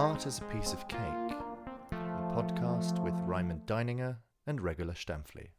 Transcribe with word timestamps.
Art 0.00 0.26
as 0.26 0.38
a 0.38 0.44
Piece 0.44 0.72
of 0.72 0.88
Cake, 0.88 1.36
a 1.92 2.32
podcast 2.34 2.98
with 3.04 3.12
Raymond 3.26 3.66
Deininger 3.66 4.16
and 4.46 4.58
Regula 4.58 4.94
Stempfli. 4.94 5.50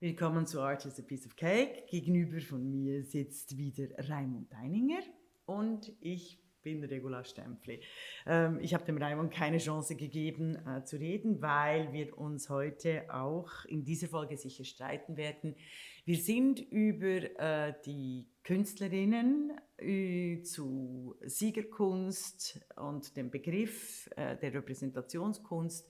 Willkommen 0.00 0.46
zu 0.46 0.60
Art 0.60 0.84
is 0.84 0.98
a 0.98 1.02
Piece 1.02 1.24
of 1.24 1.34
Cake. 1.34 1.86
Gegenüber 1.88 2.42
von 2.42 2.70
mir 2.70 3.02
sitzt 3.04 3.56
wieder 3.56 3.86
Raimund 4.10 4.52
Deininger 4.52 5.00
und 5.46 5.94
ich 6.00 6.41
bin 6.62 6.84
Regula 6.84 7.24
Stempfli. 7.24 7.80
Ähm, 8.26 8.58
ich 8.60 8.74
habe 8.74 8.84
dem 8.84 8.98
Raimund 8.98 9.32
keine 9.32 9.58
Chance 9.58 9.96
gegeben 9.96 10.56
äh, 10.66 10.84
zu 10.84 10.96
reden, 10.96 11.42
weil 11.42 11.92
wir 11.92 12.16
uns 12.16 12.48
heute 12.48 13.12
auch 13.12 13.64
in 13.66 13.84
dieser 13.84 14.08
Folge 14.08 14.36
sicher 14.36 14.64
streiten 14.64 15.16
werden. 15.16 15.56
Wir 16.04 16.16
sind 16.16 16.60
über 16.60 17.38
äh, 17.38 17.74
die 17.84 18.26
Künstlerinnen 18.44 19.52
äh, 19.78 20.42
zu 20.42 21.16
Siegerkunst 21.22 22.60
und 22.76 23.16
dem 23.16 23.30
Begriff 23.30 24.08
äh, 24.16 24.36
der 24.36 24.54
Repräsentationskunst 24.54 25.88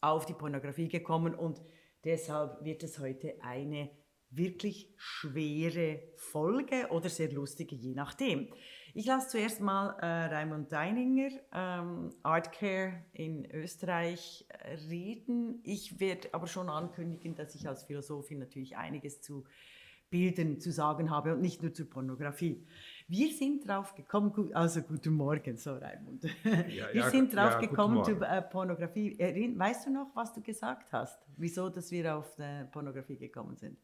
auf 0.00 0.26
die 0.26 0.34
Pornografie 0.34 0.88
gekommen 0.88 1.34
und 1.34 1.60
deshalb 2.04 2.64
wird 2.64 2.82
es 2.82 2.98
heute 2.98 3.34
eine 3.42 3.90
wirklich 4.30 4.92
schwere 4.96 6.02
Folge 6.16 6.88
oder 6.90 7.08
sehr 7.08 7.30
lustige, 7.30 7.76
je 7.76 7.94
nachdem. 7.94 8.48
Ich 8.94 9.06
lasse 9.06 9.28
zuerst 9.28 9.60
mal 9.60 9.96
äh, 10.00 10.34
Raimund 10.34 10.70
Deininger, 10.70 11.30
ähm, 11.54 12.10
Artcare 12.22 12.92
in 13.14 13.50
Österreich, 13.50 14.46
äh, 14.48 14.74
reden. 14.90 15.60
Ich 15.64 15.98
werde 15.98 16.28
aber 16.32 16.46
schon 16.46 16.68
ankündigen, 16.68 17.34
dass 17.34 17.54
ich 17.54 17.66
als 17.66 17.84
Philosophin 17.84 18.38
natürlich 18.38 18.76
einiges 18.76 19.22
zu 19.22 19.44
Bildern 20.10 20.60
zu 20.60 20.70
sagen 20.70 21.10
habe 21.10 21.32
und 21.32 21.40
nicht 21.40 21.62
nur 21.62 21.72
zur 21.72 21.88
Pornografie. 21.88 22.66
Wir 23.08 23.32
sind 23.32 23.66
drauf 23.66 23.94
gekommen, 23.94 24.50
also 24.52 24.82
guten 24.82 25.14
Morgen, 25.14 25.56
so 25.56 25.74
Raimund. 25.74 26.24
Ja, 26.44 26.92
wir 26.92 26.94
ja, 26.94 27.10
sind 27.10 27.34
drauf 27.34 27.52
ja, 27.52 27.60
gekommen 27.60 28.04
zu 28.04 28.20
äh, 28.20 28.42
Pornografie. 28.42 29.16
Weißt 29.56 29.86
du 29.86 29.90
noch, 29.90 30.14
was 30.14 30.34
du 30.34 30.42
gesagt 30.42 30.92
hast? 30.92 31.18
Wieso, 31.38 31.70
dass 31.70 31.90
wir 31.90 32.14
auf 32.14 32.38
äh, 32.38 32.66
Pornografie 32.66 33.16
gekommen 33.16 33.56
sind? 33.56 33.78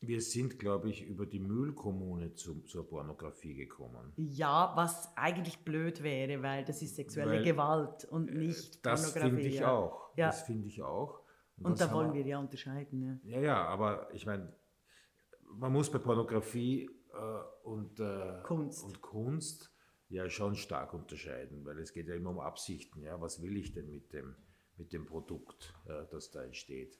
Wir 0.00 0.20
sind, 0.20 0.58
glaube 0.58 0.90
ich, 0.90 1.04
über 1.04 1.26
die 1.26 1.40
Müllkommune 1.40 2.34
zu, 2.34 2.62
zur 2.62 2.88
Pornografie 2.88 3.54
gekommen. 3.54 4.12
Ja, 4.16 4.72
was 4.76 5.16
eigentlich 5.16 5.64
blöd 5.64 6.02
wäre, 6.02 6.40
weil 6.42 6.64
das 6.64 6.82
ist 6.82 6.96
sexuelle 6.96 7.38
weil, 7.38 7.44
Gewalt 7.44 8.04
und 8.04 8.28
äh, 8.28 8.34
nicht 8.34 8.86
das 8.86 9.12
Pornografie. 9.12 9.30
Das 9.30 9.42
finde 9.42 9.48
ich 9.48 9.60
ja. 9.60 9.72
auch. 9.72 10.16
Ja. 10.16 10.26
Das 10.26 10.42
finde 10.42 10.68
ich 10.68 10.82
auch. 10.82 11.20
Und, 11.56 11.66
und 11.66 11.80
da 11.80 11.92
wollen 11.92 12.12
wir 12.12 12.24
ja 12.24 12.38
unterscheiden. 12.38 13.20
Ja, 13.24 13.38
ja, 13.38 13.40
ja 13.40 13.64
aber 13.64 14.08
ich 14.14 14.24
meine, 14.24 14.54
man 15.56 15.72
muss 15.72 15.90
bei 15.90 15.98
Pornografie 15.98 16.88
äh, 17.12 17.66
und, 17.66 17.98
äh, 17.98 18.40
Kunst. 18.44 18.84
und 18.84 19.00
Kunst 19.00 19.74
ja 20.08 20.28
schon 20.30 20.54
stark 20.54 20.94
unterscheiden, 20.94 21.64
weil 21.64 21.78
es 21.78 21.92
geht 21.92 22.08
ja 22.08 22.14
immer 22.14 22.30
um 22.30 22.40
Absichten. 22.40 23.02
Ja? 23.02 23.20
Was 23.20 23.42
will 23.42 23.56
ich 23.56 23.72
denn 23.72 23.90
mit 23.90 24.12
dem, 24.12 24.36
mit 24.76 24.92
dem 24.92 25.06
Produkt, 25.06 25.74
äh, 25.86 26.06
das 26.10 26.30
da 26.30 26.44
entsteht? 26.44 26.98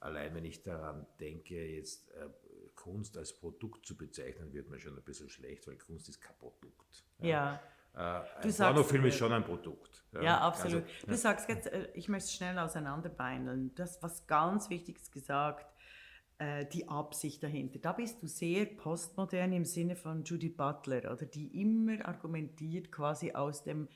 Allein 0.00 0.34
wenn 0.34 0.44
ich 0.44 0.62
daran 0.62 1.06
denke, 1.18 1.54
jetzt 1.54 2.10
äh, 2.12 2.28
Kunst 2.74 3.16
als 3.16 3.32
Produkt 3.32 3.86
zu 3.86 3.96
bezeichnen, 3.96 4.52
wird 4.52 4.70
mir 4.70 4.78
schon 4.78 4.96
ein 4.96 5.02
bisschen 5.02 5.28
schlecht, 5.28 5.66
weil 5.66 5.76
Kunst 5.76 6.08
ist 6.08 6.20
kein 6.20 6.36
Produkt. 6.38 7.04
Ja. 7.18 7.60
ja. 7.94 8.22
Äh, 8.42 8.46
ein 8.46 8.54
Pornofilm 8.54 9.06
ist 9.06 9.14
äh, 9.14 9.18
schon 9.18 9.32
ein 9.32 9.44
Produkt. 9.44 10.04
Ja, 10.12 10.22
ja 10.22 10.40
absolut. 10.40 10.84
Also, 10.84 11.06
du 11.06 11.16
sagst 11.16 11.48
jetzt, 11.48 11.66
äh, 11.66 11.88
ich 11.94 12.08
möchte 12.08 12.26
es 12.26 12.34
schnell 12.34 12.58
auseinanderbeineln. 12.58 13.74
Du 13.74 13.82
hast 13.82 14.02
was 14.02 14.26
ganz 14.26 14.70
Wichtiges 14.70 15.10
gesagt, 15.10 15.66
äh, 16.38 16.66
die 16.66 16.88
Absicht 16.88 17.42
dahinter. 17.42 17.80
Da 17.80 17.92
bist 17.92 18.22
du 18.22 18.28
sehr 18.28 18.66
postmodern 18.66 19.52
im 19.52 19.64
Sinne 19.64 19.96
von 19.96 20.22
Judy 20.22 20.48
Butler, 20.48 21.12
oder 21.12 21.26
die 21.26 21.60
immer 21.60 22.06
argumentiert 22.06 22.92
quasi 22.92 23.32
aus 23.32 23.64
dem 23.64 23.88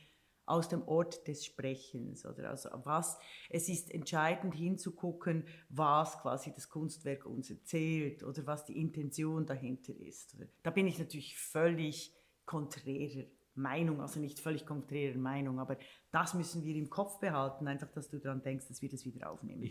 aus 0.46 0.68
dem 0.68 0.86
Ort 0.88 1.26
des 1.28 1.44
Sprechens 1.44 2.26
oder 2.26 2.50
also 2.50 2.68
was 2.84 3.18
es 3.48 3.68
ist 3.68 3.90
entscheidend 3.92 4.54
hinzugucken, 4.54 5.46
was 5.68 6.18
quasi 6.18 6.52
das 6.52 6.68
Kunstwerk 6.68 7.26
uns 7.26 7.50
erzählt 7.50 8.22
oder 8.22 8.46
was 8.46 8.64
die 8.64 8.78
Intention 8.80 9.46
dahinter 9.46 9.94
ist. 9.94 10.36
Da 10.62 10.70
bin 10.70 10.86
ich 10.86 10.98
natürlich 10.98 11.36
völlig 11.38 12.12
konträrer 12.44 13.24
Meinung, 13.54 14.00
also 14.00 14.18
nicht 14.18 14.40
völlig 14.40 14.66
konträrer 14.66 15.18
Meinung, 15.18 15.58
aber 15.60 15.76
das 16.10 16.34
müssen 16.34 16.64
wir 16.64 16.74
im 16.74 16.88
Kopf 16.88 17.20
behalten, 17.20 17.68
einfach, 17.68 17.90
dass 17.92 18.08
du 18.08 18.18
daran 18.18 18.42
denkst, 18.42 18.68
dass 18.68 18.80
wir 18.82 18.88
das 18.88 19.04
wieder 19.04 19.30
aufnehmen. 19.30 19.70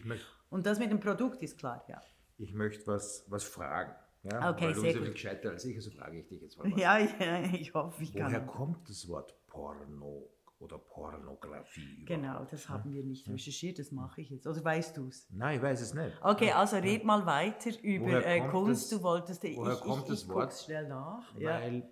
Und 0.50 0.66
das 0.66 0.80
mit 0.80 0.92
dem 0.92 1.00
Produkt 1.00 1.42
ist 1.42 1.58
klar, 1.58 1.84
ja. 1.88 2.02
Ich 2.38 2.54
möchte 2.54 2.88
was, 2.88 3.26
was 3.28 3.44
fragen. 3.44 3.94
Ja, 4.24 4.52
okay, 4.52 4.68
weil 4.68 4.76
sehr 4.76 4.94
du 4.94 5.00
bist 5.00 5.08
ja 5.08 5.12
gescheiter 5.14 5.50
als 5.50 5.66
ich, 5.66 5.76
also 5.76 5.90
frage 5.90 6.20
ich 6.20 6.28
dich 6.28 6.42
jetzt 6.42 6.58
mal 6.58 6.66
was. 6.72 6.80
Ja, 6.80 7.00
ja 7.00 7.54
ich 7.54 7.74
hoffe, 7.74 8.04
ich 8.04 8.14
Woher 8.14 8.24
kann. 8.24 8.34
Woher 8.34 8.46
kommt 8.46 8.90
das 8.90 9.08
Wort 9.08 9.36
Porno? 9.48 10.30
Oder 10.62 10.78
Pornografie. 10.78 12.04
Überhaupt. 12.04 12.08
Genau, 12.08 12.46
das 12.46 12.70
haben 12.70 12.94
wir 12.94 13.04
nicht 13.04 13.28
recherchiert, 13.28 13.80
das 13.80 13.92
mache 13.92 14.22
ich 14.22 14.30
jetzt. 14.30 14.46
Oder 14.48 14.64
weißt 14.64 14.98
du 14.98 15.08
es? 15.08 15.28
Nein, 15.32 15.58
ich 15.58 15.62
weiß 15.62 15.82
es 15.82 15.94
nicht. 15.94 16.16
Okay, 16.22 16.52
also 16.52 16.78
red 16.78 17.04
mal 17.04 17.26
weiter 17.26 17.72
über 17.82 18.26
äh, 18.26 18.48
Kunst. 18.48 18.92
Das, 18.92 19.00
du 19.00 19.04
wolltest, 19.04 19.44
ich, 19.44 19.58
woher 19.58 19.76
kommt 19.76 20.04
ich, 20.04 20.10
das 20.10 20.24
ich 20.24 20.30
Wort? 20.30 20.54
schnell 20.54 20.88
nach. 20.88 21.36
Weil, 21.36 21.76
ja. 21.76 21.84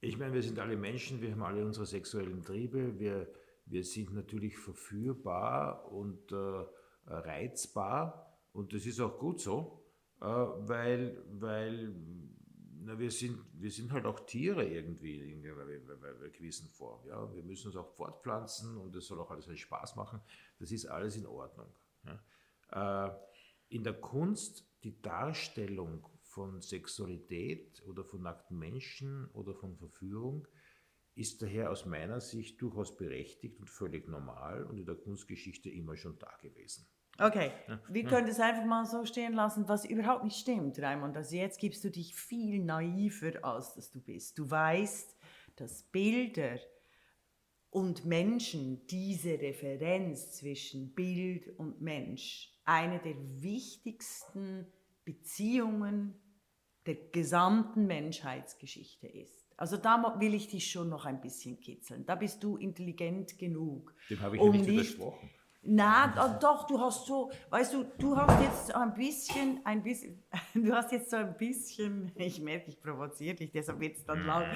ich 0.00 0.16
meine, 0.16 0.32
wir 0.32 0.42
sind 0.42 0.58
alle 0.58 0.76
Menschen, 0.76 1.20
wir 1.20 1.32
haben 1.32 1.42
alle 1.42 1.64
unsere 1.64 1.86
sexuellen 1.86 2.42
Triebe, 2.44 2.98
wir, 2.98 3.28
wir 3.66 3.84
sind 3.84 4.14
natürlich 4.14 4.56
verführbar 4.56 5.90
und 5.90 6.30
äh, 6.30 6.64
reizbar 7.06 8.38
und 8.52 8.72
das 8.72 8.86
ist 8.86 9.00
auch 9.00 9.18
gut 9.18 9.40
so, 9.40 9.82
äh, 10.20 10.24
weil, 10.24 11.20
weil 11.32 11.94
na, 12.84 12.98
wir, 12.98 13.10
sind, 13.10 13.38
wir 13.54 13.70
sind 13.70 13.92
halt 13.92 14.06
auch 14.06 14.20
Tiere 14.26 14.66
irgendwie 14.66 15.32
in 15.32 15.44
einer 15.46 16.28
gewissen 16.30 16.68
Form. 16.68 17.06
Ja? 17.06 17.32
Wir 17.34 17.42
müssen 17.42 17.68
uns 17.68 17.76
auch 17.76 17.88
fortpflanzen 17.94 18.76
und 18.76 18.94
es 18.96 19.06
soll 19.06 19.20
auch 19.20 19.30
alles 19.30 19.46
Spaß 19.58 19.96
machen. 19.96 20.20
Das 20.58 20.72
ist 20.72 20.86
alles 20.86 21.16
in 21.16 21.26
Ordnung. 21.26 21.72
Ja? 22.04 23.08
Äh, 23.08 23.12
in 23.68 23.84
der 23.84 23.94
Kunst 23.94 24.68
die 24.84 25.00
Darstellung 25.00 26.06
von 26.22 26.60
Sexualität 26.60 27.82
oder 27.86 28.04
von 28.04 28.22
nackten 28.22 28.58
Menschen 28.58 29.26
oder 29.32 29.54
von 29.54 29.76
Verführung 29.76 30.48
ist 31.14 31.42
daher 31.42 31.70
aus 31.70 31.84
meiner 31.84 32.20
Sicht 32.20 32.60
durchaus 32.60 32.96
berechtigt 32.96 33.60
und 33.60 33.68
völlig 33.68 34.08
normal 34.08 34.64
und 34.64 34.78
in 34.78 34.86
der 34.86 34.94
Kunstgeschichte 34.94 35.70
immer 35.70 35.96
schon 35.96 36.18
da 36.18 36.34
gewesen. 36.40 36.86
Okay, 37.18 37.52
wir 37.88 38.04
können 38.04 38.26
das 38.26 38.40
einfach 38.40 38.64
mal 38.64 38.86
so 38.86 39.04
stehen 39.04 39.34
lassen, 39.34 39.68
was 39.68 39.84
überhaupt 39.84 40.24
nicht 40.24 40.38
stimmt, 40.38 40.78
Raimund. 40.80 41.16
Also 41.16 41.36
jetzt 41.36 41.60
gibst 41.60 41.84
du 41.84 41.90
dich 41.90 42.14
viel 42.14 42.64
naiver, 42.64 43.44
als 43.44 43.74
dass 43.74 43.90
du 43.90 44.00
bist. 44.00 44.38
Du 44.38 44.50
weißt, 44.50 45.16
dass 45.56 45.82
Bilder 45.84 46.58
und 47.70 48.04
Menschen, 48.04 48.86
diese 48.86 49.40
Referenz 49.40 50.32
zwischen 50.32 50.94
Bild 50.94 51.48
und 51.58 51.80
Mensch, 51.80 52.52
eine 52.64 52.98
der 52.98 53.14
wichtigsten 53.42 54.66
Beziehungen 55.04 56.14
der 56.86 56.94
gesamten 56.94 57.86
Menschheitsgeschichte 57.86 59.06
ist. 59.06 59.52
Also 59.56 59.76
da 59.76 60.16
will 60.18 60.34
ich 60.34 60.48
dich 60.48 60.70
schon 60.70 60.88
noch 60.88 61.06
ein 61.06 61.20
bisschen 61.20 61.60
kitzeln. 61.60 62.04
Da 62.04 62.14
bist 62.14 62.42
du 62.42 62.56
intelligent 62.56 63.38
genug. 63.38 63.94
Dem 64.10 64.20
habe 64.20 64.36
ich 64.36 64.42
um 64.42 64.50
nicht 64.50 64.66
widersprochen. 64.66 65.30
Na, 65.64 66.38
doch, 66.40 66.66
du 66.66 66.80
hast 66.80 67.06
so, 67.06 67.30
weißt 67.50 67.74
du, 67.74 67.84
du 67.96 68.16
hast 68.16 68.42
jetzt 68.42 68.74
ein 68.74 68.94
bisschen, 68.94 69.60
ein 69.64 69.80
bisschen, 69.80 70.20
du 70.54 70.72
hast 70.72 70.90
jetzt 70.90 71.10
so 71.10 71.16
ein 71.16 71.36
bisschen, 71.36 72.10
ich 72.16 72.40
merke, 72.40 72.70
ich 72.70 72.80
provoziere 72.80 73.36
dich, 73.36 73.52
deshalb 73.52 73.78
wird 73.78 73.96
es 73.96 74.04
dann 74.04 74.26
laut. 74.26 74.46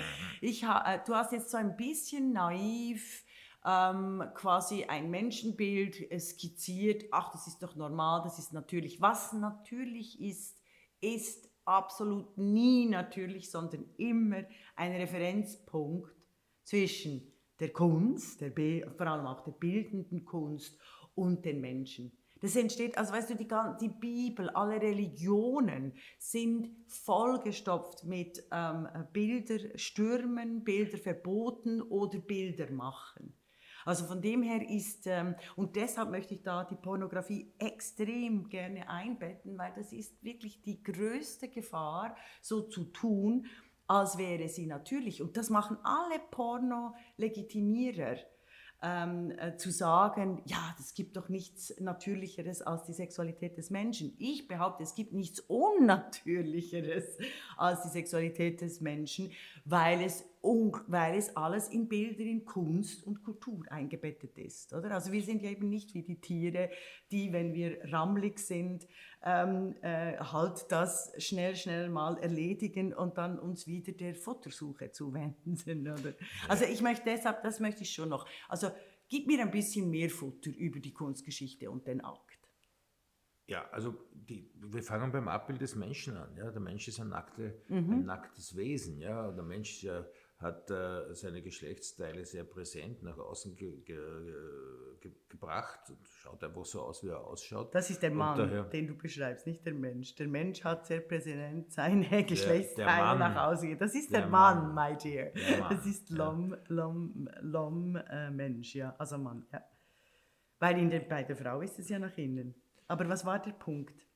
Ich, 0.40 0.64
äh, 0.64 0.98
du 1.06 1.14
hast 1.14 1.30
jetzt 1.30 1.50
so 1.50 1.58
ein 1.58 1.76
bisschen 1.76 2.32
naiv 2.32 3.24
ähm, 3.64 4.24
quasi 4.34 4.84
ein 4.84 5.08
Menschenbild 5.08 6.08
skizziert. 6.20 7.04
Ach, 7.12 7.30
das 7.30 7.46
ist 7.46 7.62
doch 7.62 7.76
normal, 7.76 8.22
das 8.24 8.40
ist 8.40 8.52
natürlich. 8.52 9.00
Was 9.00 9.32
natürlich 9.32 10.20
ist, 10.20 10.60
ist 11.00 11.48
absolut 11.64 12.36
nie 12.36 12.86
natürlich, 12.86 13.52
sondern 13.52 13.84
immer 13.96 14.42
ein 14.74 14.92
Referenzpunkt 14.92 16.10
zwischen 16.64 17.32
der 17.60 17.72
Kunst, 17.72 18.40
der 18.40 18.52
vor 18.96 19.06
allem 19.06 19.26
auch 19.26 19.42
der 19.44 19.52
bildenden 19.52 20.24
Kunst 20.24 20.78
und 21.16 21.44
den 21.44 21.60
Menschen. 21.60 22.12
Das 22.40 22.54
entsteht, 22.54 22.98
also 22.98 23.12
weißt 23.12 23.30
du, 23.30 23.34
die, 23.34 23.48
die 23.80 23.88
Bibel, 23.88 24.50
alle 24.50 24.80
Religionen 24.80 25.94
sind 26.18 26.68
vollgestopft 26.86 28.04
mit 28.04 28.46
ähm, 28.52 28.86
Bilderstürmen, 29.12 30.62
Bilderverboten 30.62 31.80
oder 31.82 32.18
Bildermachen. 32.18 33.34
Also 33.86 34.04
von 34.04 34.20
dem 34.20 34.42
her 34.42 34.68
ist, 34.68 35.06
ähm, 35.06 35.34
und 35.54 35.76
deshalb 35.76 36.10
möchte 36.10 36.34
ich 36.34 36.42
da 36.42 36.64
die 36.64 36.74
Pornografie 36.74 37.54
extrem 37.58 38.48
gerne 38.48 38.90
einbetten, 38.90 39.56
weil 39.56 39.72
das 39.74 39.92
ist 39.92 40.22
wirklich 40.22 40.60
die 40.60 40.82
größte 40.82 41.48
Gefahr, 41.48 42.16
so 42.42 42.62
zu 42.62 42.84
tun, 42.84 43.46
als 43.86 44.18
wäre 44.18 44.48
sie 44.48 44.66
natürlich. 44.66 45.22
Und 45.22 45.36
das 45.36 45.50
machen 45.50 45.78
alle 45.84 46.18
Porno-Legitimierer 46.30 48.16
ähm, 48.82 49.32
äh, 49.38 49.56
zu 49.56 49.70
sagen, 49.70 50.42
ja, 50.44 50.74
es 50.78 50.94
gibt 50.94 51.16
doch 51.16 51.28
nichts 51.28 51.74
Natürlicheres 51.80 52.62
als 52.62 52.84
die 52.84 52.92
Sexualität 52.92 53.56
des 53.56 53.70
Menschen. 53.70 54.14
Ich 54.18 54.48
behaupte, 54.48 54.82
es 54.82 54.94
gibt 54.94 55.12
nichts 55.12 55.40
Unnatürlicheres 55.40 57.18
als 57.56 57.82
die 57.82 57.88
Sexualität 57.88 58.60
des 58.60 58.80
Menschen, 58.80 59.32
weil 59.64 60.02
es 60.02 60.24
weil 60.86 61.16
es 61.16 61.36
alles 61.36 61.68
in 61.68 61.88
Bilder, 61.88 62.20
in 62.20 62.44
Kunst 62.44 63.04
und 63.04 63.24
Kultur 63.24 63.64
eingebettet 63.68 64.38
ist. 64.38 64.72
Oder? 64.72 64.92
Also 64.92 65.10
wir 65.10 65.22
sind 65.22 65.42
ja 65.42 65.50
eben 65.50 65.68
nicht 65.68 65.92
wie 65.94 66.02
die 66.02 66.20
Tiere, 66.20 66.70
die, 67.10 67.32
wenn 67.32 67.52
wir 67.52 67.78
rammelig 67.92 68.38
sind, 68.38 68.86
ähm, 69.26 69.74
äh, 69.82 70.16
halt 70.18 70.66
das 70.70 71.12
schnell, 71.18 71.56
schnell 71.56 71.88
mal 71.88 72.16
erledigen 72.18 72.94
und 72.94 73.18
dann 73.18 73.40
uns 73.40 73.66
wieder 73.66 73.92
der 73.92 74.14
Futtersuche 74.14 74.92
zuwenden. 74.92 75.56
Oder? 75.98 76.14
Also 76.48 76.64
ich 76.64 76.80
möchte 76.80 77.06
deshalb, 77.06 77.42
das 77.42 77.58
möchte 77.58 77.82
ich 77.82 77.92
schon 77.92 78.08
noch. 78.08 78.24
Also 78.48 78.70
gib 79.08 79.26
mir 79.26 79.42
ein 79.42 79.50
bisschen 79.50 79.90
mehr 79.90 80.10
Futter 80.10 80.50
über 80.56 80.78
die 80.78 80.92
Kunstgeschichte 80.92 81.68
und 81.68 81.88
den 81.88 82.02
Akt. 82.02 82.38
Ja, 83.48 83.68
also 83.70 83.94
die, 84.12 84.48
wir 84.54 84.82
fangen 84.82 85.10
beim 85.10 85.26
Abbild 85.26 85.60
des 85.60 85.74
Menschen 85.74 86.16
an. 86.16 86.36
Ja? 86.36 86.52
Der 86.52 86.60
Mensch 86.60 86.86
ist 86.86 87.00
ein, 87.00 87.08
nackte, 87.08 87.60
mhm. 87.68 87.92
ein 87.92 88.04
nacktes 88.04 88.56
Wesen. 88.56 89.00
Ja? 89.00 89.32
Der 89.32 89.44
Mensch 89.44 89.72
ist 89.74 89.82
ja 89.82 90.06
hat 90.38 90.70
äh, 90.70 91.14
seine 91.14 91.40
Geschlechtsteile 91.40 92.26
sehr 92.26 92.44
präsent 92.44 93.02
nach 93.02 93.16
außen 93.16 93.56
ge 93.56 93.80
ge 93.80 93.96
ge 95.00 95.12
gebracht 95.28 95.80
und 95.88 96.06
schaut 96.06 96.44
einfach 96.44 96.64
so 96.64 96.82
aus, 96.82 97.02
wie 97.02 97.08
er 97.08 97.24
ausschaut. 97.26 97.74
Das 97.74 97.88
ist 97.88 98.02
der 98.02 98.10
Mann, 98.10 98.36
daher, 98.36 98.64
den 98.64 98.86
du 98.86 98.94
beschreibst, 98.94 99.46
nicht 99.46 99.64
der 99.64 99.72
Mensch. 99.72 100.14
Der 100.16 100.28
Mensch 100.28 100.62
hat 100.62 100.86
sehr 100.86 101.00
präsent 101.00 101.72
seine 101.72 102.24
Geschlechtsteile 102.24 103.18
nach 103.18 103.48
außen. 103.48 103.78
Das 103.78 103.94
ist 103.94 104.12
der, 104.12 104.22
der 104.22 104.30
Mann, 104.30 104.74
Mann, 104.74 104.92
my 104.92 104.98
dear. 104.98 105.32
Das 105.70 105.86
ist 105.86 106.10
Lom, 106.10 106.52
ja. 106.52 106.58
Lom, 106.68 107.28
Lom 107.40 107.96
äh, 107.96 108.30
Mensch, 108.30 108.74
ja, 108.74 108.94
also 108.98 109.16
Mann. 109.16 109.46
Ja. 109.52 109.64
Weil 110.58 110.78
in 110.78 110.90
der, 110.90 111.00
bei 111.00 111.22
der 111.22 111.36
Frau 111.36 111.60
ist 111.62 111.78
es 111.78 111.88
ja 111.88 111.98
nach 111.98 112.16
innen. 112.18 112.54
Aber 112.88 113.08
was 113.08 113.24
war 113.24 113.40
der 113.40 113.52
Punkt? 113.52 114.06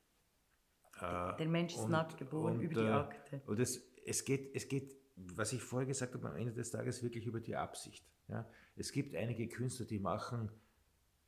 Äh, 0.99 1.35
der 1.37 1.47
Mensch 1.47 1.73
ist 1.73 1.85
und, 1.85 1.91
nackt 1.91 2.17
geboren 2.17 2.57
und, 2.57 2.61
über 2.61 2.81
die 2.81 2.87
äh, 2.87 2.91
Akte. 2.91 3.41
Und 3.47 3.59
es, 3.59 3.81
es, 4.05 4.23
geht, 4.23 4.55
es 4.55 4.67
geht 4.67 5.00
was 5.15 5.53
ich 5.53 5.61
vorher 5.61 5.87
gesagt 5.87 6.13
habe, 6.13 6.29
am 6.29 6.35
Ende 6.35 6.53
des 6.53 6.71
Tages 6.71 7.03
wirklich 7.03 7.25
über 7.25 7.39
die 7.39 7.55
Absicht. 7.55 8.05
Ja? 8.27 8.47
Es 8.75 8.91
gibt 8.91 9.15
einige 9.15 9.47
Künstler, 9.47 9.85
die 9.85 9.99
machen, 9.99 10.51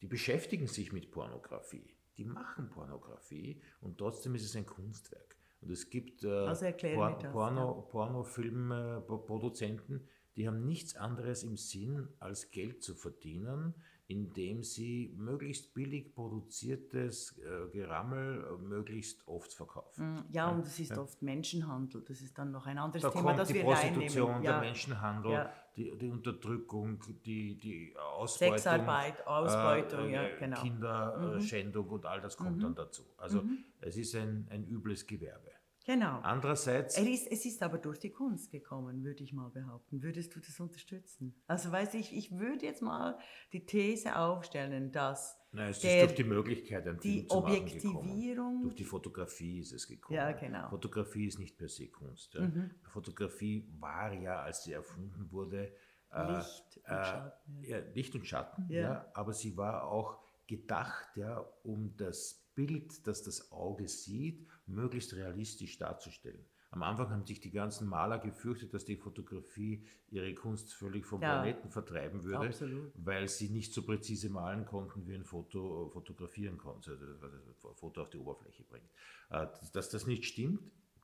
die 0.02 0.08
beschäftigen 0.08 0.68
sich 0.68 0.92
mit 0.92 1.12
Pornografie. 1.12 1.96
Die 2.18 2.26
machen 2.26 2.70
Pornografie 2.70 3.62
und 3.82 3.98
trotzdem 3.98 4.36
ist 4.36 4.44
es 4.44 4.56
ein 4.56 4.66
Kunstwerk. 4.66 5.36
Und 5.62 5.72
es 5.72 5.90
gibt 5.90 6.24
äh, 6.24 6.30
also 6.30 6.66
Por 6.66 7.18
das, 7.20 7.32
Porno, 7.32 7.76
ja. 7.76 7.82
Pornofilmproduzenten, 7.92 10.08
die 10.36 10.48
haben 10.48 10.66
nichts 10.66 10.96
anderes 10.96 11.44
im 11.44 11.58
Sinn, 11.58 12.08
als 12.20 12.52
Geld 12.52 12.84
zu 12.84 12.96
verdienen 12.96 13.74
indem 14.08 14.64
sie 14.64 15.14
möglichst 15.18 15.74
billig 15.74 16.14
produziertes 16.14 17.38
äh, 17.38 17.70
Gerammel 17.72 18.44
äh, 18.44 18.62
möglichst 18.62 19.26
oft 19.28 19.54
verkaufen. 19.54 20.16
Mm, 20.16 20.26
ja, 20.32 20.50
und 20.50 20.66
das 20.66 20.80
ist 20.80 20.92
ja. 20.92 20.98
oft 20.98 21.22
Menschenhandel. 21.22 22.02
Das 22.02 22.20
ist 22.20 22.38
dann 22.38 22.52
noch 22.52 22.66
ein 22.68 22.78
anderes 22.78 23.02
da 23.02 23.10
Thema, 23.10 23.34
das 23.34 23.48
die 23.48 23.56
wir 23.56 23.64
Prostitution, 23.64 24.28
reinnehmen. 24.28 24.44
der 24.44 24.60
Menschenhandel, 24.60 25.32
ja. 25.32 25.54
die, 25.78 25.98
die, 25.98 26.10
Unterdrückung, 26.10 27.00
die, 27.26 27.58
die 27.58 27.96
Ausbeutung. 27.98 28.58
Sexarbeit, 28.58 29.26
Ausbeutung, 29.26 30.10
äh, 30.10 30.14
ja, 30.14 30.38
genau. 30.38 30.62
Kinderschändung 30.62 31.88
mhm. 31.88 31.94
und 31.94 32.06
all 32.06 32.20
das 32.20 32.36
kommt 32.36 32.58
mhm. 32.58 32.62
dann 32.62 32.76
dazu. 32.76 33.04
Also 33.18 33.42
mhm. 33.42 33.64
es 33.80 33.96
ist 33.96 34.16
ein, 34.16 34.48
ein 34.50 34.68
übles 34.68 35.08
Gewerbe. 35.08 35.53
Genau. 35.86 36.20
Andererseits. 36.22 36.98
Es 36.98 37.06
ist, 37.06 37.32
es 37.32 37.46
ist 37.46 37.62
aber 37.62 37.78
durch 37.78 38.00
die 38.00 38.12
Kunst 38.12 38.52
gekommen, 38.52 39.04
würde 39.04 39.24
ich 39.24 39.34
mal 39.34 39.50
behaupten. 39.50 40.02
Würdest 40.02 40.34
du 40.34 40.40
das 40.40 40.60
unterstützen? 40.60 41.36
Also, 41.48 41.72
weiß 41.72 41.96
ich, 41.96 42.16
ich 42.16 42.32
würde 42.32 42.66
jetzt 42.66 42.82
mal 42.82 43.18
die 43.52 43.66
These 43.66 44.16
aufstellen, 44.18 44.92
dass. 44.92 45.38
Nein, 45.52 45.72
es 45.72 45.82
der, 45.82 45.98
ist 45.98 46.04
durch 46.04 46.16
die 46.16 46.24
Möglichkeit, 46.24 46.88
ein 46.88 47.00
die 47.00 47.20
Film 47.20 47.30
zu 47.30 47.36
Objektivierung. 47.36 48.62
Durch 48.64 48.76
die 48.76 48.86
Fotografie 48.86 49.60
ist 49.60 49.74
es 49.74 49.88
gekommen. 49.88 50.16
Ja, 50.16 50.32
genau. 50.32 50.70
Fotografie 50.70 51.28
ist 51.28 51.38
nicht 51.38 51.58
per 51.58 51.68
se 51.68 51.90
Kunst. 51.90 52.34
Ja. 52.34 52.42
Mhm. 52.42 52.72
Fotografie 52.86 53.68
war 53.80 54.14
ja, 54.14 54.42
als 54.42 54.64
sie 54.64 54.72
erfunden 54.72 55.32
wurde, 55.32 55.74
äh, 56.12 56.32
Licht 56.32 56.78
und 56.78 56.84
äh, 56.86 57.04
Schatten. 57.04 57.64
Ja. 57.64 57.78
ja. 57.78 57.84
Licht 57.94 58.16
und 58.16 58.26
Schatten, 58.26 58.66
ja. 58.70 58.82
ja. 58.82 59.12
aber 59.14 59.34
sie 59.34 59.58
war 59.58 59.84
auch 59.88 60.18
gedacht, 60.48 61.10
ja, 61.16 61.40
um 61.64 61.96
das 61.98 62.43
Bild, 62.56 63.08
das 63.08 63.24
das 63.24 63.52
Auge 63.52 63.88
sieht, 63.88 64.48
möglichst 64.66 65.16
realistisch 65.16 65.78
darzustellen. 65.78 66.46
Am 66.74 66.82
Anfang 66.82 67.12
haben 67.12 67.26
sich 67.26 67.40
die 67.40 67.52
ganzen 67.52 67.88
Maler 67.88 68.18
gefürchtet, 68.18 68.74
dass 68.74 68.84
die 68.84 68.98
Fotografie 68.98 69.86
ihre 70.10 70.34
Kunst 70.34 70.74
völlig 70.74 71.06
vom 71.06 71.22
ja, 71.22 71.42
Planeten 71.42 71.70
vertreiben 71.70 72.24
würde, 72.24 72.48
absolut. 72.48 72.92
weil 72.96 73.28
sie 73.28 73.50
nicht 73.50 73.74
so 73.74 73.84
präzise 73.84 74.30
malen 74.32 74.66
konnten, 74.66 75.06
wie 75.06 75.14
ein 75.14 75.24
Foto 75.24 75.90
fotografieren 75.90 76.58
konnte, 76.58 76.92
also 76.92 77.06
was 77.22 77.32
ein 77.32 77.76
Foto 77.76 78.02
auf 78.02 78.10
die 78.10 78.18
Oberfläche 78.18 78.64
bringt. 78.64 78.90
Äh, 79.30 79.46
dass 79.74 79.90
das 79.90 80.08
nicht 80.08 80.26
stimmt, 80.26 80.62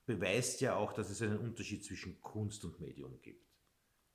beweist 0.07 0.59
ja 0.61 0.75
auch, 0.75 0.91
dass 0.91 1.11
es 1.11 1.21
einen 1.21 1.37
Unterschied 1.37 1.85
zwischen 1.85 2.19
Kunst 2.19 2.65
und 2.65 2.79
Medium 2.79 3.21
gibt. 3.21 3.45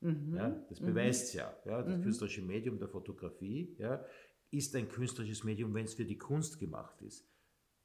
Mhm. 0.00 0.34
Ja, 0.34 0.50
das 0.68 0.80
mhm. 0.80 0.86
beweist 0.86 1.34
ja, 1.34 1.56
ja 1.64 1.82
das 1.82 1.96
mhm. 1.96 2.02
künstlerische 2.02 2.42
Medium 2.42 2.80
der 2.80 2.88
Fotografie 2.88 3.76
ja, 3.78 4.04
ist 4.50 4.74
ein 4.76 4.88
künstlerisches 4.88 5.44
Medium, 5.44 5.74
wenn 5.74 5.84
es 5.84 5.94
für 5.94 6.04
die 6.04 6.18
Kunst 6.18 6.58
gemacht 6.58 7.00
ist. 7.02 7.26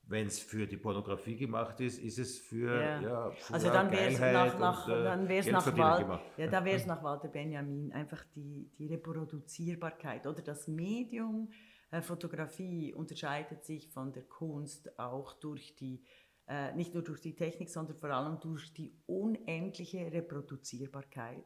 Wenn 0.03 0.25
es 0.25 0.39
für 0.39 0.65
die 0.65 0.77
Pornografie 0.77 1.35
gemacht 1.35 1.79
ist, 1.81 1.99
ist 1.99 2.17
es 2.17 2.39
für 2.39 2.81
ja, 2.81 3.01
ja 3.01 3.31
also 3.51 3.67
dann 3.67 3.91
wäre 3.91 4.07
es 4.07 4.19
nach, 4.19 4.59
nach, 4.59 4.87
und, 4.87 4.93
äh, 4.93 5.03
dann 5.03 5.29
wär's 5.29 5.47
nach, 5.47 5.77
Wal 5.77 6.21
ja, 6.37 6.47
da 6.47 6.65
wäre 6.65 6.77
es 6.77 6.85
nach 6.87 7.03
Walter 7.03 7.27
Benjamin 7.27 7.91
einfach 7.91 8.23
die, 8.35 8.71
die 8.77 8.87
Reproduzierbarkeit 8.87 10.25
oder 10.25 10.41
das 10.41 10.67
Medium 10.67 11.51
äh, 11.91 12.01
Fotografie 12.01 12.93
unterscheidet 12.93 13.65
sich 13.65 13.89
von 13.89 14.11
der 14.11 14.23
Kunst 14.23 14.97
auch 14.99 15.33
durch 15.33 15.75
die 15.75 16.03
äh, 16.47 16.73
nicht 16.73 16.95
nur 16.95 17.03
durch 17.03 17.21
die 17.21 17.35
Technik, 17.35 17.69
sondern 17.69 17.95
vor 17.95 18.09
allem 18.09 18.39
durch 18.39 18.73
die 18.73 18.91
unendliche 19.05 20.11
Reproduzierbarkeit. 20.11 21.45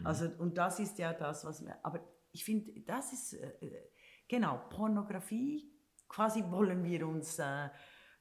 Mhm. 0.00 0.06
Also 0.06 0.28
und 0.38 0.58
das 0.58 0.80
ist 0.80 0.98
ja 0.98 1.12
das, 1.12 1.44
was 1.44 1.64
aber 1.82 2.00
ich 2.32 2.44
finde, 2.44 2.72
das 2.80 3.12
ist 3.12 3.34
äh, 3.34 3.52
äh, 3.60 3.90
genau 4.30 4.58
Pornografie. 4.70 5.68
Quasi 6.08 6.42
wollen 6.50 6.84
wir 6.84 7.06
uns 7.06 7.38
äh, 7.38 7.68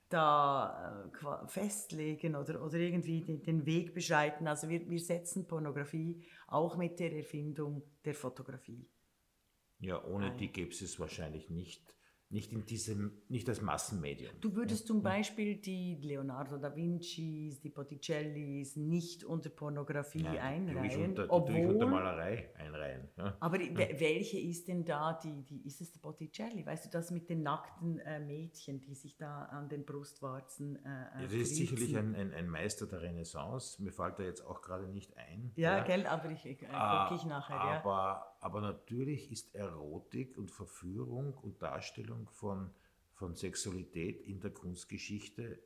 da 0.10 1.08
äh, 1.14 1.48
festlegen 1.48 2.36
oder, 2.36 2.64
oder 2.64 2.78
irgendwie 2.78 3.22
den, 3.22 3.44
den 3.44 3.66
Weg 3.66 3.94
beschreiten. 3.94 4.48
Also 4.48 4.68
wir, 4.68 4.90
wir 4.90 5.00
setzen 5.00 5.48
Pornografie 5.48 6.26
auch 6.48 6.78
mit 6.78 7.00
der 7.00 7.14
Erfindung 7.16 7.84
der 8.04 8.16
Fotografie. 8.16 8.90
Ja, 9.80 10.04
ohne 10.04 10.32
ein. 10.32 10.38
die 10.38 10.52
gäbe 10.52 10.72
es 10.72 11.00
wahrscheinlich 11.00 11.50
nicht 11.50 11.96
nicht 12.32 12.54
in 12.54 12.64
diesem, 12.64 13.12
nicht 13.28 13.50
als 13.50 13.62
Massenmedium. 13.62 14.32
Du 14.40 14.56
würdest 14.56 14.86
zum 14.86 15.02
Beispiel 15.02 15.56
die 15.56 15.96
Leonardo 15.96 16.58
da 16.58 16.76
Vincis, 16.76 17.60
die 17.60 17.70
Botticellis 17.70 18.76
nicht 18.76 19.24
unter 19.24 19.50
Pornografie 19.50 20.22
Nein, 20.22 20.38
einreihen, 20.38 20.90
die 20.90 21.04
unter, 21.04 21.24
die 21.24 21.30
obwohl, 21.30 21.66
unter 21.66 21.88
Malerei 21.88 22.54
einreihen. 22.56 23.10
Ja. 23.18 23.36
Aber 23.40 23.60
ja. 23.60 24.00
welche 24.00 24.38
ist 24.38 24.68
denn 24.68 24.86
da 24.86 25.20
die, 25.24 25.44
die, 25.44 25.66
ist 25.66 25.82
es 25.82 25.92
die 25.92 25.98
Botticelli? 25.98 26.64
Weißt 26.64 26.86
du, 26.86 26.90
das 26.92 27.10
mit 27.10 27.30
den 27.32 27.42
nackten 27.42 27.98
äh, 28.00 28.20
Mädchen, 28.20 28.80
die 28.80 28.94
sich 28.94 29.18
da 29.18 29.46
an 29.46 29.68
den 29.68 29.84
Brustwarzen 29.84 30.76
äh, 30.86 30.90
ja, 30.90 31.22
Das 31.24 31.34
ist 31.34 31.56
sicherlich 31.56 31.98
ein, 31.98 32.14
ein, 32.14 32.32
ein, 32.32 32.48
Meister 32.48 32.86
der 32.86 33.02
Renaissance, 33.02 33.82
mir 33.82 33.92
fällt 33.92 34.20
da 34.20 34.24
jetzt 34.24 34.46
auch 34.46 34.62
gerade 34.62 34.88
nicht 34.88 35.18
ein. 35.18 35.52
Ja, 35.56 35.78
ja. 35.78 35.84
gell, 35.84 36.06
aber 36.06 36.30
ich, 36.30 36.46
ich, 36.46 36.62
äh, 36.62 37.16
ich 37.16 37.26
nachher. 37.26 37.60
Aber, 37.60 38.29
aber 38.40 38.62
natürlich 38.62 39.32
ist 39.32 39.54
Erotik 39.56 40.38
und 40.38 40.52
Verführung 40.52 41.34
und 41.34 41.62
Darstellung 41.62 42.28
von, 42.30 42.72
von 43.14 43.36
Sexualität 43.36 44.22
in 44.22 44.40
der 44.40 44.52
Kunstgeschichte 44.52 45.60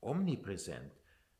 omnipräsent. 0.00 0.92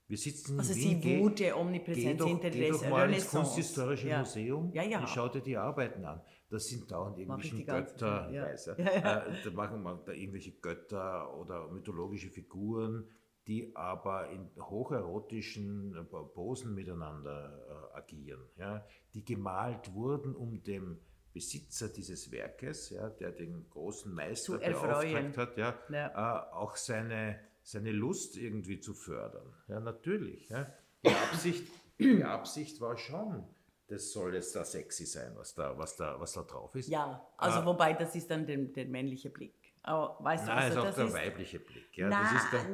Wir 0.09 0.17
sitzen 0.17 0.59
also 0.59 0.73
in 0.73 0.79
Wien, 0.79 1.03
sie 1.03 1.19
wurde 1.21 1.35
geh, 1.35 1.53
omnipräsent 1.53 2.21
geh 2.21 2.33
doch, 2.33 2.41
geh 2.41 2.71
doch 2.71 2.89
mal 2.89 3.13
ins 3.13 3.29
Kunsthistorische 3.29 4.09
ja. 4.09 4.21
Museum 4.21 4.71
ja, 4.73 4.83
ja. 4.85 5.01
und 5.01 5.09
schau 5.09 5.29
dir 5.29 5.41
die 5.41 5.57
Arbeiten 5.57 6.05
an. 6.05 6.21
Das 6.49 6.69
sind 6.69 6.89
dauernd 6.89 7.19
irgendwelche 7.19 7.65
Götter, 7.65 8.31
ja. 8.31 8.47
Äh, 8.47 9.23
da 9.45 9.51
machen 9.51 9.83
wir 9.83 10.01
da 10.07 10.13
irgendwelche 10.13 10.53
Götter 10.53 11.37
oder 11.37 11.69
mythologische 11.69 12.31
Figuren, 12.31 13.09
die 13.47 13.75
aber 13.77 14.31
in 14.31 14.51
hocherotischen 14.59 16.07
Posen 16.35 16.75
miteinander 16.75 17.93
äh, 17.95 17.99
agieren. 17.99 18.43
Ja 18.59 18.85
die 19.17 19.25
gemalt 19.25 19.95
wurden, 19.95 20.37
um 20.37 20.63
dem 20.63 21.01
Besitzer 21.33 21.89
dieses 21.89 22.31
Werkes, 22.31 22.91
ja, 22.91 23.09
der 23.09 23.33
den 23.33 23.69
großen 23.71 24.13
Meister 24.13 24.59
beauftragt 24.59 25.39
hat, 25.39 25.57
ja, 25.57 25.75
ja. 25.91 26.09
Äh, 26.09 26.55
auch 26.55 26.77
seine, 26.77 27.41
seine 27.63 27.93
Lust 27.93 28.37
irgendwie 28.37 28.79
zu 28.79 28.93
fördern. 28.93 29.55
Ja, 29.69 29.81
natürlich. 29.81 30.49
Ja. 30.51 30.71
Die, 31.03 31.09
Absicht, 31.09 31.65
die 31.99 32.25
Absicht 32.25 32.81
war 32.81 32.99
schon, 32.99 33.45
das 33.89 34.13
soll 34.13 34.35
jetzt 34.35 34.55
da 34.55 34.65
sexy 34.65 35.07
sein, 35.07 35.33
was 35.37 35.55
da, 35.55 35.77
was 35.79 35.97
da, 35.97 36.21
was 36.21 36.33
da 36.35 36.43
drauf 36.43 36.75
ist. 36.75 36.89
Ja, 36.89 37.27
also 37.39 37.61
äh, 37.61 37.67
wobei 37.67 37.95
das 37.95 38.15
ist 38.15 38.31
dann 38.31 38.47
der, 38.47 38.59
der 38.59 38.85
männliche 38.87 39.31
Blick. 39.31 39.66
Aber 39.87 40.19
weißt 40.19 40.47
Nein, 40.47 40.57
du, 40.57 40.63
also 40.65 40.81
ist 40.81 40.87
auch 40.87 40.95
der 40.97 41.07
ist, 41.07 41.15
weibliche 41.15 41.61
Blick. 41.61 41.97
Ja, 41.97 42.09
na, 42.09 42.29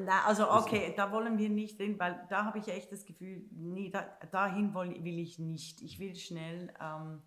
na, 0.07 0.25
also 0.25 0.51
okay, 0.51 0.95
da 0.97 1.13
wollen 1.13 1.37
wir 1.37 1.51
nicht 1.51 1.77
hin, 1.77 1.99
weil 1.99 2.27
da 2.31 2.47
habe 2.47 2.59
ich 2.59 2.69
echt 2.69 2.91
das 2.91 3.05
Gefühl, 3.05 3.45
nee, 3.51 3.91
da, 3.91 4.07
dahin 4.31 4.73
will 4.75 5.19
ich 5.19 5.39
nicht. 5.39 5.83
Ich 5.83 6.01
will 6.01 6.17
schnell, 6.17 6.73
ähm, 6.81 7.21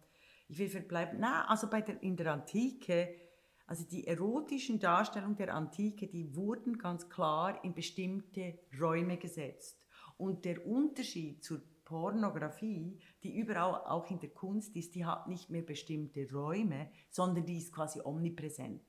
ich 0.48 0.58
will 0.58 0.70
verbleiben. 0.70 1.20
Na, 1.20 1.48
also 1.48 1.70
bei 1.70 1.82
der, 1.82 2.02
in 2.02 2.18
der 2.18 2.34
Antike, 2.34 3.16
also 3.68 3.86
die 3.88 4.08
erotischen 4.08 4.80
Darstellungen 4.80 5.36
der 5.36 5.54
Antike, 5.54 6.08
die 6.08 6.36
wurden 6.36 6.80
ganz 6.80 7.08
klar 7.08 7.64
in 7.64 7.76
bestimmte 7.76 8.58
Räume 8.82 9.18
gesetzt. 9.18 9.86
Und 10.18 10.46
der 10.46 10.66
Unterschied 10.66 11.44
zur 11.44 11.62
Pornografie, 11.84 13.00
die 13.22 13.38
überall 13.38 13.82
auch 13.86 14.10
in 14.10 14.20
der 14.20 14.30
Kunst 14.30 14.76
ist, 14.76 14.96
die 14.96 15.06
hat 15.06 15.28
nicht 15.28 15.52
mehr 15.52 15.62
bestimmte 15.62 16.28
Räume, 16.32 16.90
sondern 17.12 17.46
die 17.46 17.60
ist 17.60 17.72
quasi 17.72 18.02
omnipräsent. 18.04 18.82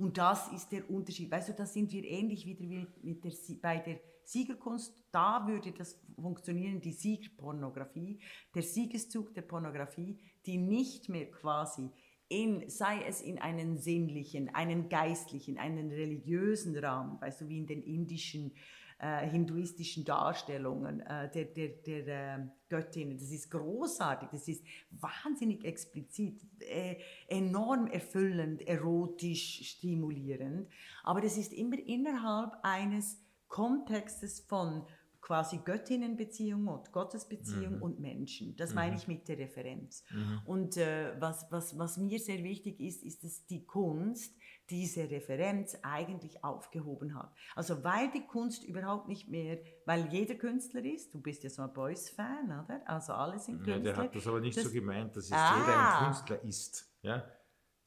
Und 0.00 0.16
das 0.16 0.50
ist 0.50 0.72
der 0.72 0.88
Unterschied. 0.88 1.30
Weißt 1.30 1.50
du, 1.50 1.52
da 1.52 1.66
sind 1.66 1.92
wir 1.92 2.02
ähnlich 2.04 2.46
wieder 2.46 2.62
wie 2.62 2.86
mit 3.02 3.22
der, 3.22 3.32
bei 3.60 3.78
der 3.78 4.00
Siegerkunst. 4.24 4.94
Da 5.12 5.46
würde 5.46 5.72
das 5.72 6.00
funktionieren, 6.18 6.80
die 6.80 6.92
Siegerpornografie, 6.92 8.18
der 8.54 8.62
Siegeszug 8.62 9.34
der 9.34 9.42
Pornografie, 9.42 10.18
die 10.46 10.56
nicht 10.56 11.10
mehr 11.10 11.30
quasi 11.30 11.90
in, 12.28 12.70
sei 12.70 13.02
es 13.02 13.20
in 13.20 13.38
einen 13.40 13.76
sinnlichen, 13.76 14.54
einen 14.54 14.88
geistlichen, 14.88 15.58
einen 15.58 15.90
religiösen 15.90 16.78
Rahmen, 16.78 17.20
weißt 17.20 17.42
du, 17.42 17.48
wie 17.48 17.58
in 17.58 17.66
den 17.66 17.82
indischen 17.82 18.52
äh, 18.52 18.79
hinduistischen 19.00 20.04
Darstellungen 20.04 21.00
äh, 21.00 21.30
der, 21.30 21.44
der, 21.46 21.68
der 21.68 22.34
äh, 22.34 22.46
Göttinnen. 22.68 23.18
Das 23.18 23.30
ist 23.30 23.50
großartig, 23.50 24.28
das 24.30 24.46
ist 24.48 24.64
wahnsinnig 24.90 25.64
explizit, 25.64 26.40
äh, 26.60 26.96
enorm 27.28 27.86
erfüllend, 27.86 28.62
erotisch 28.66 29.76
stimulierend, 29.76 30.68
aber 31.02 31.20
das 31.20 31.36
ist 31.36 31.52
immer 31.52 31.78
innerhalb 31.78 32.52
eines 32.62 33.18
Kontextes 33.48 34.40
von 34.40 34.84
quasi 35.20 35.58
Göttinnenbeziehung 35.58 36.66
und 36.66 36.92
Gottesbeziehung 36.92 37.76
mhm. 37.76 37.82
und 37.82 38.00
Menschen. 38.00 38.56
Das 38.56 38.70
mhm. 38.70 38.76
meine 38.76 38.96
ich 38.96 39.06
mit 39.06 39.28
der 39.28 39.38
Referenz. 39.38 40.02
Mhm. 40.10 40.40
Und 40.44 40.76
äh, 40.76 41.12
was, 41.20 41.46
was, 41.50 41.78
was 41.78 41.98
mir 41.98 42.18
sehr 42.18 42.42
wichtig 42.42 42.80
ist, 42.80 43.04
ist, 43.04 43.22
dass 43.22 43.46
die 43.46 43.64
Kunst 43.64 44.34
diese 44.70 45.10
Referenz 45.10 45.76
eigentlich 45.82 46.42
aufgehoben 46.44 47.14
hat. 47.14 47.32
Also 47.54 47.82
weil 47.82 48.10
die 48.10 48.26
Kunst 48.26 48.64
überhaupt 48.64 49.08
nicht 49.08 49.28
mehr, 49.28 49.58
weil 49.84 50.06
jeder 50.12 50.34
Künstler 50.36 50.84
ist, 50.84 51.12
du 51.12 51.20
bist 51.20 51.42
ja 51.42 51.50
so 51.50 51.62
ein 51.62 51.72
Boys-Fan, 51.72 52.46
oder? 52.46 52.80
Also 52.86 53.12
alle 53.12 53.38
sind 53.38 53.56
Künstler. 53.56 53.76
Ja, 53.76 53.82
der 53.82 53.96
hat 53.96 54.14
das 54.14 54.26
aber 54.26 54.40
nicht 54.40 54.56
das, 54.56 54.64
so 54.64 54.70
gemeint, 54.70 55.16
dass 55.16 55.24
es 55.24 55.32
ah. 55.32 55.56
jeder 55.58 55.78
ein 55.78 56.04
Künstler 56.06 56.42
ist. 56.44 56.90
Ja? 57.02 57.24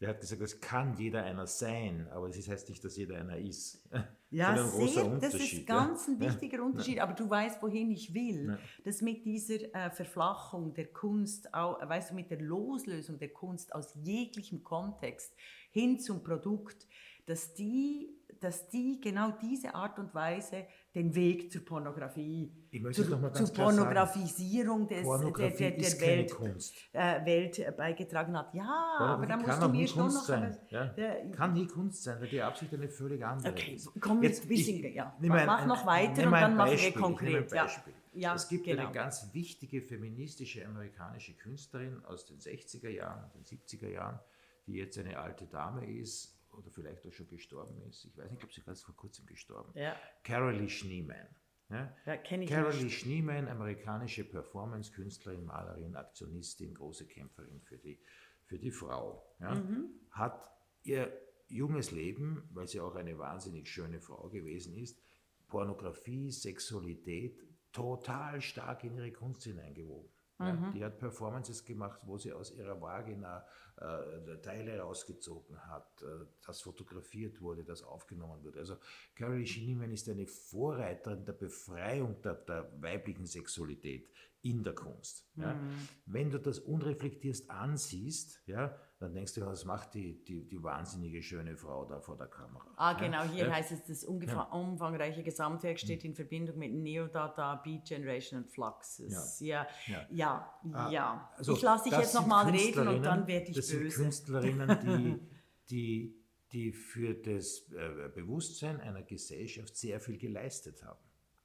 Der 0.03 0.09
hat 0.09 0.19
gesagt, 0.19 0.41
es 0.41 0.59
kann 0.59 0.97
jeder 0.97 1.23
einer 1.23 1.47
sein, 1.47 2.09
aber 2.11 2.27
das 2.27 2.45
heißt 2.49 2.67
nicht, 2.67 2.83
dass 2.83 2.97
jeder 2.97 3.15
einer 3.15 3.37
ist. 3.37 3.87
Ja, 4.31 4.67
sehr, 4.67 5.05
das 5.17 5.33
ist 5.35 5.65
ganz 5.65 6.07
ja. 6.07 6.13
ein 6.13 6.19
wichtiger 6.19 6.61
Unterschied, 6.61 6.99
aber 6.99 7.13
du 7.13 7.29
weißt, 7.29 7.63
wohin 7.63 7.89
ich 7.89 8.13
will. 8.13 8.49
Ja. 8.49 8.59
Dass 8.83 9.01
mit 9.01 9.23
dieser 9.23 9.73
äh, 9.73 9.89
Verflachung 9.91 10.73
der 10.73 10.87
Kunst, 10.87 11.53
auch, 11.53 11.79
weißt 11.87 12.11
du, 12.11 12.15
mit 12.15 12.29
der 12.31 12.41
Loslösung 12.41 13.17
der 13.17 13.29
Kunst 13.29 13.73
aus 13.73 13.95
jeglichem 13.95 14.61
Kontext 14.61 15.33
hin 15.73 15.99
zum 15.99 16.23
Produkt, 16.23 16.87
dass 17.25 17.53
die, 17.53 18.09
dass 18.39 18.69
die 18.69 18.99
genau 19.01 19.31
diese 19.41 19.73
Art 19.73 19.97
und 19.97 20.13
Weise 20.13 20.65
den 20.93 21.15
Weg 21.15 21.51
zur 21.51 21.65
Pornografie, 21.65 22.51
zur, 22.91 23.33
zur 23.33 23.53
Pornografisierung 23.53 24.87
des, 24.87 25.03
Pornografie 25.03 25.57
der, 25.57 25.71
der, 25.71 25.89
der 25.89 26.01
Welt, 26.01 26.73
äh, 26.91 27.25
Welt, 27.25 27.77
beigetragen 27.77 28.37
hat. 28.37 28.53
Ja, 28.53 28.97
aber 28.99 29.25
da 29.25 29.37
musst 29.37 29.61
du 29.61 29.69
mir 29.69 29.87
schon 29.87 30.07
noch... 30.07 30.23
Sein, 30.23 30.57
ja? 30.69 30.85
der, 30.85 31.31
kann 31.31 31.53
nie 31.53 31.65
Kunst 31.65 32.03
sein, 32.03 32.19
weil 32.21 32.27
die 32.27 32.41
Absicht 32.41 32.73
eine 32.73 32.89
völlig 32.89 33.25
andere 33.25 33.53
okay, 33.53 33.73
ist. 33.73 33.89
Komm, 33.99 34.21
jetzt, 34.21 34.49
ich, 34.49 34.67
ja. 34.93 35.15
mach 35.19 35.61
ein, 35.61 35.67
noch 35.67 35.85
weiter 35.85 36.25
und 36.25 36.31
dann 36.33 36.55
machen 36.55 36.77
wir 36.77 36.91
konkret. 36.93 37.51
Ja. 37.51 37.67
Ja, 38.15 38.35
es 38.35 38.47
gibt 38.47 38.65
genau. 38.65 38.83
eine 38.83 38.91
ganz 38.91 39.33
wichtige 39.33 39.81
feministische 39.81 40.63
amerikanische 40.67 41.33
Künstlerin 41.33 42.05
aus 42.05 42.25
den 42.25 42.37
60er 42.37 42.89
Jahren, 42.89 43.31
den 43.33 43.43
70er 43.43 43.89
Jahren, 43.89 44.19
die 44.67 44.73
jetzt 44.73 44.97
eine 44.97 45.17
alte 45.19 45.45
Dame 45.47 45.85
ist 45.85 46.37
oder 46.51 46.69
vielleicht 46.69 47.05
auch 47.07 47.11
schon 47.11 47.27
gestorben 47.27 47.81
ist. 47.89 48.05
Ich 48.05 48.17
weiß 48.17 48.31
nicht, 48.31 48.43
ob 48.43 48.53
sie 48.53 48.61
gerade 48.61 48.77
vor 48.77 48.95
kurzem 48.95 49.25
gestorben 49.25 49.69
ist. 49.73 49.81
Ja. 49.81 49.95
Carolee 50.23 50.69
Schneeman. 50.69 51.27
Ja? 51.69 51.95
Ja, 52.05 52.17
kenne 52.17 52.43
ich 52.43 52.49
Carolee 52.49 52.83
nicht. 52.83 52.99
Schneeman, 52.99 53.47
amerikanische 53.47 54.23
Performance-Künstlerin, 54.23 55.45
Malerin, 55.45 55.95
Aktionistin, 55.95 56.73
große 56.73 57.07
Kämpferin 57.07 57.61
für 57.61 57.77
die, 57.77 57.99
für 58.45 58.59
die 58.59 58.71
Frau. 58.71 59.25
Ja? 59.39 59.55
Mhm. 59.55 59.89
Hat 60.11 60.51
ihr 60.83 61.11
junges 61.47 61.91
Leben, 61.91 62.49
weil 62.53 62.67
sie 62.67 62.79
auch 62.79 62.95
eine 62.95 63.17
wahnsinnig 63.17 63.69
schöne 63.69 63.99
Frau 63.99 64.29
gewesen 64.29 64.75
ist, 64.75 65.01
Pornografie, 65.47 66.31
Sexualität 66.31 67.39
total 67.71 68.41
stark 68.41 68.83
in 68.83 68.95
ihre 68.95 69.11
Kunst 69.11 69.43
hineingewoben. 69.43 70.09
Mhm. 70.51 70.71
die 70.73 70.83
hat 70.83 70.97
Performances 70.99 71.63
gemacht, 71.63 71.99
wo 72.03 72.17
sie 72.17 72.33
aus 72.33 72.51
ihrer 72.51 72.81
Vagina 72.81 73.45
äh, 73.77 74.37
Teile 74.41 74.79
rausgezogen 74.79 75.57
hat, 75.67 76.01
äh, 76.01 76.25
das 76.45 76.61
fotografiert 76.61 77.41
wurde, 77.41 77.63
das 77.63 77.83
aufgenommen 77.83 78.43
wurde. 78.43 78.59
Also 78.59 78.77
Carol 79.15 79.45
Schneeman 79.45 79.91
ist 79.91 80.09
eine 80.09 80.27
Vorreiterin 80.27 81.25
der 81.25 81.33
Befreiung 81.33 82.21
der, 82.21 82.35
der 82.35 82.69
weiblichen 82.81 83.25
Sexualität 83.25 84.09
in 84.43 84.61
der 84.61 84.75
Kunst. 84.75 85.25
Ja. 85.35 85.53
Mhm. 85.53 85.87
Wenn 86.05 86.29
du 86.29 86.37
das 86.37 86.59
unreflektierst 86.59 87.49
ansiehst, 87.49 88.41
ja, 88.45 88.77
dann 88.99 89.13
denkst 89.13 89.33
du, 89.35 89.45
was 89.45 89.63
macht 89.63 89.93
die, 89.93 90.21
die, 90.25 90.47
die 90.47 90.61
wahnsinnige 90.61 91.21
schöne 91.21 91.55
Frau 91.55 91.85
da 91.85 92.01
vor 92.01 92.17
der 92.17 92.27
Kamera? 92.27 92.73
Ah, 92.75 92.93
genau, 92.93 93.23
hier 93.23 93.47
ja? 93.47 93.53
heißt 93.53 93.71
es, 93.71 93.83
das 93.85 94.03
umfangreiche 94.03 95.23
Gesamtwerk 95.23 95.79
steht 95.79 96.03
in 96.03 96.13
Verbindung 96.13 96.57
mit 96.57 96.73
Neodata, 96.73 97.55
Beat 97.55 97.85
Generation 97.85 98.43
und 98.43 98.51
Fluxus. 98.51 99.39
Ja, 99.39 99.65
ja, 99.87 100.07
ja. 100.09 100.59
ja. 100.63 100.89
ja. 100.89 101.33
Also, 101.37 101.53
ich 101.53 101.61
lasse 101.61 101.89
dich 101.89 101.97
jetzt 101.97 102.13
nochmal 102.13 102.49
reden 102.49 102.87
und 102.87 103.03
dann 103.03 103.25
werde 103.25 103.49
ich 103.49 103.55
das 103.55 103.69
böse. 103.69 103.85
Das 103.85 103.95
sind 103.95 104.03
Künstlerinnen, 104.03 104.79
die, 104.81 105.29
die, 105.69 106.25
die 106.51 106.71
für 106.73 107.13
das 107.13 107.69
äh, 107.71 108.09
Bewusstsein 108.13 108.81
einer 108.81 109.03
Gesellschaft 109.03 109.77
sehr 109.77 110.01
viel 110.01 110.17
geleistet 110.17 110.83
haben. 110.83 110.99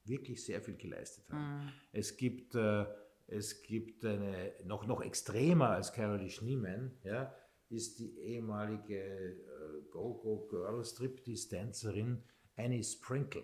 Wirklich 0.09 0.43
sehr 0.43 0.61
viel 0.61 0.75
geleistet 0.75 1.29
haben. 1.29 1.65
Mhm. 1.65 1.71
Es 1.91 2.17
gibt... 2.17 2.55
Äh, 2.55 2.85
es 3.31 3.61
gibt 3.61 4.03
eine, 4.05 4.53
noch, 4.65 4.87
noch 4.87 5.01
extremer 5.01 5.69
als 5.69 5.93
Caroline 5.93 6.31
Schneeman, 6.31 6.97
ja, 7.03 7.31
ist 7.69 7.99
die 7.99 8.17
ehemalige 8.19 8.97
äh, 8.97 9.81
Go-Go-Girl 9.91 10.83
Striptease-Tänzerin 10.83 12.23
Annie 12.55 12.83
Sprinkle. 12.83 13.43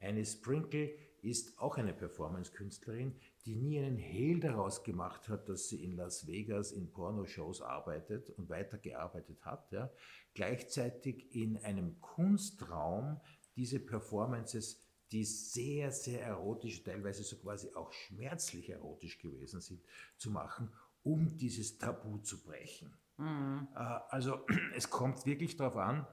Annie 0.00 0.24
Sprinkle 0.24 0.94
ist 1.22 1.58
auch 1.58 1.76
eine 1.76 1.92
Performance-Künstlerin, 1.92 3.16
die 3.44 3.56
nie 3.56 3.80
einen 3.80 3.96
Hehl 3.96 4.38
daraus 4.38 4.84
gemacht 4.84 5.28
hat, 5.28 5.48
dass 5.48 5.68
sie 5.68 5.82
in 5.82 5.96
Las 5.96 6.28
Vegas 6.28 6.70
in 6.70 6.92
Pornoshows 6.92 7.60
arbeitet 7.60 8.30
und 8.30 8.48
weitergearbeitet 8.48 9.44
hat. 9.44 9.72
Ja. 9.72 9.90
Gleichzeitig 10.34 11.34
in 11.34 11.56
einem 11.58 12.00
Kunstraum 12.00 13.20
diese 13.56 13.80
Performances, 13.80 14.87
die 15.10 15.24
sehr, 15.24 15.90
sehr 15.90 16.22
erotisch, 16.22 16.82
teilweise 16.82 17.22
so 17.22 17.36
quasi 17.36 17.74
auch 17.74 17.92
schmerzlich 17.92 18.70
erotisch 18.70 19.18
gewesen 19.18 19.60
sind, 19.60 19.82
zu 20.16 20.30
machen, 20.30 20.70
um 21.02 21.36
dieses 21.36 21.78
Tabu 21.78 22.18
zu 22.18 22.42
brechen. 22.42 22.94
Mhm. 23.16 23.68
Also 23.74 24.46
es 24.74 24.90
kommt 24.90 25.24
wirklich 25.26 25.56
darauf 25.56 25.76
an, 25.76 26.06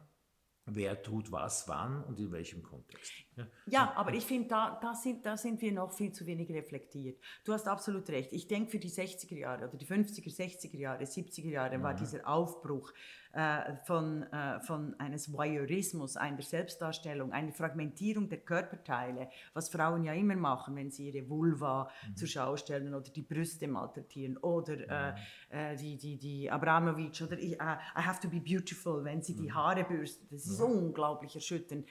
wer 0.66 1.02
tut 1.02 1.32
was, 1.32 1.68
wann 1.68 2.04
und 2.06 2.20
in 2.20 2.32
welchem 2.32 2.64
Kontext. 2.64 3.12
Ja, 3.36 3.48
ja 3.68 3.94
aber 3.96 4.14
ich 4.14 4.26
finde, 4.26 4.48
da, 4.48 4.80
da, 4.82 4.96
sind, 4.96 5.26
da 5.26 5.38
sind 5.38 5.62
wir 5.62 5.72
noch 5.72 5.92
viel 5.92 6.12
zu 6.12 6.26
wenig 6.26 6.50
reflektiert. 6.50 7.22
Du 7.44 7.54
hast 7.54 7.68
absolut 7.68 8.10
recht. 8.10 8.34
Ich 8.34 8.48
denke, 8.48 8.72
für 8.72 8.80
die 8.80 8.90
60er 8.90 9.38
Jahre 9.38 9.68
oder 9.68 9.78
die 9.78 9.86
50er, 9.86 10.36
60er 10.36 10.78
Jahre, 10.78 11.04
70er 11.04 11.50
Jahre 11.50 11.78
mhm. 11.78 11.84
war 11.84 11.94
dieser 11.94 12.28
Aufbruch 12.28 12.92
äh, 13.36 13.76
von, 13.84 14.24
äh, 14.24 14.62
von 14.62 14.98
eines 14.98 15.34
Voyeurismus, 15.34 16.16
einer 16.16 16.42
Selbstdarstellung, 16.42 17.34
einer 17.34 17.52
Fragmentierung 17.52 18.30
der 18.30 18.38
Körperteile, 18.38 19.30
was 19.54 19.68
Frauen 19.68 20.06
ja 20.06 20.14
immer 20.14 20.38
machen, 20.38 20.78
wenn 20.78 20.90
sie 20.90 21.10
ihre 21.10 21.30
Vulva 21.30 21.90
mhm. 22.08 22.16
zur 22.16 22.28
Schau 22.30 22.56
stellen 22.56 22.94
oder 22.94 23.12
die 23.12 23.24
Brüste 23.24 23.68
malträtieren 23.68 24.38
oder 24.38 24.78
mhm. 24.78 25.18
äh, 25.50 25.76
die, 25.76 25.98
die, 25.98 26.18
die 26.18 26.50
Abramovic 26.50 27.22
oder 27.24 27.38
ich, 27.38 27.60
uh, 27.60 27.76
I 27.98 28.02
have 28.02 28.22
to 28.22 28.30
be 28.30 28.40
beautiful, 28.40 29.04
wenn 29.04 29.22
sie 29.22 29.36
die 29.36 29.50
mhm. 29.50 29.56
Haare 29.56 29.84
bürsten. 29.84 30.28
Das 30.32 30.46
ist 30.46 30.62
unglaublich 30.62 31.36
erschütternd. 31.36 31.86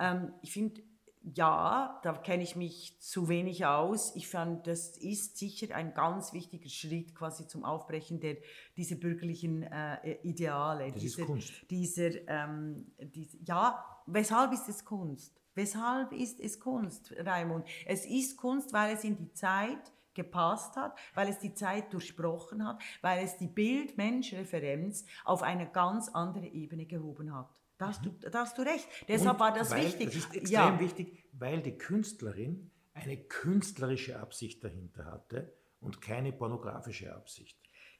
Ähm, 0.00 0.32
ich 0.42 0.52
finde, 0.52 0.82
ja, 1.22 2.00
da 2.02 2.12
kenne 2.14 2.42
ich 2.42 2.56
mich 2.56 2.98
zu 3.00 3.28
wenig 3.28 3.66
aus. 3.66 4.14
Ich 4.16 4.28
fand, 4.28 4.66
das 4.66 4.96
ist 4.96 5.36
sicher 5.36 5.74
ein 5.74 5.94
ganz 5.94 6.32
wichtiger 6.32 6.68
Schritt 6.68 7.14
quasi 7.14 7.46
zum 7.46 7.64
Aufbrechen 7.64 8.20
der, 8.20 8.36
dieser 8.76 8.96
bürgerlichen 8.96 9.62
äh, 9.62 10.14
Ideale. 10.22 10.90
Das 10.92 11.00
dieser, 11.00 11.20
ist 11.22 11.26
Kunst. 11.26 11.52
Dieser, 11.70 12.28
ähm, 12.28 12.86
dieser, 12.98 13.38
ja, 13.44 13.84
weshalb 14.06 14.52
ist 14.52 14.68
es 14.68 14.84
Kunst? 14.84 15.40
Weshalb 15.54 16.12
ist 16.12 16.38
es 16.40 16.60
Kunst, 16.60 17.12
Raimund? 17.18 17.66
Es 17.84 18.06
ist 18.06 18.36
Kunst, 18.36 18.72
weil 18.72 18.94
es 18.94 19.02
in 19.02 19.16
die 19.16 19.32
Zeit 19.32 19.92
gepasst 20.14 20.76
hat, 20.76 20.96
weil 21.14 21.28
es 21.28 21.38
die 21.38 21.54
Zeit 21.54 21.92
durchbrochen 21.92 22.66
hat, 22.66 22.82
weil 23.02 23.24
es 23.24 23.38
die 23.38 23.46
Bild-Mensch-Referenz 23.46 25.04
auf 25.24 25.42
eine 25.42 25.68
ganz 25.70 26.08
andere 26.08 26.46
Ebene 26.46 26.86
gehoben 26.86 27.34
hat. 27.34 27.54
Da 27.78 27.88
hast, 27.88 28.04
du, 28.04 28.10
da 28.10 28.40
hast 28.40 28.58
du 28.58 28.62
recht. 28.62 28.88
Deshalb 29.06 29.34
Und 29.34 29.40
war 29.40 29.54
das 29.54 29.70
weil, 29.70 29.84
wichtig. 29.84 30.06
Das 30.06 30.16
ist 30.16 30.34
extrem 30.34 30.50
ja. 30.50 30.80
wichtig, 30.80 31.24
weil 31.32 31.62
die 31.62 31.78
Künstlerin 31.78 32.70
eine 32.92 33.16
künstlerische 33.16 34.18
Absicht 34.18 34.64
dahinter 34.64 35.06
hatte 35.06 35.56
und 35.80 36.00
keine 36.00 36.32
pornografische 36.32 37.14
Absicht. 37.14 37.56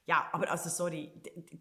Ja, 0.08 0.26
aber 0.32 0.50
also 0.50 0.70
sorry, 0.70 1.12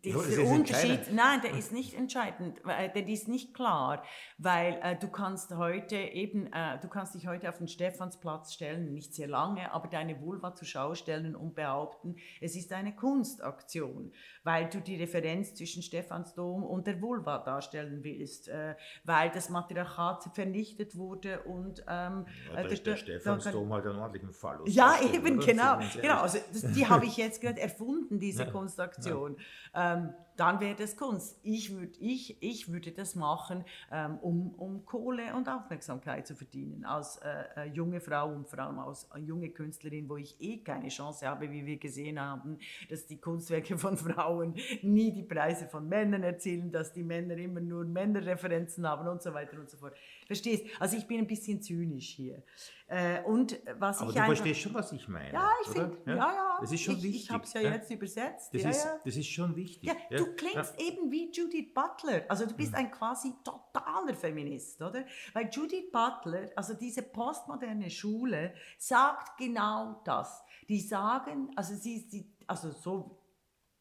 der 0.06 0.16
ist 0.16 0.39
Unterschied, 0.39 1.12
nein, 1.12 1.42
der 1.42 1.51
ist 1.51 1.74
nicht 1.74 1.94
entscheidend, 1.94 2.62
der 2.66 3.06
ist 3.06 3.27
nicht 3.27 3.54
klar, 3.54 4.01
weil 4.38 4.80
äh, 4.82 4.96
du 4.96 5.10
kannst 5.10 5.54
heute 5.54 5.98
eben, 5.98 6.48
äh, 6.54 6.80
du 6.80 6.88
kannst 6.88 7.13
dich 7.13 7.27
heute 7.27 7.50
auf 7.50 7.58
den 7.58 7.68
Stephansplatz 7.68 8.54
stellen, 8.54 8.94
nicht 8.94 9.13
sehr 9.13 9.27
lange, 9.27 9.74
aber 9.74 9.89
deine 9.89 10.22
Vulva 10.22 10.56
zur 10.56 10.66
Schau 10.66 10.96
stellen 10.96 11.36
und 11.36 11.56
behaupten, 11.56 12.16
es 12.39 12.56
ist 12.56 12.72
eine 12.72 12.96
Kunstaktion, 12.96 14.13
weil 14.46 14.70
du 14.70 14.80
die 14.80 14.96
Referenz 14.96 15.54
zwischen 15.54 15.84
Stephansdom 15.84 16.63
und 16.63 16.88
der 16.88 17.01
Vulva 17.01 17.39
darstellen 17.39 18.01
willst, 18.01 18.48
äh, 18.48 18.75
weil 19.04 19.30
das 19.30 19.50
Matriarchat 19.50 20.24
vernichtet 20.34 20.96
wurde 20.96 21.42
und 21.42 21.84
ähm, 21.89 22.25
Ja, 22.54 22.62
äh, 22.62 22.72
ist 22.72 22.86
der 22.86 22.96
Stephansdom 22.96 23.74
halt 23.74 23.88
einen 23.88 24.00
ordentlichen 24.00 24.32
Phallus. 24.32 24.74
ja, 24.74 24.96
eben, 25.13 25.38
genau. 25.42 25.80
Genau 26.01 26.22
also 26.22 26.38
das, 26.54 26.72
die 26.72 26.88
habe 26.88 27.06
ich 27.06 27.18
jetzt 27.18 27.42
gerade 27.42 27.60
erfunden, 27.60 28.20
diese 28.37 28.37
Ja, 28.46 28.51
Kunstaktion. 28.51 29.38
Ähm, 29.74 30.13
dann 30.38 30.60
wäre 30.60 30.75
das 30.75 30.96
Kunst. 30.96 31.39
Ich, 31.44 31.75
würd, 31.75 31.98
ich, 32.00 32.41
ich 32.41 32.72
würde 32.72 32.91
das 32.91 33.15
machen, 33.15 33.65
ähm, 33.91 34.17
um, 34.20 34.53
um 34.56 34.86
Kohle 34.86 35.34
und 35.36 35.50
Aufmerksamkeit 35.50 36.25
zu 36.27 36.36
verdienen. 36.36 36.86
Als 36.86 37.17
äh, 37.17 37.44
äh, 37.56 37.65
junge 37.65 38.00
Frau 38.00 38.29
und 38.29 38.48
vor 38.48 38.60
allem 38.60 38.79
als 38.79 39.10
äh, 39.15 39.20
junge 39.20 39.50
Künstlerin, 39.50 40.08
wo 40.08 40.17
ich 40.17 40.39
eh 40.39 40.58
keine 40.63 40.89
Chance 40.89 41.27
habe, 41.27 41.51
wie 41.51 41.65
wir 41.65 41.77
gesehen 41.77 42.20
haben, 42.20 42.60
dass 42.89 43.06
die 43.08 43.20
Kunstwerke 43.20 43.77
von 43.77 43.98
Frauen 43.98 44.53
nie 44.84 45.12
die 45.12 45.24
Preise 45.24 45.67
von 45.67 45.88
Männern 45.89 46.24
erzielen, 46.24 46.72
dass 46.72 46.94
die 46.94 47.03
Männer 47.03 47.36
immer 47.38 47.60
nur 47.60 47.84
Männerreferenzen 47.84 48.88
haben 48.88 49.08
und 49.08 49.22
so 49.22 49.34
weiter 49.34 49.60
und 49.60 49.70
so 49.70 49.77
fort. 49.77 49.96
Verstehst? 50.27 50.65
Also 50.79 50.98
ich 50.98 51.08
bin 51.08 51.20
ein 51.20 51.27
bisschen 51.27 51.62
zynisch 51.62 52.10
hier. 52.10 52.44
Äh, 52.89 53.22
und 53.24 53.60
was 53.79 54.00
Aber 54.00 54.10
ich 54.10 54.15
du 54.15 54.22
einfach- 54.22 54.36
verstehst 54.36 54.62
schon, 54.62 54.74
was 54.74 54.91
ich 54.94 55.08
meine. 55.08 55.34
ja, 55.34 55.50
ich 55.65 55.72
finde, 55.72 55.98
ja, 56.06 56.15
ja. 56.15 56.58
Das 56.62 56.72
ist 56.72 56.82
schon 56.82 56.96
ich, 56.98 57.03
wichtig. 57.03 57.24
Ich 57.24 57.29
habe 57.32 57.44
es 57.44 57.53
ja, 57.53 57.62
jetzt 57.62 57.91
übersetzt. 57.91 58.53
Das, 58.53 58.62
ja, 58.62 58.70
ist, 58.70 58.86
ja. 58.86 59.00
das 59.03 59.15
ist 59.17 59.27
schon 59.27 59.56
wichtig. 59.56 59.89
Ja, 59.89 60.17
du 60.17 60.26
klingst 60.36 60.79
eben 60.79 61.12
wie 61.12 61.31
Judith 61.31 61.74
Butler. 61.74 62.25
Also 62.29 62.46
du 62.46 62.53
bist 62.55 62.74
ein 62.74 62.91
quasi 62.91 63.34
totaler 63.43 64.15
Feminist, 64.15 64.81
oder? 64.81 65.05
Weil 65.34 65.50
Judith 65.51 65.91
Butler, 65.91 66.50
also 66.55 66.74
diese 66.74 67.01
postmoderne 67.01 67.89
Schule, 67.89 68.53
sagt 68.77 69.38
genau 69.38 70.01
das. 70.03 70.43
Die 70.67 70.81
sagen, 70.81 71.51
also 71.55 71.75
sie, 71.75 72.00
sie 72.10 72.36
also 72.48 72.72
so 72.72 73.24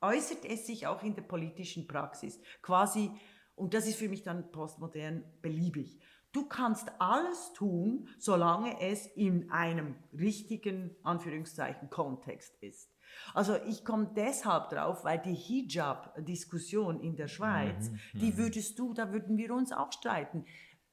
äußert 0.01 0.45
es 0.45 0.67
sich 0.67 0.87
auch 0.87 1.03
in 1.03 1.15
der 1.15 1.23
politischen 1.23 1.87
Praxis. 1.87 2.41
Quasi, 2.63 3.11
und 3.55 3.75
das 3.75 3.87
ist 3.87 3.99
für 3.99 4.09
mich 4.09 4.23
dann 4.23 4.51
postmodern 4.53 5.25
beliebig. 5.43 6.01
Du 6.33 6.47
kannst 6.47 6.91
alles 6.99 7.53
tun, 7.55 8.09
solange 8.19 8.81
es 8.81 9.07
in 9.07 9.51
einem 9.51 9.97
richtigen, 10.13 10.95
Anführungszeichen, 11.03 11.89
Kontext 11.89 12.55
ist. 12.63 12.91
Also 13.35 13.57
ich 13.67 13.85
komme 13.85 14.11
deshalb 14.15 14.71
drauf, 14.71 15.05
weil 15.05 15.19
die 15.19 15.35
Hijab-Diskussion 15.35 17.01
in 17.01 17.17
der 17.17 17.29
Schweiz, 17.29 17.91
die 18.15 18.37
würdest 18.37 18.79
du, 18.79 18.95
da 18.95 19.13
würden 19.13 19.37
wir 19.37 19.55
uns 19.55 19.73
auch 19.73 19.93
streiten, 19.93 20.45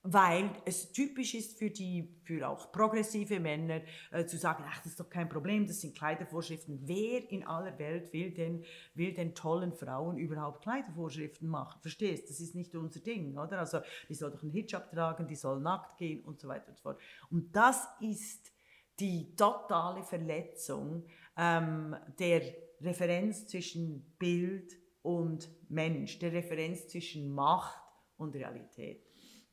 weil 0.06 0.50
es 0.66 0.92
typisch 0.92 1.34
ist 1.34 1.58
für 1.58 1.70
die, 1.70 2.14
für 2.26 2.50
auch 2.50 2.74
progressive 2.74 3.40
Männer 3.40 3.82
äh, 4.12 4.26
zu 4.26 4.38
sagen, 4.38 4.66
ach, 4.68 4.80
das 4.80 4.88
ist 4.88 5.00
doch 5.00 5.10
kein 5.10 5.30
Problem, 5.30 5.66
das 5.66 5.80
sind 5.80 5.96
Kleidervorschriften. 5.96 6.82
Wer 6.84 7.32
in 7.32 7.48
aller 7.48 7.80
Welt 7.80 8.12
will 8.12 8.32
denn, 8.32 8.66
will 8.96 9.14
denn 9.14 9.34
tollen 9.34 9.72
Frauen 9.72 10.18
überhaupt 10.18 10.62
Kleidervorschriften 10.62 11.48
machen? 11.48 11.80
Verstehst? 11.82 12.30
Das 12.30 12.42
ist 12.42 12.54
nicht 12.54 12.76
unser 12.76 13.00
Ding, 13.00 13.38
oder? 13.38 13.60
Also 13.60 13.80
die 14.10 14.14
soll 14.14 14.32
doch 14.32 14.44
einen 14.44 14.52
Hijab 14.52 14.92
tragen, 14.92 15.26
die 15.26 15.38
soll 15.38 15.62
nackt 15.62 15.98
gehen 15.98 16.22
und 16.26 16.38
so 16.38 16.50
weiter 16.50 16.68
und 16.68 16.78
so 16.78 16.84
fort. 16.84 17.00
Und 17.32 17.56
das 17.56 17.88
ist 18.02 18.52
die 19.00 19.36
totale 19.38 20.04
Verletzung 20.04 21.06
ähm, 21.38 21.96
der 22.20 22.42
Referenz 22.82 23.48
zwischen 23.48 24.16
Bild 24.20 24.74
und 25.02 25.50
Mensch, 25.70 26.20
der 26.20 26.34
Referenz 26.34 26.88
zwischen 26.88 27.30
Macht 27.30 27.82
und 28.18 28.36
Realität. 28.36 29.06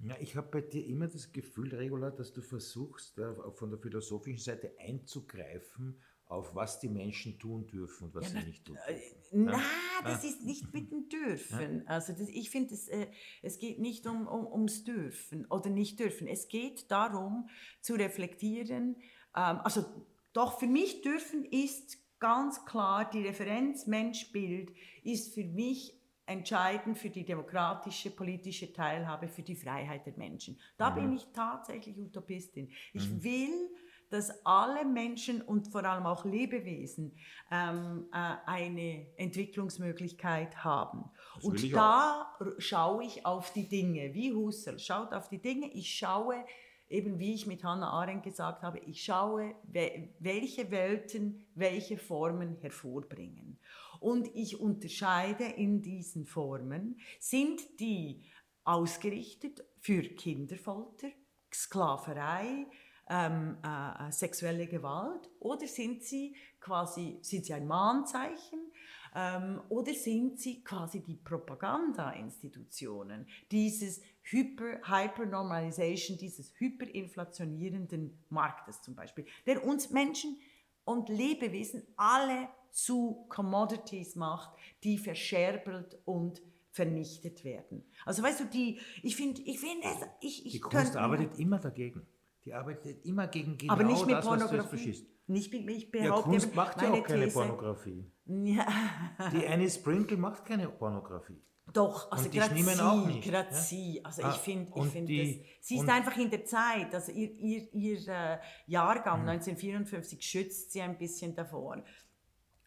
Ja, 0.02 0.16
ich 0.18 0.34
habe 0.34 0.48
bei 0.50 0.60
dir 0.62 0.86
immer 0.86 1.08
das 1.08 1.30
Gefühl, 1.32 1.74
Regula, 1.74 2.10
dass 2.10 2.32
du 2.32 2.40
versuchst, 2.40 3.18
äh, 3.18 3.24
auch 3.24 3.54
von 3.56 3.70
der 3.70 3.78
philosophischen 3.78 4.42
Seite 4.42 4.74
einzugreifen, 4.78 6.00
auf 6.24 6.54
was 6.54 6.78
die 6.78 6.88
Menschen 6.88 7.38
tun 7.38 7.66
dürfen 7.66 8.04
und 8.04 8.14
was 8.14 8.30
sie 8.30 8.38
nicht 8.38 8.64
tun 8.64 8.78
dürfen. 8.88 9.44
Na, 9.44 9.60
das 10.04 10.24
ist 10.24 10.44
nicht 10.44 10.72
mit 10.72 10.90
dem 10.90 11.08
Dürfen. 11.08 11.86
Also 11.88 12.12
das, 12.12 12.28
ich 12.28 12.50
finde, 12.50 12.72
es, 12.72 12.86
äh, 12.88 13.08
es 13.42 13.58
geht 13.58 13.80
nicht 13.80 14.06
um, 14.06 14.28
um, 14.28 14.46
ums 14.46 14.84
Dürfen 14.84 15.44
oder 15.46 15.70
nicht 15.70 15.98
dürfen. 15.98 16.28
Es 16.28 16.48
geht 16.48 16.90
darum 16.90 17.48
zu 17.80 17.94
reflektieren. 17.94 18.96
Ähm, 19.36 19.58
also 19.64 19.84
doch 20.32 20.58
für 20.58 20.66
mich 20.66 21.02
dürfen 21.02 21.44
ist 21.44 21.98
ganz 22.18 22.64
klar 22.64 23.08
die 23.08 23.26
Referenz 23.26 23.86
Mensch-Bild 23.86 24.72
ist 25.02 25.34
für 25.34 25.44
mich 25.44 25.98
entscheidend 26.26 26.96
für 26.98 27.10
die 27.10 27.24
demokratische 27.24 28.10
politische 28.10 28.72
Teilhabe, 28.72 29.26
für 29.26 29.42
die 29.42 29.56
Freiheit 29.56 30.06
der 30.06 30.16
Menschen. 30.16 30.60
Da 30.76 30.90
bin 30.90 31.12
ich 31.12 31.26
tatsächlich 31.32 31.98
Utopistin. 31.98 32.70
Ich 32.92 33.22
will 33.22 33.70
dass 34.10 34.44
alle 34.44 34.84
Menschen 34.84 35.40
und 35.40 35.68
vor 35.68 35.84
allem 35.84 36.04
auch 36.04 36.24
Lebewesen 36.24 37.16
ähm, 37.50 38.08
äh, 38.12 38.34
eine 38.44 39.06
Entwicklungsmöglichkeit 39.16 40.64
haben. 40.64 41.04
will 41.40 41.50
und 41.50 41.72
da 41.72 42.36
r- 42.40 42.54
schaue 42.58 43.04
ich 43.04 43.24
auf 43.24 43.52
die 43.52 43.68
Dinge, 43.68 44.12
wie 44.12 44.32
Husserl 44.34 44.80
schaut 44.80 45.12
auf 45.12 45.28
die 45.28 45.40
Dinge. 45.40 45.70
Ich 45.72 45.94
schaue, 45.94 46.44
eben 46.90 47.18
wie 47.18 47.34
ich 47.34 47.46
mit 47.46 47.64
Hannah 47.64 47.90
Arendt 47.90 48.24
gesagt 48.24 48.62
habe, 48.62 48.80
ich 48.80 49.02
schaue, 49.02 49.54
we 49.62 50.10
welche 50.18 50.70
Welten 50.70 51.46
welche 51.54 51.96
Formen 51.96 52.56
hervorbringen. 52.56 53.58
Und 54.00 54.28
ich 54.34 54.58
unterscheide 54.58 55.44
in 55.44 55.82
diesen 55.82 56.26
Formen, 56.26 56.98
sind 57.18 57.80
die 57.80 58.24
ausgerichtet 58.64 59.64
für 59.78 60.02
Kinderfolter, 60.02 61.08
Sklaverei, 61.52 62.66
ähm, 63.10 63.58
äh, 63.64 64.08
äh, 64.08 64.12
sexuelle 64.12 64.66
Gewalt 64.68 65.28
oder 65.40 65.66
sind 65.66 66.04
sie 66.04 66.36
quasi 66.60 67.18
sind 67.22 67.44
sie 67.44 67.52
ein 67.52 67.66
Mahnzeichen 67.66 68.70
ähm, 69.14 69.60
oder 69.68 69.94
sind 69.94 70.38
sie 70.38 70.62
quasi 70.62 71.00
die 71.00 71.16
Propagandainstitutionen 71.16 73.26
dieses 73.50 74.00
Hyper, 74.22 74.80
Hypernormalization, 74.86 76.18
dieses 76.18 76.52
hyperinflationierenden 76.58 78.18
Marktes 78.28 78.82
zum 78.82 78.94
Beispiel, 78.94 79.26
der 79.46 79.64
uns 79.64 79.90
Menschen 79.90 80.38
und 80.84 81.08
Lebewesen 81.08 81.82
alle 81.96 82.48
zu 82.70 83.26
Commodities 83.28 84.16
macht, 84.16 84.50
die 84.84 84.98
verscherbelt 84.98 85.98
und 86.04 86.42
vernichtet 86.70 87.44
werden. 87.44 87.84
Also 88.04 88.22
weißt 88.22 88.40
du, 88.40 88.44
die, 88.44 88.78
ich 89.02 89.16
finde, 89.16 89.42
ich 89.42 89.58
finde 89.58 89.88
es, 89.88 90.06
ich, 90.20 90.46
ich 90.46 90.52
Die 90.52 90.60
Kunst 90.60 90.96
arbeitet 90.96 91.38
immer 91.38 91.58
dagegen. 91.58 92.06
Die 92.44 92.54
arbeitet 92.54 93.04
immer 93.04 93.26
gegen 93.28 93.56
genau 93.58 93.72
aber 93.74 93.84
nicht 93.84 94.06
mit 94.06 94.14
das, 94.16 94.24
was 94.26 94.32
du 94.38 94.40
jetzt 94.40 94.48
Pornografie. 94.50 94.76
beschießt. 94.76 95.06
Nicht 95.28 95.52
mit, 95.52 95.68
ich 95.70 95.84
Ja, 95.94 96.02
behaupte, 96.08 96.30
Kunst 96.30 96.54
macht 96.54 96.80
ja 96.82 96.90
auch 96.92 97.02
keine 97.04 97.24
These- 97.24 97.34
Pornografie. 97.34 98.10
Ja, 98.26 98.66
Die 99.32 99.46
Annie 99.46 99.70
Sprinkle 99.70 100.16
macht 100.16 100.44
keine 100.46 100.68
Pornografie. 100.68 101.40
doch, 101.72 102.10
also 102.10 102.24
Und 102.24 102.34
die 102.34 102.38
gerade 102.38 102.54
sie, 102.56 102.80
auch 102.82 103.06
nicht, 103.06 103.22
gerade 103.22 103.50
ja? 103.50 103.56
sie. 103.56 104.00
Also 104.04 104.22
Ah, 104.22 104.30
ich 104.30 104.36
finde, 104.40 104.72
ich 104.76 105.04
die- 105.06 105.38
das- 105.38 105.66
sie 105.68 105.76
ist 105.76 105.88
einfach 105.88 106.16
in 106.16 106.30
der 106.30 106.44
Zeit. 106.44 106.92
Also 106.94 107.12
ihr, 107.12 107.30
ihr, 107.30 107.72
ihr 107.74 108.08
äh, 108.08 108.38
Jahrgang 108.66 109.22
Mhm. 109.22 109.28
1954 109.28 110.20
schützt 110.22 110.72
sie 110.72 110.80
ein 110.82 110.98
bisschen 110.98 111.34
davor. 111.36 111.76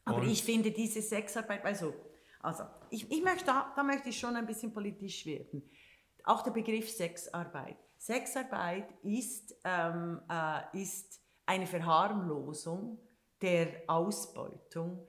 Aber 0.05 0.17
Und- 0.21 0.29
ich 0.29 0.43
finde 0.43 0.71
diese 0.71 1.01
Sexarbeit, 1.01 1.65
also, 1.65 1.93
also 2.39 2.63
ich, 2.91 3.09
ich 3.11 3.23
möchte, 3.23 3.45
da, 3.45 3.73
da 3.75 3.83
möchte 3.83 4.07
ich 4.09 4.17
schon 4.19 4.35
ein 4.37 4.45
bisschen 4.45 4.71
politisch 4.73 5.25
werden. 5.25 5.69
Auch 6.23 6.43
der 6.43 6.51
Begriff 6.51 6.89
Sexarbeit. 6.89 7.77
Sexarbeit 8.03 8.93
ist, 9.01 9.55
ähm, 9.63 10.19
äh, 10.29 10.81
ist 10.81 11.21
eine 11.45 11.65
Verharmlosung 11.65 12.99
der 13.41 13.67
Ausbeutung 13.87 15.07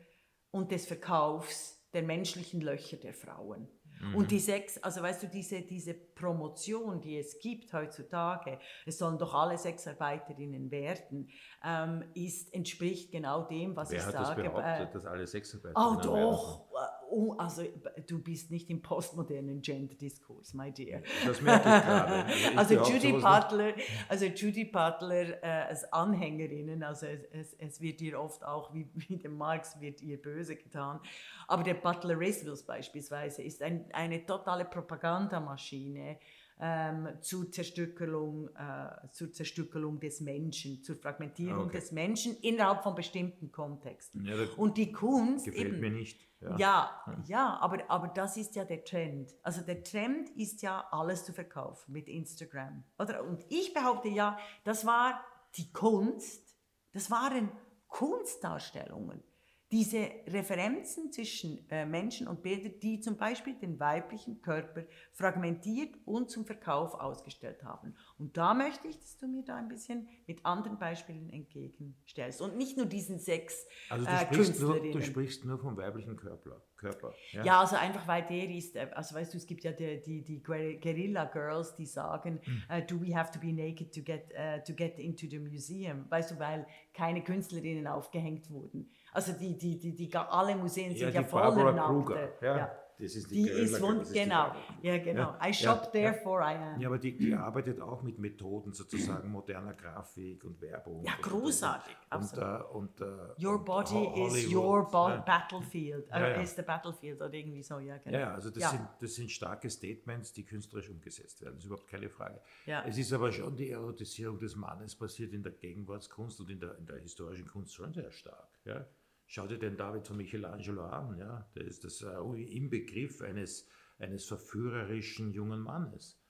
und 0.53 0.71
des 0.71 0.87
Verkaufs 0.87 1.85
der 1.93 2.05
menschlichen 2.05 2.61
Löcher 2.61 2.97
der 2.97 3.13
Frauen. 3.15 3.69
Und 4.15 4.31
die 4.31 4.39
Sex, 4.41 4.77
also 4.83 5.01
weißt 5.03 5.23
du, 5.23 5.29
diese, 5.29 5.63
diese 5.63 5.95
Promotion, 5.95 7.01
die 7.01 7.17
es 7.17 7.39
gibt 7.39 7.73
heutzutage, 7.73 8.59
es 8.85 8.99
sollen 8.99 9.17
doch 9.19 9.33
alle 9.35 9.57
Sexarbeiterinnen 9.57 10.71
werden, 10.71 11.31
ähm, 11.65 12.05
ist, 12.15 12.53
entspricht 12.53 13.13
genau 13.13 13.45
dem, 13.45 13.75
was 13.75 13.91
Wer 13.91 14.01
ich 14.01 14.07
hat 14.07 14.15
das 14.15 14.29
sage. 14.29 14.43
behauptet, 14.43 14.89
äh, 14.89 14.93
dass 14.93 15.07
alle 15.07 15.27
Sexarbeiter 15.27 15.75
Oh 15.77 15.97
doch, 16.03 16.69
Äh, 16.73 16.94
oh, 17.15 17.33
also 17.39 17.63
du 18.07 18.19
bist 18.19 18.51
nicht 18.51 18.69
im 18.71 18.83
postmodernen 18.83 19.63
Gender-Diskurs, 19.63 20.55
my 20.55 20.73
dear. 20.73 21.03
Das 21.25 21.41
merke 21.41 21.69
ich 21.69 21.85
gerade. 21.85 22.25
Also 22.57 22.75
behaupte 22.75 22.93
Judy 22.93 23.13
Butler, 23.13 23.75
also 24.09 24.25
Judy 24.27 24.65
Butler 24.65 25.43
äh, 25.43 25.67
als 25.69 25.93
Anhängerinnen, 25.93 26.83
also 26.83 27.07
es, 27.07 27.23
es, 27.33 27.55
es 27.55 27.81
wird 27.81 28.01
ihr 28.01 28.21
oft 28.21 28.45
auch, 28.45 28.73
wie, 28.75 28.89
wie 28.95 29.17
dem 29.17 29.37
Marx 29.37 29.81
wird 29.81 30.03
ihr 30.03 30.21
böse 30.21 30.57
getan, 30.57 31.01
aber 31.49 31.63
der 31.63 31.75
Butlerismus 31.75 32.63
beispielsweise 32.63 33.43
ist 33.43 33.63
ein, 33.63 33.87
eine 33.93 34.25
totale 34.27 34.65
Propagandamaschine 34.65 36.19
ähm, 36.61 37.09
zur, 37.21 37.51
Zerstückelung, 37.51 38.49
äh, 38.55 39.09
zur 39.11 39.33
Zerstückelung 39.33 39.99
des 39.99 40.21
Menschen, 40.21 40.83
zur 40.83 40.97
Fragmentierung 40.97 41.67
Okay. 41.67 41.79
des 41.81 41.93
Menschen 41.93 42.37
innerhalb 42.43 42.83
von 42.83 42.95
bestimmten 42.95 43.51
Kontexten. 43.51 44.25
Ja, 44.25 44.37
Und 44.57 44.77
die 44.77 44.93
Kunst 44.93 45.47
gefällt 45.47 45.67
eben, 45.67 45.81
mir 45.81 45.91
nicht. 45.91 46.21
Ja. 46.41 46.57
ja, 46.59 47.23
ja, 47.27 47.59
aber, 47.61 47.79
aber 47.89 48.09
das 48.09 48.37
ist 48.37 48.55
ja 48.55 48.65
der 48.65 48.85
Trend. 48.85 49.35
Also 49.43 49.63
der 49.63 49.83
Trend 49.83 50.29
ist 50.37 50.63
ja, 50.63 50.87
alles 50.91 51.25
zu 51.25 51.33
verkaufen 51.33 51.93
mit 51.93 52.07
Instagram. 52.07 52.85
Oder? 52.99 53.25
Und 53.25 53.45
ich 53.49 53.73
behaupte 53.73 54.09
ja, 54.09 54.39
das 54.63 54.85
war 54.87 55.25
die 55.57 55.73
Kunst, 55.73 56.57
das 56.93 57.11
waren 57.11 57.51
Kunstdarstellungen. 57.89 59.23
Diese 59.73 60.09
Referenzen 60.29 61.11
zwischen 61.11 61.69
äh, 61.71 61.85
Menschen 61.87 62.29
und 62.29 62.43
Bildern, 62.43 62.75
die 62.81 63.01
zum 63.01 63.17
Beispiel 63.17 63.55
den 63.55 63.81
weiblichen 63.81 64.41
Körper 64.41 64.85
fragmentiert 65.13 65.95
und 66.05 66.31
zum 66.31 66.45
Verkauf 66.45 66.95
ausgestellt 66.95 67.65
haben. 67.65 67.97
Und 68.19 68.37
da 68.37 68.55
möchte 68.55 68.87
ich, 68.87 68.99
dass 69.01 69.17
du 69.19 69.27
mir 69.27 69.43
da 69.43 69.57
ein 69.57 69.69
bisschen 69.69 70.07
mit 70.27 70.45
anderen 70.47 70.79
Beispielen 70.79 71.31
entgegenstellst. 71.31 72.41
Und 72.41 72.57
nicht 72.57 72.77
nur 72.77 72.87
diesen 72.87 73.19
sechs 73.19 73.67
Also 73.89 74.05
du, 74.05 74.13
äh, 74.13 74.19
sprichst 74.19 74.61
nur, 74.61 74.81
du 74.81 75.01
sprichst 75.03 75.45
nur 75.45 75.59
vom 75.59 75.77
weiblichen 75.77 76.17
Körper. 76.17 76.63
Körper 76.77 77.15
Ja, 77.45 77.61
also 77.61 77.77
einfach 77.77 78.07
weil 78.07 78.27
der 78.27 78.51
ist, 78.51 78.77
äh, 78.77 78.91
also 78.95 79.15
weißt 79.15 79.33
du, 79.33 79.39
es 79.39 79.47
gibt 79.47 79.65
ja 79.65 79.73
die, 79.73 80.01
die, 80.03 80.23
die 80.23 80.43
Guer- 80.43 80.75
Guerilla 80.79 81.25
Girls, 81.25 81.75
die 81.77 81.87
sagen, 81.87 82.41
Hm. 82.45 82.63
äh, 82.69 82.83
do 82.85 83.01
we 83.01 83.17
have 83.17 83.31
to 83.33 83.41
be 83.41 83.53
naked 83.53 83.93
to 83.95 84.03
get, 84.03 84.31
äh, 84.33 84.63
to 84.63 84.75
get 84.75 84.99
into 84.99 85.27
the 85.29 85.39
museum? 85.39 86.05
Weißt 86.11 86.33
du, 86.33 86.39
weil 86.39 86.67
keine 86.93 87.25
Künstlerinnen 87.25 87.87
aufgehängt 87.87 88.51
wurden. 88.51 88.91
Also 89.15 89.33
die, 89.33 89.57
die, 89.57 89.79
die, 89.79 89.95
die, 89.95 90.15
alle 90.17 90.55
Museen 90.57 90.91
Ja, 90.93 90.99
sind 91.07 91.15
ja, 91.15 91.23
die 91.23 91.29
voller 91.29 91.53
Barbara 91.53 91.73
Nackte. 91.73 91.93
Kruger. 91.93 92.43
Ja, 92.43 92.77
das 92.97 93.17
ist 93.17 93.29
die 93.31 93.43
Die 93.43 93.49
ist, 93.49 93.81
wund 93.83 94.13
genau, 94.13 94.53
ja 94.83 94.99
genau. 94.99 95.35
Ja, 95.41 95.49
I 95.49 95.53
shop 95.53 95.67
ja, 95.83 95.87
therefore 95.91 96.43
I 96.45 96.55
am. 96.57 96.81
Ja, 96.81 96.89
aber 96.89 96.99
die, 96.99 97.17
die 97.17 97.35
arbeitet 97.35 97.81
auch 97.81 98.03
mit 98.03 98.21
Methoden 98.21 98.73
sozusagen 98.73 99.31
moderner 99.33 99.75
Grafik 99.75 100.45
und 100.45 100.61
Werbung. 100.61 101.03
Ja, 101.05 101.13
großartig, 101.21 101.93
Und, 102.11 102.13
absolut. 102.13 102.71
und, 102.71 103.01
äh, 103.01 103.05
und, 103.05 103.45
Your 103.45 103.55
und 103.55 103.65
body 103.65 103.95
Ho- 103.95 104.27
is 104.27 104.33
Hollywood, 104.33 104.55
your 104.55 104.91
bo 104.91 105.09
ja. 105.09 105.17
battlefield. 105.23 106.09
Ja, 106.11 106.19
ja. 106.21 106.27
Äh, 106.37 106.43
is 106.45 106.55
the 106.55 106.63
battlefield 106.63 107.21
oder 107.21 107.35
irgendwie 107.35 107.63
so, 107.65 107.79
ja 107.81 107.99
genau. 107.99 108.15
Ja, 108.17 108.21
ja, 108.29 108.35
also 108.35 108.51
das, 108.51 108.63
Ja. 108.63 108.69
Sind, 108.71 108.89
das 109.01 109.15
sind 109.15 109.31
starke 109.31 109.69
Statements, 109.71 110.33
die 110.33 110.45
künstlerisch 110.45 110.89
umgesetzt 110.89 111.41
werden. 111.41 111.55
Das 111.57 111.65
ist 111.65 111.67
überhaupt 111.67 111.89
keine 111.89 112.09
Frage. 112.09 112.41
Ja. 112.67 112.85
Es 112.87 112.97
ist 112.97 113.13
aber 113.13 113.33
schon 113.33 113.57
die 113.57 113.71
Erotisierung 113.71 114.39
des 114.39 114.55
Mannes 114.55 114.95
passiert 114.95 115.33
in 115.33 115.43
der 115.43 115.53
Gegenwartskunst 115.53 116.41
und 116.41 116.49
in 116.51 116.61
der, 116.61 116.79
in 116.79 116.87
der 116.87 116.99
historischen 116.99 117.47
Kunst 117.49 117.75
schon 117.75 117.93
sehr 117.93 118.11
stark. 118.13 118.49
Ja. 118.65 118.87
Schau 119.27 119.47
dir 119.47 119.59
den 119.59 119.77
David 119.77 120.07
von 120.07 120.17
Michelangelo 120.17 120.85
an. 120.85 121.17
Ja. 121.19 121.49
Der 121.55 121.65
ist 121.65 121.85
das 121.85 122.03
äh, 122.03 122.57
im 122.57 122.71
Begriff 122.71 123.23
eines, 123.23 123.69
eines 123.99 124.27
verführerischen 124.27 125.33
jungen 125.33 125.61
Mannes, 125.61 126.21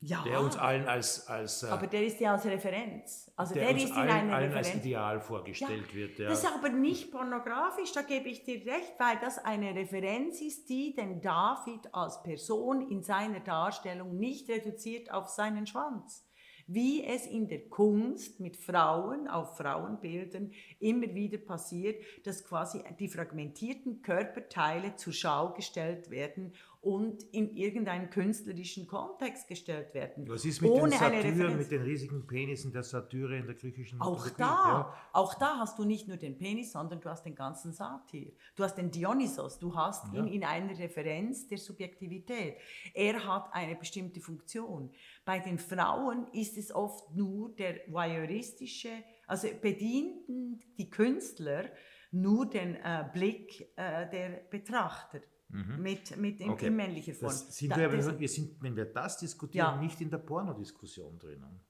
ja. 0.00 0.22
der 0.24 0.40
uns 0.40 0.56
allen 0.56 0.86
als, 0.86 1.26
als, 1.28 1.62
äh, 1.62 1.68
aber 1.68 1.86
der 1.86 2.06
ist 2.06 2.20
ja 2.20 2.32
als 2.32 2.46
Referenz. 2.46 3.30
Also 3.36 3.54
der, 3.54 3.64
der 3.64 3.74
uns 3.74 3.84
ist 3.84 3.90
in 3.90 3.96
einer 3.96 4.34
allen 4.34 4.52
als. 4.52 4.74
Ideal 4.74 5.20
vorgestellt 5.20 5.94
wird. 5.94 6.18
Ja. 6.18 6.30
Das 6.30 6.42
ist 6.42 6.52
aber 6.52 6.70
nicht 6.70 7.12
pornografisch, 7.12 7.92
da 7.92 8.02
gebe 8.02 8.28
ich 8.28 8.44
dir 8.44 8.64
recht, 8.66 8.94
weil 8.98 9.18
das 9.20 9.38
eine 9.38 9.74
Referenz 9.74 10.40
ist, 10.40 10.68
die 10.68 10.94
den 10.94 11.20
David 11.20 11.94
als 11.94 12.22
Person 12.22 12.90
in 12.90 13.02
seiner 13.02 13.40
Darstellung 13.40 14.16
nicht 14.16 14.48
reduziert 14.48 15.12
auf 15.12 15.28
seinen 15.28 15.66
Schwanz. 15.66 16.27
Wie 16.70 17.02
es 17.02 17.26
in 17.26 17.48
der 17.48 17.66
Kunst 17.70 18.40
mit 18.40 18.58
Frauen 18.58 19.26
auf 19.26 19.56
Frauenbildern 19.56 20.52
immer 20.80 21.14
wieder 21.14 21.38
passiert, 21.38 22.04
dass 22.24 22.44
quasi 22.44 22.84
die 23.00 23.08
fragmentierten 23.08 24.02
Körperteile 24.02 24.94
zur 24.96 25.14
Schau 25.14 25.54
gestellt 25.54 26.10
werden 26.10 26.52
und 26.80 27.24
in 27.32 27.56
irgendeinen 27.56 28.08
künstlerischen 28.08 28.86
Kontext 28.86 29.48
gestellt 29.48 29.92
werden. 29.94 30.28
Was 30.28 30.44
ist 30.44 30.62
mit 30.62 30.70
ohne 30.70 30.90
den 30.90 30.98
Satyren, 30.98 31.56
mit 31.56 31.70
den 31.72 31.82
riesigen 31.82 32.24
Penissen 32.26 32.72
der 32.72 32.84
Satyre 32.84 33.36
in 33.36 33.46
der 33.46 33.56
griechischen 33.56 34.00
Auch 34.00 34.24
Mythologie? 34.24 34.36
da, 34.38 34.68
Ja. 34.68 34.94
auch 35.12 35.34
da 35.34 35.58
hast 35.58 35.76
du 35.78 35.84
nicht 35.84 36.06
nur 36.06 36.16
den 36.16 36.38
Penis, 36.38 36.70
sondern 36.72 37.00
du 37.00 37.08
hast 37.08 37.24
den 37.24 37.34
ganzen 37.34 37.72
Satyr. 37.72 38.30
Du 38.54 38.62
hast 38.62 38.76
den 38.76 38.92
Dionysos, 38.92 39.58
du 39.58 39.74
hast 39.74 40.12
ihn 40.14 40.28
in 40.28 40.44
einer 40.44 40.78
Referenz 40.78 41.48
der 41.48 41.58
Subjektivität. 41.58 42.58
Er 42.94 43.26
hat 43.26 43.48
eine 43.52 43.74
bestimmte 43.74 44.20
Funktion. 44.20 44.92
Bei 45.24 45.40
den 45.40 45.58
Frauen 45.58 46.28
ist 46.32 46.56
es 46.56 46.72
oft 46.72 47.12
nur 47.14 47.54
der 47.56 47.80
voyeuristische, 47.88 48.90
also 49.26 49.48
bedienten 49.60 50.60
die 50.78 50.88
Künstler 50.88 51.64
nur 52.12 52.46
den 52.48 52.76
äh, 52.76 53.04
Blick 53.12 53.72
äh, 53.76 54.08
der 54.10 54.28
Betrachter 54.48 55.20
mit, 55.48 56.16
mit 56.16 56.40
in, 56.40 56.46
Mhm. 56.48 56.52
Okay. 56.52 56.66
in 56.66 56.76
männlicher 56.76 57.14
Form. 57.14 57.32
Sind 57.32 57.72
Da- 57.72 57.76
wir, 57.78 57.88
das- 57.88 58.18
wir 58.18 58.28
sind, 58.28 58.62
wenn 58.62 58.76
wir 58.76 58.84
das 58.84 59.18
diskutieren, 59.18 59.74
Ja. 59.76 59.80
nicht 59.80 60.00
in 60.00 60.10
der 60.10 60.18
Pornodiskussion 60.18 61.18
drinnen. 61.18 61.60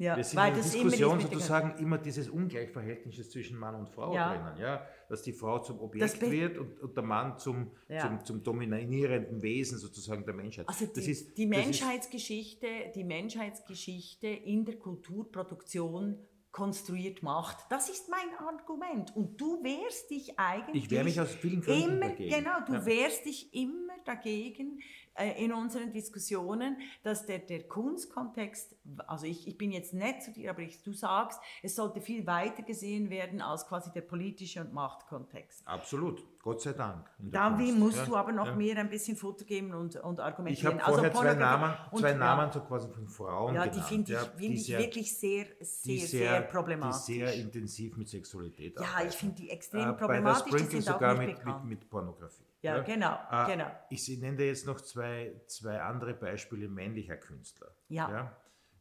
ja, 0.00 0.16
Wir 0.16 0.22
sind 0.24 0.38
weil 0.38 0.48
in 0.50 0.54
der 0.54 0.62
Diskussion 0.62 1.20
sozusagen 1.20 1.76
immer 1.80 1.98
dieses 1.98 2.28
Ungleichverhältnis 2.30 3.28
zwischen 3.30 3.58
Mann 3.58 3.74
und 3.74 3.88
Frau 3.90 4.14
Ja. 4.14 4.32
drinnen. 4.32 4.56
Ja? 4.60 4.86
Dass 5.08 5.22
die 5.22 5.32
Frau 5.32 5.58
zum 5.58 5.80
Objekt 5.80 6.20
wird 6.22 6.56
und, 6.56 6.78
und 6.80 6.96
der 6.96 7.02
Mann 7.02 7.36
zum, 7.38 7.72
Ja. 7.88 8.00
zum, 8.06 8.24
zum 8.24 8.42
dominierenden 8.44 9.42
Wesen 9.42 9.76
sozusagen 9.76 10.24
der 10.24 10.34
Menschheit. 10.34 10.68
Also 10.68 10.86
die, 10.86 11.00
ist, 11.10 11.36
die, 11.36 11.48
das 11.50 11.58
ist- 11.58 11.64
Menschheitsgeschichte, 11.66 12.66
die 12.94 13.02
Menschheitsgeschichte 13.04 14.28
in 14.28 14.64
der 14.64 14.76
Kulturproduktion 14.78 16.16
konstruiert 16.52 17.22
macht. 17.22 17.58
Das 17.70 17.88
ist 17.88 18.08
mein 18.08 18.38
Argument. 18.38 19.14
Und 19.14 19.40
du 19.40 19.62
wehrst 19.62 20.10
dich 20.10 20.38
eigentlich 20.38 20.84
Ich 20.84 20.90
wehre 20.90 21.04
mich 21.04 21.20
aus 21.20 21.34
vielen 21.34 21.60
Gründen 21.60 21.92
immer, 21.96 22.08
dagegen. 22.08 22.34
Genau, 22.34 22.60
du 22.66 22.72
Ja. 22.74 22.86
wehrst 22.86 23.24
dich 23.26 23.52
immer 23.54 23.94
dagegen 24.04 24.80
in 25.24 25.52
unseren 25.52 25.92
Diskussionen, 25.92 26.76
dass 27.02 27.26
der, 27.26 27.38
der 27.40 27.66
Kunstkontext, 27.66 28.76
also 29.06 29.26
ich, 29.26 29.46
ich 29.48 29.58
bin 29.58 29.72
jetzt 29.72 29.92
nett 29.94 30.22
zu 30.22 30.32
dir, 30.32 30.50
aber 30.50 30.60
ich, 30.62 30.82
du 30.82 30.92
sagst, 30.92 31.40
es 31.62 31.74
sollte 31.76 32.00
viel 32.00 32.26
weiter 32.26 32.62
gesehen 32.62 33.10
werden 33.10 33.40
als 33.40 33.66
quasi 33.66 33.90
der 33.92 34.02
politische 34.02 34.60
und 34.60 34.72
Machtkontext. 34.72 35.66
Absolut, 35.66 36.24
Gott 36.42 36.60
sei 36.62 36.72
Dank. 36.72 37.10
Da 37.18 37.50
musst 37.50 37.98
ja. 37.98 38.04
du 38.06 38.16
aber 38.16 38.32
noch 38.32 38.46
Ja. 38.46 38.54
mehr 38.56 38.76
ein 38.78 38.88
bisschen 38.88 39.16
Futter 39.16 39.44
geben 39.44 39.74
und, 39.74 39.96
und 39.96 40.18
Ich 40.18 40.24
argumentieren. 40.24 40.80
habe 40.80 40.92
vorher 40.94 41.12
zwei 41.12 41.34
Namen, 41.34 41.64
Also 41.70 41.90
und- 41.92 42.00
zwei. 42.00 42.12
Namen 42.14 42.52
so 42.52 42.60
quasi 42.60 42.88
von 42.88 43.08
Frauen 43.08 43.54
Ja, 43.54 43.66
die 43.66 43.80
finde 43.80 44.12
ich, 44.12 44.18
find 44.18 44.54
ich 44.54 44.66
sehr- 44.66 44.78
wirklich 44.78 45.18
sehr, 45.18 45.44
die 45.84 45.98
sehr, 45.98 46.06
sehr, 46.06 46.40
problematisch. 46.42 47.04
Die 47.06 47.14
sehr 47.14 47.34
intensiv 47.34 47.96
mit 47.96 48.08
Sexualität 48.08 48.76
ja, 48.76 48.82
arbeiten. 48.86 49.08
ich 49.08 49.14
finde 49.16 49.34
die 49.36 49.48
Äh, 49.50 49.52
extrem 49.52 49.80
bei 49.82 49.86
der 49.86 49.92
problematisch, 49.94 50.52
Sprinkle 50.52 50.80
sogar 50.82 51.14
mit, 51.16 51.44
mit, 51.44 51.64
mit 51.64 51.90
Pornografie. 51.90 52.44
Ja, 52.60 52.80
genau, 52.80 53.18
Äh, 53.30 53.46
genau. 53.52 53.70
Ich 53.90 54.08
nenne 54.18 54.42
jetzt 54.44 54.66
noch 54.66 54.80
zwei, 54.80 55.40
zwei 55.46 55.80
andere 55.80 56.14
Beispiele 56.14 56.68
männlicher 56.68 57.16
Künstler. 57.16 57.70
Ja. 57.88 58.36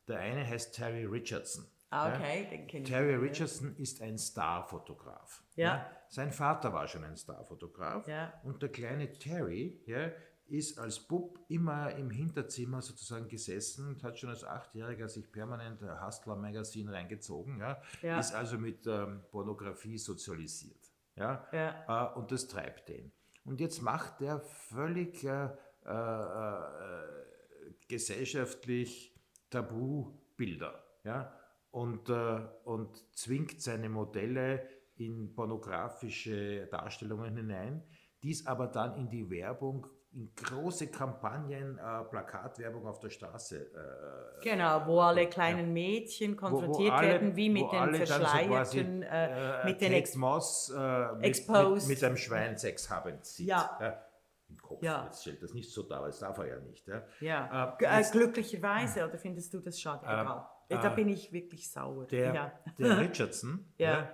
Der 0.07 0.19
eine 0.19 0.47
heißt 0.47 0.73
Terry 0.75 1.05
Richardson. 1.05 1.65
Ah, 1.89 2.09
Ja. 2.09 2.15
okay, 2.15 2.47
den 2.49 2.67
kenne 2.67 2.83
ich. 2.83 2.89
Terry 2.89 3.15
Richardson 3.15 3.75
ist 3.77 4.01
ein 4.01 4.17
Starfotograf. 4.17 5.43
Ja. 5.55 5.89
Sein 6.09 6.31
Vater 6.31 6.73
war 6.73 6.87
schon 6.87 7.03
ein 7.03 7.15
Starfotograf. 7.17 8.07
Ja. 8.07 8.33
Und 8.43 8.61
der 8.61 8.69
kleine 8.69 9.11
Terry 9.13 9.81
ja, 9.85 10.11
ist 10.47 10.79
als 10.79 10.99
Bub 10.99 11.39
immer 11.49 11.91
im 11.95 12.09
Hinterzimmer 12.09 12.81
sozusagen 12.81 13.27
gesessen 13.27 13.87
und 13.89 14.03
hat 14.03 14.17
schon 14.17 14.29
als 14.29 14.43
Achtjähriger 14.43 15.07
sich 15.09 15.31
permanent 15.31 15.81
Hustler 15.81 16.35
Magazine 16.35 16.91
reingezogen. 16.91 17.59
Ja, 17.59 17.81
Ja. 18.01 18.19
Ist 18.19 18.33
also 18.33 18.57
mit 18.57 18.85
ähm, 18.87 19.23
Pornografie 19.29 19.97
sozialisiert. 19.97 20.79
Ja, 21.15 21.45
Ja. 21.51 22.13
Äh, 22.13 22.17
und 22.17 22.31
das 22.31 22.47
treibt 22.47 22.89
den. 22.89 23.11
Und 23.47 23.61
jetzt 23.61 23.81
macht 23.81 24.19
der 24.19 24.41
völlig 24.41 25.23
äh, 25.23 25.45
äh, 25.85 25.89
äh, 25.89 27.73
gesellschaftlich 27.87 29.15
Tabubilder. 29.49 30.83
Ja? 31.05 31.33
Und, 31.71 32.09
äh, 32.09 32.41
und 32.65 33.05
zwingt 33.15 33.61
seine 33.61 33.87
Modelle 33.87 34.67
in 34.97 35.33
pornografische 35.33 36.67
Darstellungen 36.67 37.37
hinein, 37.37 37.83
dies 38.21 38.45
aber 38.45 38.67
dann 38.67 38.97
in 38.97 39.09
die 39.09 39.29
Werbung, 39.29 39.87
in 40.17 40.33
große 40.35 40.87
Kampagnen, 40.87 41.77
äh, 41.77 42.03
Plakatwerbung 42.05 42.87
auf 42.87 42.99
der 42.99 43.11
Straße. 43.11 43.67
Äh, 43.71 44.41
Genau, 44.43 44.85
wo 44.87 44.99
alle 44.99 45.29
kleinen 45.29 45.71
Mädchen 45.73 46.31
wo- 46.31 46.35
wo 46.35 46.49
konfrontiert 46.49 46.91
alle- 46.93 47.07
werden, 47.07 47.35
wie 47.35 47.49
mit 47.51 47.63
wo 47.63 47.69
den 47.69 47.79
dann 47.79 47.91
so 47.93 47.97
Verschleierten, 48.05 49.03
äh, 49.03 49.65
mit 49.65 49.79
den 49.79 49.93
Ex 49.93 50.15
Moss 50.15 50.73
äh, 50.75 51.11
mit, 51.17 51.25
Exposed. 51.25 51.87
mit, 51.87 51.97
mit 51.97 52.03
einem 52.03 52.17
Schwein 52.17 52.57
Sex 52.57 52.89
haben 52.89 53.19
sieht. 53.21 53.45
Ja. 53.47 54.01
Im 54.49 54.57
Kopf. 54.61 54.81
Ja. 54.81 55.03
Jetzt 55.05 55.21
stellt 55.21 55.43
das 55.43 55.53
nicht 55.53 55.71
so 55.71 55.83
dar, 55.83 56.01
weil 56.01 56.07
das 56.09 56.19
darf 56.19 56.37
er 56.39 56.47
ja 56.47 56.59
nicht. 56.61 56.87
Ja. 56.87 57.03
Ja, 57.19 57.75
Äh, 57.79 57.85
äh, 57.85 57.97
jetzt- 57.99 58.11
glücklicherweise, 58.13 59.05
oder 59.07 59.17
findest 59.19 59.53
du 59.53 59.59
das 59.59 59.79
schade? 59.79 60.03
Egal. 60.03 60.47
da 60.69 60.91
äh, 60.91 60.95
bin 60.95 61.09
ich 61.09 61.31
wirklich 61.31 61.69
sauer. 61.71 62.07
Der, 62.07 62.33
ja. 62.33 62.51
der 62.79 62.97
Richardson 62.99 63.71
Ja. 63.77 63.91
ja, 63.99 64.13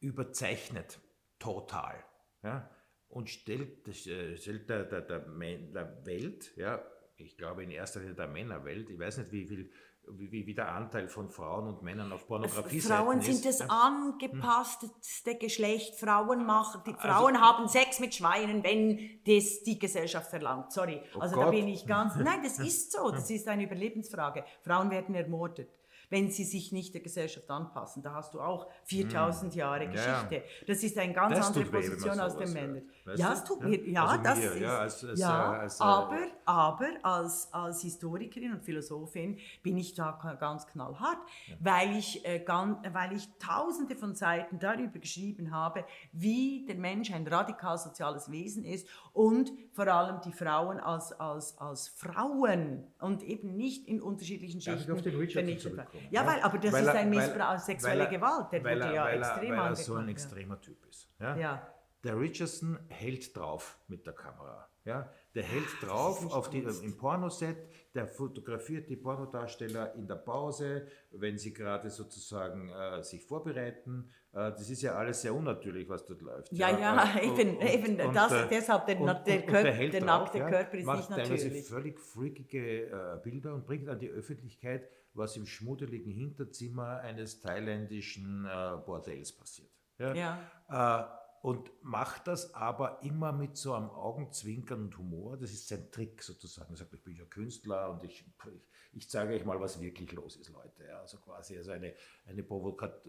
überzeichnet 0.00 1.00
total 1.38 1.94
ja, 2.42 2.68
und 3.16 3.30
stellt, 3.30 3.88
äh, 3.88 4.36
stellt 4.36 4.68
der, 4.68 4.84
der, 4.84 5.00
der, 5.00 5.18
der 5.20 6.06
Welt, 6.06 6.52
ja, 6.56 6.82
ich 7.16 7.36
glaube 7.36 7.62
in 7.64 7.70
erster 7.70 8.00
Linie 8.00 8.14
der 8.14 8.28
Männerwelt, 8.28 8.90
ich 8.90 8.98
weiß 8.98 9.18
nicht, 9.18 9.32
wie 9.32 9.46
viel 9.46 9.70
wie, 10.08 10.46
wie 10.46 10.54
der 10.54 10.70
Anteil 10.72 11.08
von 11.08 11.28
Frauen 11.30 11.66
und 11.66 11.82
Männern 11.82 12.12
auf 12.12 12.28
Pornografie 12.28 12.80
Frauen 12.80 13.18
ist. 13.18 13.26
sind 13.26 13.44
das 13.44 13.58
Ja. 13.58 13.66
angepasste 13.66 15.34
Geschlecht. 15.38 15.96
Frauen 15.98 16.46
machen, 16.46 16.80
Also 16.84 16.92
die 16.92 16.94
Frauen 16.94 17.40
haben 17.40 17.66
Sex 17.68 17.98
mit 18.00 18.14
Schweinen, 18.14 18.62
wenn 18.62 19.20
das 19.26 19.62
die 19.64 19.78
Gesellschaft 19.78 20.30
verlangt. 20.30 20.70
Sorry. 20.72 21.00
Oh 21.16 21.20
also 21.20 21.34
da 21.36 21.42
Gott. 21.44 21.50
bin 21.52 21.66
ich 21.68 21.86
ganz. 21.86 22.14
Nein, 22.16 22.40
das 22.42 22.58
ist 22.70 22.92
so. 22.92 23.10
Das 23.10 23.28
ist 23.30 23.48
eine 23.48 23.64
Überlebensfrage. 23.64 24.44
Frauen 24.62 24.90
werden 24.90 25.14
ermordet. 25.16 25.70
Wenn 26.08 26.30
sie 26.30 26.44
sich 26.44 26.70
nicht 26.72 26.94
der 26.94 27.00
Gesellschaft 27.00 27.50
anpassen, 27.50 28.02
da 28.02 28.14
hast 28.14 28.32
du 28.34 28.40
auch 28.40 28.68
4000 28.84 29.54
Jahre 29.54 29.84
Hm. 29.86 29.92
Ja, 29.92 30.00
ja. 30.06 30.22
Geschichte. 30.22 30.44
Das 30.66 30.82
ist 30.82 30.96
eine 30.98 31.12
ganz 31.12 31.36
Das 31.36 31.46
andere 31.48 31.64
Position 31.64 32.20
als. 32.20 32.36
Männern. 32.52 32.82
Weißt 33.04 33.18
Ja, 33.18 33.32
es 33.32 33.44
tut 33.44 33.62
Ja. 33.62 33.68
mir, 33.68 33.88
ja, 33.88 34.04
Also 34.04 34.22
das 34.22 34.38
mir, 34.38 34.52
ist, 34.52 34.60
ja, 34.60 34.78
als- 34.78 35.04
als, 35.04 35.20
ja, 35.20 35.54
äh, 35.54 35.58
als, 35.58 35.80
äh, 35.80 35.82
aber, 35.84 36.18
aber 36.44 36.88
als, 37.02 37.48
als 37.52 37.82
Historikerin 37.82 38.52
und 38.52 38.64
Philosophin 38.64 39.38
bin 39.62 39.76
ich 39.78 39.94
da 39.94 40.12
ganz 40.38 40.66
knallhart, 40.66 41.18
weil, 41.60 41.96
ich, 41.96 42.24
äh, 42.26 42.38
gan- 42.40 42.78
weil 42.92 43.12
ich 43.16 43.28
tausende 43.38 43.96
von 43.96 44.14
Seiten 44.14 44.58
darüber 44.58 44.98
geschrieben 44.98 45.50
habe, 45.52 45.84
wie 46.12 46.64
der 46.66 46.76
Mensch 46.76 47.12
ein 47.12 47.26
radikal 47.26 47.78
soziales 47.78 48.30
Wesen 48.30 48.64
ist 48.64 48.86
und 49.12 49.52
vor 49.72 49.86
allem 49.88 50.20
die 50.24 50.32
Frauen 50.32 50.78
als, 50.78 51.12
als, 51.12 51.56
als 51.58 51.88
Frauen 51.88 52.86
und 53.00 53.22
eben 53.22 53.56
nicht 53.56 53.86
in 53.88 54.00
unterschiedlichen 54.02 54.60
Darf 54.60 54.74
ich 54.74 54.80
Schichten 54.80 54.92
auf 54.92 55.02
den 55.02 55.16
Richardson 55.16 55.44
vernichtet 55.44 55.94
zurückkommen? 55.96 56.08
Ja, 56.14 56.26
weil, 56.26 56.40
aber 56.42 56.58
das 56.58 56.72
Weil 56.72 56.82
ist 56.84 56.88
ein 56.90 57.10
Missbrauch, 57.10 57.58
sexuelle 57.58 58.08
Gewalt, 58.08 58.52
der 58.52 58.60
wurde 58.62 58.94
ja 58.94 59.04
weil 59.04 59.22
er, 59.22 59.30
extrem 59.30 59.50
weil 59.56 59.68
er 59.70 59.76
so 59.76 59.94
ein 59.94 60.08
extremer 60.08 60.60
Typ 60.60 60.86
ist. 60.86 61.10
Ja? 61.18 61.36
Ja. 61.36 61.72
Der 62.04 62.18
Richardson 62.20 62.78
hält 62.88 63.36
drauf 63.36 63.78
mit 63.88 64.06
der 64.06 64.12
Kamera. 64.12 64.68
Ja? 64.84 65.10
Der 65.34 65.42
hält 65.42 65.66
drauf 65.82 66.32
auf 66.32 66.48
die, 66.50 66.60
im 66.60 66.96
Pornoset, 66.96 67.56
der 67.94 68.06
fotografiert 68.06 68.88
die 68.88 68.94
Pornodarsteller 68.96 69.94
in 69.96 70.06
der 70.06 70.14
Pause, 70.14 70.86
wenn 71.10 71.36
sie 71.38 71.52
gerade 71.52 71.90
sozusagen 71.90 72.68
äh, 72.70 73.02
sich 73.02 73.24
vorbereiten. 73.24 74.10
Äh, 74.32 74.52
das 74.52 74.70
ist 74.70 74.82
ja 74.82 74.94
alles 74.94 75.22
sehr 75.22 75.34
unnatürlich, 75.34 75.88
was 75.88 76.04
dort 76.06 76.20
läuft. 76.22 76.52
Ja, 76.52 76.70
ja, 76.78 77.18
eben, 77.22 77.60
eben, 77.60 77.98
das- 78.14 78.48
deshalb 78.48 78.86
der- 78.86 78.94
der 79.24 79.42
Körper- 79.42 79.88
der 79.88 80.04
nackte 80.04 80.38
Körper 80.38 80.78
ist 80.78 80.84
macht 80.86 80.98
nicht 80.98 81.08
teilweise 81.18 81.46
natürlich. 81.46 81.66
völlig 81.68 81.98
freakige 82.00 82.82
äh, 82.86 83.18
Bilder 83.24 83.54
und 83.54 83.66
bringt 83.66 83.88
an 83.88 83.98
die 83.98 84.08
Öffentlichkeit, 84.10 84.88
was 85.16 85.36
im 85.36 85.46
schmuddeligen 85.46 86.12
Hinterzimmer 86.12 87.00
eines 87.00 87.40
thailändischen 87.40 88.44
äh, 88.44 88.76
Bordells 88.84 89.32
passiert. 89.32 89.70
Ja. 89.98 90.38
Äh, 90.68 91.26
und 91.42 91.70
macht 91.82 92.26
das 92.26 92.54
aber 92.54 93.02
immer 93.02 93.32
mit 93.32 93.56
so 93.56 93.74
einem 93.74 93.90
Augenzwinkern 93.90 94.86
und 94.86 94.98
Humor. 94.98 95.36
Das 95.36 95.52
ist 95.52 95.68
sein 95.68 95.90
Trick 95.92 96.22
sozusagen. 96.22 96.74
Er 96.74 96.76
sagt, 96.78 96.92
ich 96.94 97.04
bin 97.04 97.14
ja 97.14 97.24
Künstler 97.24 97.90
und 97.90 98.02
ich, 98.02 98.24
ich, 98.52 98.68
ich 98.92 99.08
zeige 99.08 99.34
euch 99.34 99.44
mal, 99.44 99.60
was 99.60 99.80
wirklich 99.80 100.10
los 100.12 100.36
ist, 100.36 100.50
Leute. 100.50 100.84
Ja, 100.88 101.00
also 101.00 101.18
quasi 101.18 101.56
also 101.56 101.70
eine, 101.70 101.94
eine, 102.24 102.42
provokat- 102.42 103.04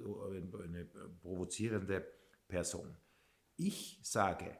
eine 0.63 0.86
provozierende 1.22 2.06
Person. 2.48 2.96
Ich 3.56 4.00
sage, 4.04 4.56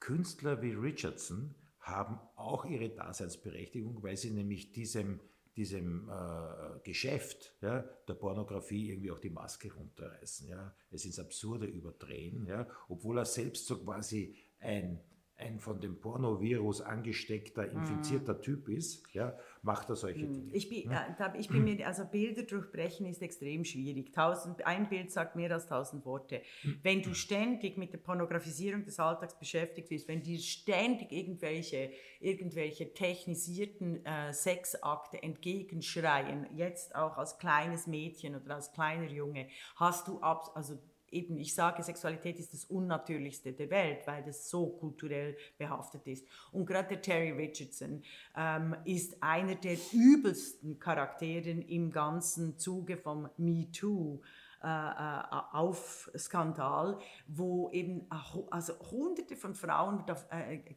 Künstler 0.00 0.62
wie 0.62 0.72
Richardson 0.72 1.54
haben 1.80 2.18
auch 2.36 2.64
ihre 2.64 2.88
Daseinsberechtigung, 2.88 4.02
weil 4.02 4.16
sie 4.16 4.30
nämlich 4.30 4.72
diesem, 4.72 5.20
diesem 5.58 6.08
äh, 6.08 6.78
Geschäft 6.84 7.54
ja, 7.60 7.84
der 8.06 8.14
Pornografie 8.14 8.90
irgendwie 8.90 9.10
auch 9.10 9.18
die 9.18 9.30
Maske 9.30 9.72
runterreißen. 9.72 10.48
Ja. 10.48 10.74
Es 10.90 11.04
ins 11.04 11.18
Absurde 11.18 11.66
überdrehen, 11.66 12.46
ja, 12.46 12.66
obwohl 12.88 13.18
er 13.18 13.24
selbst 13.24 13.66
so 13.66 13.78
quasi 13.78 14.36
ein, 14.60 15.00
ein 15.36 15.58
von 15.58 15.80
dem 15.80 16.00
Pornovirus 16.00 16.80
angesteckter, 16.80 17.70
infizierter 17.70 18.40
Typ 18.40 18.68
ist, 18.68 19.02
ja, 19.12 19.36
macht 19.62 19.88
er 19.90 19.96
solche 19.96 20.20
Dinge. 20.26 20.50
Ich 20.52 20.68
bin, 20.68 20.90
äh, 20.90 21.14
da- 21.18 21.34
ich 21.34 21.48
bin 21.48 21.64
mir, 21.64 21.76
also 21.86 22.04
Bilder 22.04 22.42
durchbrechen 22.42 23.06
ist 23.06 23.22
extrem 23.22 23.64
schwierig. 23.64 24.12
Tausend, 24.12 24.66
ein 24.66 24.88
Bild 24.88 25.10
sagt 25.10 25.36
mehr 25.36 25.50
als 25.52 25.66
tausend 25.66 26.04
Worte. 26.04 26.42
Wenn 26.82 27.02
du 27.02 27.14
ständig 27.14 27.76
mit 27.76 27.92
der 27.92 27.98
Pornografisierung 27.98 28.84
des 28.84 28.98
Alltags 28.98 29.38
beschäftigt 29.38 29.88
bist, 29.88 30.08
wenn 30.08 30.22
dir 30.22 30.38
ständig 30.38 31.12
irgendwelche, 31.12 31.90
irgendwelche 32.20 32.92
technisierten 32.94 34.04
äh, 34.04 34.32
Sexakte 34.32 35.22
entgegenschreien, 35.22 36.46
jetzt 36.56 36.94
auch 36.94 37.16
als 37.18 37.38
kleines 37.38 37.86
Mädchen 37.86 38.36
oder 38.36 38.54
als 38.56 38.72
kleiner 38.72 39.10
Junge, 39.10 39.48
hast 39.76 40.08
du 40.08 40.20
ab, 40.20 40.50
also 40.54 40.78
eben, 41.10 41.38
ich 41.38 41.54
sage, 41.54 41.82
Sexualität 41.82 42.38
ist 42.38 42.52
das 42.52 42.64
Unnatürlichste 42.66 43.52
der 43.52 43.70
Welt, 43.70 44.06
weil 44.06 44.22
das 44.22 44.48
so 44.48 44.66
kulturell 44.66 45.36
behaftet 45.56 46.06
ist. 46.06 46.26
Und 46.52 46.66
gerade 46.66 46.88
der 46.88 47.02
Terry 47.02 47.30
Richardson 47.30 48.02
ähm, 48.36 48.76
ist 48.84 49.22
einer 49.22 49.54
der 49.54 49.76
übelsten 49.92 50.78
Charakteren 50.78 51.62
im 51.62 51.90
ganzen 51.90 52.58
Zuge 52.58 52.96
vom 52.96 53.28
Me 53.36 53.70
Too. 53.72 54.20
Äh, 54.60 54.66
äh, 54.66 55.20
auf 55.52 56.10
Skandal, 56.18 56.98
wo 57.28 57.70
eben 57.70 58.00
äh, 58.10 58.40
also 58.50 58.72
hunderte 58.90 59.36
von 59.36 59.54
Frauen 59.54 60.02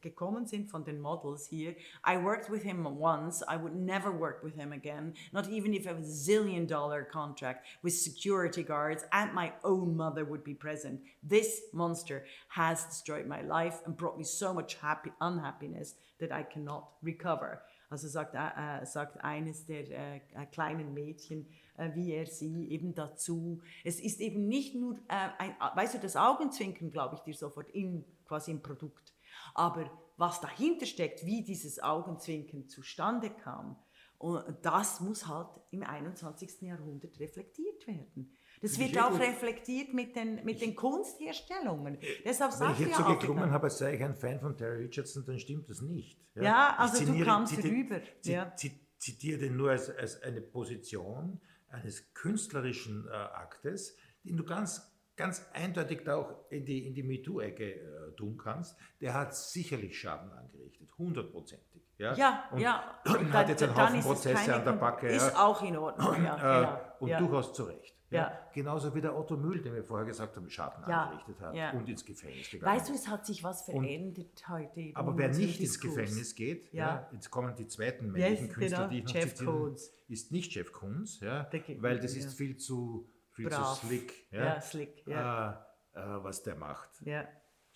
gekommen 0.01 0.45
sind 0.45 0.69
von 0.69 0.83
den 0.85 1.01
Models 1.01 1.47
hier. 1.47 1.71
I 2.05 2.23
worked 2.23 2.51
with 2.51 2.61
him 2.61 2.85
once, 2.85 3.41
I 3.41 3.57
would 3.59 3.73
never 3.73 4.11
work 4.11 4.43
with 4.43 4.53
him 4.53 4.71
again, 4.71 5.15
not 5.31 5.47
even 5.47 5.73
if 5.73 5.87
a 5.87 5.95
zillion 6.03 6.67
dollar 6.67 7.03
contract 7.03 7.65
with 7.81 7.93
security 7.93 8.61
guards 8.61 9.03
and 9.11 9.33
my 9.33 9.51
own 9.63 9.95
mother 9.95 10.25
would 10.29 10.43
be 10.43 10.53
present. 10.53 11.01
This 11.23 11.63
monster 11.73 12.23
has 12.49 12.85
destroyed 12.85 13.25
my 13.25 13.41
life 13.41 13.79
and 13.87 13.97
brought 13.97 14.15
me 14.15 14.25
so 14.25 14.53
much 14.53 14.75
happy 14.75 15.11
unhappiness 15.19 15.95
that 16.19 16.31
I 16.31 16.43
cannot 16.43 16.87
recover. 17.01 17.63
Also 17.89 18.07
sagt, 18.07 18.35
äh, 18.35 18.85
sagt 18.85 19.21
eines 19.23 19.65
der 19.65 19.89
äh, 19.89 20.45
kleinen 20.51 20.93
Mädchen, 20.93 21.47
wie 21.95 22.11
er 22.13 22.25
sie 22.27 22.69
eben 22.69 22.93
dazu. 22.93 23.61
Es 23.83 23.99
ist 23.99 24.19
eben 24.19 24.47
nicht 24.47 24.75
nur, 24.75 24.95
äh, 25.07 25.29
ein, 25.39 25.55
weißt 25.75 25.95
du, 25.95 25.99
das 25.99 26.15
Augenzwinkern, 26.15 26.91
glaube 26.91 27.15
ich 27.15 27.21
dir 27.21 27.33
sofort 27.33 27.69
in, 27.71 28.05
quasi 28.27 28.51
im 28.51 28.61
Produkt. 28.61 29.13
Aber 29.53 29.89
was 30.17 30.39
dahinter 30.41 30.85
steckt, 30.85 31.25
wie 31.25 31.43
dieses 31.43 31.81
Augenzwinkern 31.81 32.67
zustande 32.67 33.29
kam, 33.29 33.75
und 34.17 34.43
das 34.61 34.99
muss 34.99 35.27
halt 35.27 35.47
im 35.71 35.81
21. 35.81 36.61
Jahrhundert 36.61 37.19
reflektiert 37.19 37.87
werden. 37.87 38.37
Das 38.61 38.77
wird 38.77 38.95
auch 38.99 39.17
reflektiert 39.19 39.91
mit 39.95 40.15
den, 40.15 40.45
mit 40.45 40.61
den 40.61 40.75
Kunstherstellungen. 40.75 41.97
Deshalb 42.23 42.51
Wenn 42.59 42.71
ich 42.73 42.79
jetzt 42.81 42.91
ja 42.91 42.97
so 42.97 43.13
geklungen 43.15 43.49
habe, 43.49 43.63
als 43.63 43.79
sei 43.79 43.95
ich 43.95 44.03
ein 44.03 44.15
Fan 44.15 44.39
von 44.39 44.55
Terry 44.55 44.83
Richardson, 44.83 45.25
dann 45.25 45.39
stimmt 45.39 45.67
das 45.71 45.81
nicht. 45.81 46.19
Ja, 46.35 46.73
Ich 46.73 46.79
also 46.79 47.05
du 47.11 47.23
kamst 47.25 47.53
ziti- 47.55 47.69
rüber, 47.71 48.01
ja. 48.23 48.55
zi- 48.55 48.79
zitiere 48.99 49.39
den 49.39 49.57
nur 49.57 49.71
als, 49.71 49.89
als 49.89 50.21
eine 50.21 50.41
Position 50.41 51.41
eines 51.71 52.13
künstlerischen 52.13 53.07
äh, 53.07 53.11
Aktes, 53.11 53.95
den 54.23 54.37
du 54.37 54.43
ganz, 54.43 54.91
ganz 55.15 55.45
eindeutig 55.53 56.03
da 56.03 56.17
auch 56.17 56.49
in 56.49 56.65
die, 56.65 56.87
in 56.87 56.93
die 56.93 57.03
MeToo-Ecke 57.03 57.63
äh, 57.63 58.15
tun 58.15 58.37
kannst. 58.37 58.77
Der 58.99 59.13
hat 59.13 59.35
sicherlich 59.35 59.99
Schaden 59.99 60.31
angerichtet, 60.31 60.89
hundertprozentig. 60.97 61.81
Ja, 61.97 62.13
Ja, 62.15 62.43
und, 62.51 62.59
ja. 62.59 62.99
Und 63.05 63.33
hat 63.33 63.49
jetzt 63.49 63.63
einen 63.63 63.75
Haufen 63.75 64.01
Prozesse 64.01 64.35
keine 64.35 64.55
an 64.55 64.65
der 64.65 64.71
Backe. 64.73 65.07
Ist 65.07 65.33
ja. 65.33 65.45
auch 65.45 65.61
in 65.61 65.77
Ordnung, 65.77 66.23
ja. 66.23 66.35
Äh, 66.35 66.65
genau. 66.65 66.95
und 66.99 67.09
ja. 67.09 67.19
durchaus 67.19 67.53
zu 67.53 67.63
Recht. 67.63 67.95
Ja. 68.11 68.37
Genauso 68.53 68.93
wie 68.93 69.01
der 69.01 69.17
Otto 69.17 69.37
Mühl, 69.37 69.61
den 69.61 69.73
wir 69.73 69.83
vorher 69.83 70.05
gesagt 70.05 70.35
haben, 70.35 70.49
Schaden 70.49 70.83
Ja, 70.89 71.03
angerichtet 71.05 71.39
hat 71.39 71.55
ja. 71.55 71.71
und 71.71 71.87
ins 71.89 72.05
Gefängnis 72.05 72.49
gegangen 72.49 72.75
Weißt 72.75 72.89
du, 72.89 72.93
es 72.93 73.07
hat 73.07 73.25
sich 73.25 73.43
was 73.43 73.63
verändert 73.63 74.47
heute. 74.49 74.79
eben 74.81 74.95
Aber 74.95 75.17
wer 75.17 75.29
nicht 75.29 75.59
ins. 75.59 75.79
Gefängnis 75.79 76.35
geht, 76.35 76.71
Ja. 76.73 76.85
ja. 76.87 77.09
jetzt 77.13 77.29
kommen 77.31 77.55
die 77.55 77.67
zweiten 77.67 78.11
männlichen 78.11 78.47
Yes, 78.47 78.53
Künstler, 78.55 78.77
genau, 78.77 78.89
die 78.89 78.97
ich 78.99 79.03
noch 79.05 79.13
Jeff 79.13 79.33
zitieren, 79.35 79.55
Koons. 79.55 79.93
ist 80.09 80.31
nicht 80.31 80.53
Jeff 80.53 80.71
Koons, 80.73 81.19
ja, 81.21 81.49
weil 81.79 81.99
das 81.99 82.15
ist 82.15 82.25
ja. 82.25 82.29
viel 82.31 82.57
zu, 82.57 83.09
viel 83.31 83.47
Brav. 83.47 83.79
zu 83.79 83.87
slick, 83.87 84.27
ja, 84.31 84.45
Ja, 84.45 84.61
slick, 84.61 85.07
ja. 85.07 85.65
Äh, 85.93 85.99
äh, 85.99 86.23
was 86.23 86.43
der 86.43 86.55
macht. 86.55 86.89
Ja. 87.05 87.25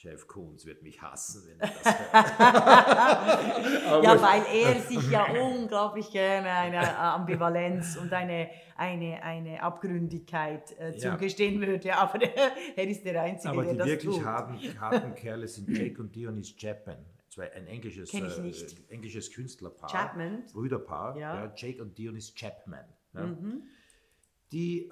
Jeff 0.06 0.28
Koons 0.28 0.65
wird 0.68 0.84
mich 0.84 1.02
hassen, 1.02 1.48
wenn 1.48 1.60
er 1.60 1.68
das 1.68 1.86
hört. 1.86 2.39
ja, 4.04 4.22
weil 4.22 4.44
er 4.54 4.80
sich 4.82 5.10
ja 5.10 5.26
unglaublich 5.32 6.12
gerne 6.12 6.48
eine 6.52 6.96
Ambivalenz 6.98 7.98
und 7.98 8.13
eine, 8.13 8.50
eine, 8.78 9.24
eine 9.24 9.63
Abgründigkeit 9.63 10.78
äh, 10.80 10.96
Ja. 10.98 11.12
zugestehen 11.12 11.60
würde. 11.60 11.96
Aber 11.96 12.22
er 12.22 12.88
ist 12.88 13.04
der 13.04 13.20
Einzige, 13.22 13.50
Aber 13.52 13.63
der 13.63 13.74
die 13.74 13.78
das 13.80 13.88
wirklich 13.88 14.15
tut. 14.18 14.26
harten, 14.26 14.80
harten 14.80 15.15
Kerle 15.15 15.48
sind 15.48 15.70
Jake 15.76 16.00
und 16.00 16.15
Dionys 16.15 16.56
Chapman. 16.56 17.04
Zwei, 17.30 17.52
ein 17.54 17.65
englisches, 17.68 18.13
äh, 18.13 18.94
englisches 18.94 19.32
Künstlerpaar. 19.32 19.89
Chapman? 19.89 20.44
Brüderpaar. 20.54 21.18
Ja. 21.18 21.34
Mhm. 21.34 21.39
Ja. 21.46 21.54
Jake 21.56 21.82
und 21.82 21.98
Dionys 21.98 22.34
Chapman. 22.36 22.86
Ja. 23.13 23.36
Die 24.52 24.88
äh, 24.89 24.91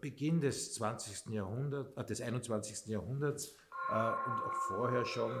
Beginn 0.00 0.40
des 0.40 0.74
20. 0.74 1.32
Jahrhunderts, 1.32 1.96
äh, 1.96 2.04
des 2.04 2.20
21. 2.20 2.86
Jahrhunderts 2.88 3.56
äh, 3.90 3.92
und 3.94 4.42
auch 4.42 4.54
vorher 4.68 5.04
schon. 5.04 5.32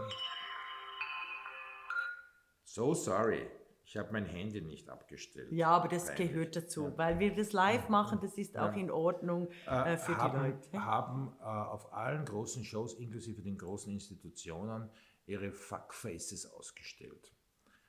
So 2.64 2.94
sorry. 2.94 3.46
Ich 3.84 3.96
habe 3.96 4.12
mein 4.12 4.26
Handy 4.26 4.60
nicht 4.60 4.90
abgestellt. 4.90 5.50
Ja, 5.50 5.70
aber 5.70 5.88
das 5.88 6.06
Peinlich. 6.08 6.28
gehört 6.28 6.56
dazu, 6.56 6.92
weil 6.98 7.18
wir 7.18 7.34
das 7.34 7.52
live 7.52 7.88
machen, 7.88 8.18
das 8.20 8.36
ist 8.36 8.58
auch 8.58 8.74
in 8.76 8.90
Ordnung 8.90 9.48
äh, 9.66 9.96
für 9.96 10.12
die 10.12 10.18
haben, 10.18 10.42
Leute. 10.42 10.84
haben 10.84 11.32
äh, 11.40 11.44
auf 11.44 11.90
allen 11.94 12.26
großen 12.26 12.64
Shows, 12.64 12.92
inklusive 12.98 13.40
den 13.40 13.56
großen 13.56 13.90
Institutionen, 13.90 14.90
ihre 15.24 15.52
Fuckfaces 15.52 16.52
ausgestellt. 16.52 17.32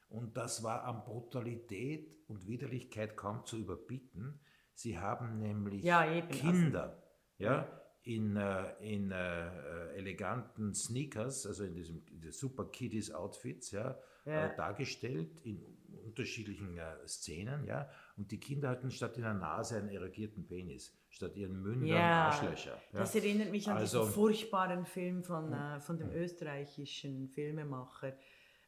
Und 0.08 0.38
das 0.38 0.64
war 0.64 0.86
an 0.86 1.04
Brutalität 1.04 2.16
und 2.30 2.48
Widerlichkeit 2.48 3.18
kaum 3.18 3.46
zu 3.46 3.58
überbieten. 3.58 4.40
Sie 4.74 4.98
haben 4.98 5.38
nämlich 5.40 5.84
Ja, 5.84 6.10
eben, 6.10 6.28
also- 6.30 6.40
Kinder 6.40 7.04
ja, 7.40 7.68
in, 8.16 8.36
äh, 8.38 8.74
in 8.80 9.12
äh, 9.12 9.94
eleganten 9.96 10.74
Sneakers, 10.74 11.46
also 11.46 11.64
in 11.64 11.74
diesem 11.76 12.02
in 12.08 12.32
Super 12.32 12.66
Kiddies 12.66 13.12
Outfits, 13.12 13.72
ja, 13.72 13.98
Ja. 14.26 14.48
Äh, 14.48 14.56
dargestellt 14.56 15.40
in 15.44 15.64
unterschiedlichen 16.06 16.78
äh, 16.78 17.08
Szenen, 17.08 17.66
ja. 17.66 17.88
Und 18.18 18.32
die 18.32 18.40
Kinder 18.40 18.70
hatten 18.70 18.92
statt 18.92 19.16
in 19.18 19.24
der 19.24 19.34
Nase 19.34 19.78
einen 19.78 19.90
erogierten 19.90 20.46
Penis, 20.46 20.94
statt 21.10 21.36
ihren 21.38 21.62
Mündern 21.62 21.88
Ja, 21.88 22.28
Arschlöcher. 22.28 22.78
Ja. 22.94 23.00
Das 23.00 23.16
erinnert 23.16 23.52
mich 23.52 23.70
an 23.70 23.78
Also- 23.78 24.00
diesen 24.02 24.14
furchtbaren 24.14 24.86
Film 24.86 25.24
von, 25.24 25.54
äh, 25.54 25.80
von 25.80 25.98
dem 25.98 26.10
österreichischen 26.12 27.30
Filmemacher. 27.30 28.14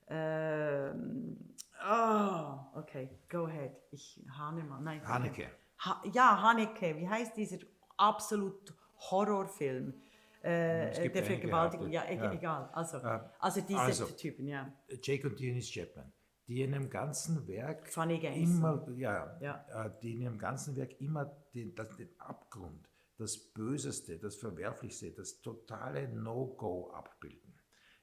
Ähm, 0.08 1.38
oh, 1.84 2.80
okay, 2.80 3.10
go 3.30 3.46
ahead. 3.46 3.72
Ich, 3.92 4.24
Hahnemann, 4.38 4.84
nein. 4.84 5.06
Haneke. 5.08 5.48
Ha, 5.80 6.02
ja, 6.14 6.42
Haneke, 6.42 6.96
wie 6.98 7.08
heißt 7.10 7.36
dieser 7.38 7.58
absolut 7.98 8.74
Horrorfilm? 9.10 9.94
Äh, 10.44 10.90
Es 10.90 11.02
gibt 11.02 11.16
der 11.16 11.24
Vergewaltigung, 11.24 11.92
ja, 11.92 12.04
ja. 12.04 12.10
e 12.10 12.16
Ja. 12.16 12.32
egal. 12.34 12.70
Also, 12.74 12.98
Äh, 12.98 13.20
also 13.40 13.62
diese 13.62 13.80
also. 13.80 14.06
Typen, 14.06 14.48
ja. 14.48 14.72
Jake 15.02 15.28
und 15.28 15.40
Dennis 15.40 15.70
Chapman, 15.72 16.12
die 16.48 16.62
in 16.62 16.74
einem 16.74 16.90
ganzen 16.90 17.48
Werk 17.48 17.88
Funny 17.88 18.20
Games. 18.20 18.50
immer, 18.50 18.88
ja, 18.98 19.38
Ja. 19.40 19.66
Äh, 19.86 19.92
die 20.02 20.14
in 20.14 20.22
ihrem 20.22 20.38
ganzen 20.38 20.76
Werk 20.76 21.00
immer 21.00 21.26
den, 21.54 21.76
den 21.76 22.10
Abgrund, 22.20 22.90
das 23.18 23.38
Böseste, 23.38 24.18
das 24.18 24.36
Verwerflichste, 24.36 25.12
das 25.12 25.42
totale 25.42 26.08
No-Go 26.10 26.92
abbilden. 26.92 27.51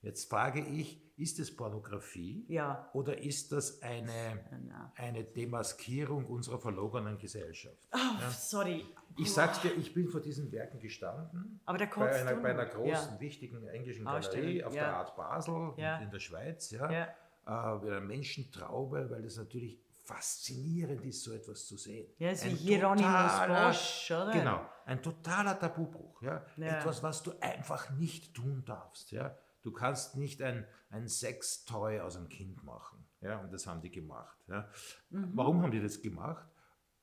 Jetzt 0.00 0.30
frage 0.30 0.60
ich, 0.60 1.02
ist 1.16 1.40
es 1.40 1.54
Pornografie 1.56 2.44
Ja. 2.48 2.88
oder 2.92 3.18
ist 3.20 3.50
das 3.50 3.82
eine, 3.82 4.92
eine 4.94 5.24
Demaskierung 5.24 6.24
unserer 6.26 6.60
verlogenen 6.60 7.18
Gesellschaft? 7.18 7.88
Oh, 7.92 7.98
Sorry. 8.30 8.84
Ich 9.16 9.32
sag's 9.32 9.60
dir, 9.60 9.74
ich 9.76 9.92
bin 9.92 10.08
vor 10.08 10.20
diesen 10.20 10.52
Werken 10.52 10.78
gestanden. 10.78 11.60
Aber 11.64 11.76
da 11.78 11.86
bei 11.86 11.90
kotzt 11.90 12.20
einer, 12.20 12.34
du. 12.34 12.42
bei 12.42 12.50
einer 12.50 12.66
großen, 12.66 13.14
Ja. 13.14 13.20
wichtigen 13.20 13.66
englischen 13.66 14.06
Ausstellung, 14.06 14.42
Galerie 14.46 14.64
auf 14.64 14.74
ja. 14.74 14.84
der 14.84 14.96
Art 14.96 15.16
Basel 15.16 15.72
Ja. 15.76 15.98
in 15.98 16.10
der 16.10 16.20
Schweiz, 16.20 16.70
ja, 16.70 16.90
Ja. 16.90 17.08
Äh, 17.46 17.78
mit 17.80 17.90
einer 17.90 18.00
Menschentraube, 18.00 19.10
weil 19.10 19.22
das 19.22 19.36
natürlich 19.38 19.80
faszinierend 20.04 21.04
ist, 21.04 21.22
so 21.24 21.32
etwas 21.32 21.66
zu 21.66 21.76
sehen. 21.76 22.06
Ja, 22.18 22.30
ist 22.30 22.44
wie 22.44 22.50
Ein 22.50 22.56
Hieronymus 22.56 23.02
totaler- 23.02 23.66
Bosch, 23.68 24.10
oder? 24.10 24.30
Genau, 24.32 24.60
ein 24.86 25.02
totaler 25.02 25.58
Tabubruch. 25.58 26.22
Ja? 26.22 26.44
Ja. 26.56 26.78
Etwas, 26.78 27.02
was 27.02 27.22
du 27.22 27.32
einfach 27.40 27.90
nicht 27.90 28.34
tun 28.34 28.62
darfst. 28.64 29.10
Ja? 29.10 29.36
Du 29.68 29.74
kannst 29.74 30.16
nicht 30.16 30.40
ein, 30.40 30.66
ein 30.88 31.08
Sextoy 31.08 32.00
aus 32.00 32.16
einem 32.16 32.30
Kind 32.30 32.64
machen. 32.64 33.04
Ja? 33.20 33.38
Und 33.40 33.52
das 33.52 33.66
haben 33.66 33.82
die 33.82 33.90
gemacht. 33.90 34.38
Ja? 34.48 34.66
Warum 35.10 35.60
haben 35.60 35.70
die 35.70 35.82
das 35.82 36.00
gemacht? 36.00 36.46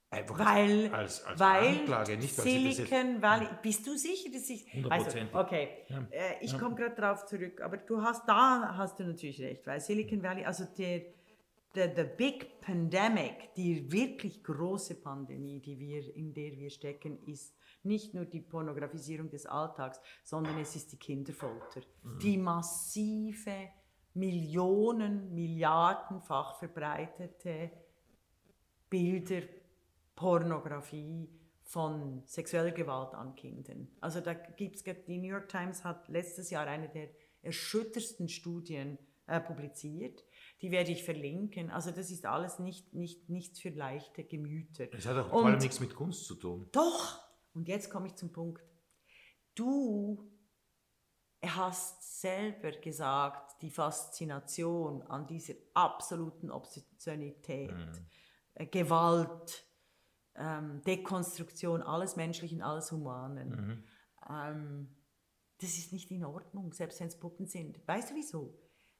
Einfach 0.09 0.39
Mhm. 0.39 0.45
Weil, 0.45 0.93
als, 0.93 1.23
als 1.25 1.39
weil 1.39 1.79
Anklage, 1.79 2.17
nicht 2.17 2.35
weil 2.39 2.45
Silicon 2.45 3.21
Valley, 3.21 3.47
bist 3.61 3.85
du 3.85 3.95
sicher, 3.97 4.31
dass 4.31 4.49
ich, 4.49 4.65
also, 4.65 4.83
Hundertprozentig. 4.83 5.35
okay, 5.35 5.67
äh, 6.09 6.33
ich 6.41 6.57
komme 6.57 6.75
gerade 6.75 6.95
drauf 6.95 7.25
zurück, 7.25 7.61
aber 7.61 7.77
du 7.77 8.01
hast, 8.01 8.27
da 8.27 8.75
hast 8.77 8.99
du 8.99 9.03
natürlich 9.03 9.39
recht, 9.41 9.67
weil 9.67 9.79
Silicon 9.79 10.23
Valley, 10.23 10.43
also 10.43 10.65
der, 10.77 11.01
der, 11.75 11.95
the 11.95 12.03
big 12.17 12.61
pandemic, 12.61 13.53
die 13.55 13.91
wirklich 13.91 14.43
große 14.43 14.95
Pandemie, 14.95 15.59
die 15.59 15.77
wir, 15.77 16.15
in 16.15 16.33
der 16.33 16.57
wir 16.57 16.71
stecken, 16.71 17.21
ist 17.27 17.54
nicht 17.85 18.13
nur 18.13 18.25
die 18.25 18.41
Pornografisierung 18.41 19.29
des 19.29 19.45
Alltags, 19.45 19.99
sondern 20.23 20.57
es 20.59 20.75
ist 20.75 20.91
die 20.91 20.97
Kinderfolter, 20.97 21.81
die 22.21 22.37
massive, 22.37 23.69
Millionen, 24.13 25.33
Milliardenfach 25.33 26.55
verbreitete 26.57 27.71
Bilder, 28.89 29.41
Pornografie 30.15 31.29
von 31.63 32.23
sexueller 32.25 32.71
Gewalt 32.71 33.13
an 33.13 33.35
Kindern. 33.35 33.89
Also 33.99 34.21
da 34.21 34.33
gibt's 34.33 34.83
die 34.83 35.17
New 35.17 35.27
York 35.27 35.49
Times 35.49 35.83
hat 35.83 36.07
letztes 36.07 36.49
Jahr 36.49 36.67
eine 36.67 36.87
der 36.87 37.09
erschütterndsten 37.41 38.29
Studien 38.29 38.97
äh, 39.27 39.39
publiziert. 39.41 40.23
Die 40.61 40.71
werde 40.71 40.91
ich 40.91 41.03
verlinken. 41.03 41.71
Also 41.71 41.91
das 41.91 42.11
ist 42.11 42.25
alles 42.25 42.59
nicht, 42.59 42.93
nicht, 42.93 43.29
nichts 43.29 43.59
für 43.59 43.69
leichte 43.69 44.23
Gemüter. 44.23 44.85
Es 44.93 45.05
hat 45.05 45.17
auch 45.17 45.29
vor 45.29 45.45
allem 45.45 45.57
nichts 45.57 45.79
mit 45.79 45.95
Kunst 45.95 46.25
zu 46.25 46.35
tun. 46.35 46.69
Doch! 46.71 47.24
Und 47.55 47.67
jetzt 47.67 47.89
komme 47.89 48.07
ich 48.07 48.15
zum 48.15 48.31
Punkt. 48.31 48.63
Du 49.55 50.29
hast 51.43 52.21
selber 52.21 52.71
gesagt, 52.71 53.61
die 53.61 53.69
Faszination 53.71 55.01
an 55.03 55.25
dieser 55.27 55.53
absoluten 55.73 56.51
Obszönität, 56.51 57.73
äh, 58.55 58.65
Gewalt, 58.65 59.65
ähm, 60.35 60.81
Dekonstruktion 60.85 61.81
alles 61.81 62.15
Menschlichen, 62.15 62.61
alles 62.61 62.91
Humanen, 62.91 63.85
ähm, 64.29 64.95
das 65.59 65.77
ist 65.77 65.93
nicht 65.93 66.11
in 66.11 66.25
Ordnung, 66.25 66.73
selbst 66.73 66.99
wenn 66.99 67.07
es 67.07 67.17
Puppen 67.17 67.47
sind. 67.47 67.87
Weißt 67.87 68.11
du 68.11 68.15
wieso? 68.15 68.59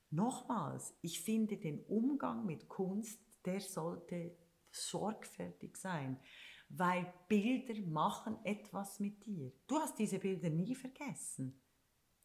Nochmals, 0.09 0.97
ich 1.01 1.21
finde 1.21 1.57
den 1.57 1.83
Umgang 1.85 2.45
mit 2.45 2.69
Kunst, 2.69 3.19
der 3.43 3.59
sollte 3.59 4.37
sorgfältig 4.71 5.75
sein, 5.77 6.19
weil 6.69 7.13
Bilder 7.27 7.79
machen 7.87 8.37
etwas 8.43 8.99
mit 8.99 9.25
dir. 9.25 9.51
Du 9.67 9.77
hast 9.77 9.97
diese 9.97 10.19
Bilder 10.19 10.49
nie 10.49 10.75
vergessen. 10.75 11.61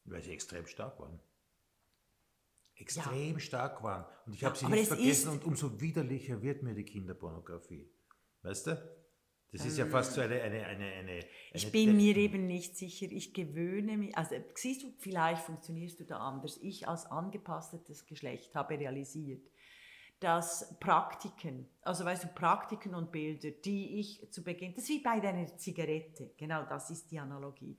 Weil 0.05 0.23
sie 0.23 0.33
extrem 0.33 0.67
stark 0.67 0.99
waren. 0.99 1.21
Extrem 2.75 3.39
stark 3.39 3.83
waren. 3.83 4.07
Und 4.27 4.35
ich 4.35 4.45
habe 4.45 4.57
sie 4.57 4.65
aber 4.65 4.75
nicht 4.75 4.91
es 4.91 4.97
vergessen 4.97 5.29
und 5.31 5.45
umso 5.45 5.81
widerlicher 5.81 6.41
wird 6.41 6.63
mir 6.63 6.75
die 6.75 6.85
Kinderpornografie. 6.85 7.91
Weißt 8.43 8.69
du? 8.69 9.01
Das 9.53 9.67
ist 9.67 9.79
ja 9.79 9.87
fast 9.87 10.13
so 10.13 10.21
eine... 10.21 10.41
eine, 10.41 10.65
eine, 10.65 10.85
eine 10.85 11.27
Ich 11.53 11.71
bin 11.73 11.97
mir 11.97 12.17
eben 12.17 12.47
nicht 12.47 12.77
sicher, 12.77 13.07
ich 13.11 13.35
gewöhne 13.35 13.97
mich, 13.97 14.17
also 14.17 14.37
siehst 14.55 14.85
du, 14.85 14.93
vielleicht 14.99 15.43
funktionierst 15.43 15.99
du 16.01 16.05
da 16.05 16.19
anders. 16.19 16.59
Ich 16.63 16.87
als 16.87 17.07
angepasstes 17.07 18.07
Geschlecht 18.07 18.55
habe 18.55 18.79
realisiert, 18.79 19.50
dass 20.21 20.79
Praktiken, 20.79 21.69
also 21.83 22.05
weißt 22.05 22.25
du, 22.25 22.29
Praktiken 22.29 22.95
und 22.95 23.11
Bilder, 23.11 23.51
die 23.51 23.99
ich 24.01 24.31
zu 24.31 24.45
Beginn, 24.45 24.75
das 24.75 24.85
ist 24.85 24.91
wie 24.91 25.03
bei 25.03 25.19
deiner 25.19 25.57
Zigarette, 25.57 26.33
genau 26.37 26.65
das 26.65 26.91
ist 26.91 27.11
die 27.11 27.19
Analogie. 27.19 27.79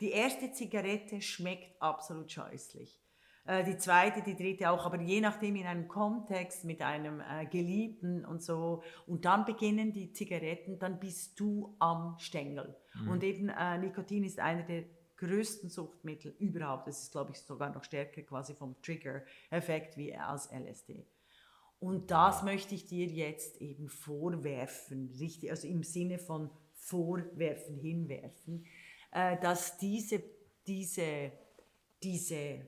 Die 0.00 0.10
erste 0.10 0.52
Zigarette 0.52 1.20
schmeckt 1.20 1.80
absolut 1.80 2.30
scheußlich. 2.30 3.00
Äh, 3.46 3.64
Die 3.64 3.78
zweite, 3.78 4.22
die 4.22 4.36
dritte 4.36 4.70
auch, 4.70 4.84
aber 4.86 5.00
je 5.00 5.20
nachdem 5.20 5.56
in 5.56 5.66
einem 5.66 5.88
Kontext 5.88 6.64
mit 6.64 6.82
einem 6.82 7.20
äh, 7.20 7.46
Geliebten 7.46 8.24
und 8.24 8.42
so. 8.42 8.82
Und 9.06 9.24
dann 9.24 9.44
beginnen 9.44 9.92
die 9.92 10.12
Zigaretten, 10.12 10.78
dann 10.78 11.00
bist 11.00 11.40
du 11.40 11.74
am 11.78 12.16
Stängel. 12.18 12.76
Und 13.08 13.24
eben 13.24 13.48
äh, 13.48 13.78
Nikotin 13.78 14.24
ist 14.24 14.38
einer 14.38 14.62
der 14.62 14.84
größten 15.16 15.68
Suchtmittel 15.70 16.34
überhaupt. 16.38 16.86
Das 16.86 17.02
ist, 17.02 17.12
glaube 17.12 17.32
ich, 17.32 17.38
sogar 17.40 17.70
noch 17.70 17.82
stärker 17.84 18.22
quasi 18.22 18.54
vom 18.54 18.80
Trigger-Effekt 18.82 19.96
wie 19.96 20.14
als 20.14 20.50
LSD. 20.52 21.06
Und 21.80 22.10
das 22.10 22.42
möchte 22.42 22.74
ich 22.74 22.86
dir 22.86 23.06
jetzt 23.06 23.60
eben 23.60 23.88
vorwerfen, 23.88 25.14
richtig, 25.18 25.50
also 25.50 25.68
im 25.68 25.84
Sinne 25.84 26.18
von 26.18 26.50
vorwerfen, 26.74 27.76
hinwerfen, 27.76 28.66
äh, 29.12 29.38
dass 29.38 29.78
diese, 29.78 30.22
diese, 30.66 31.32
diese 32.02 32.34
äh, 32.34 32.62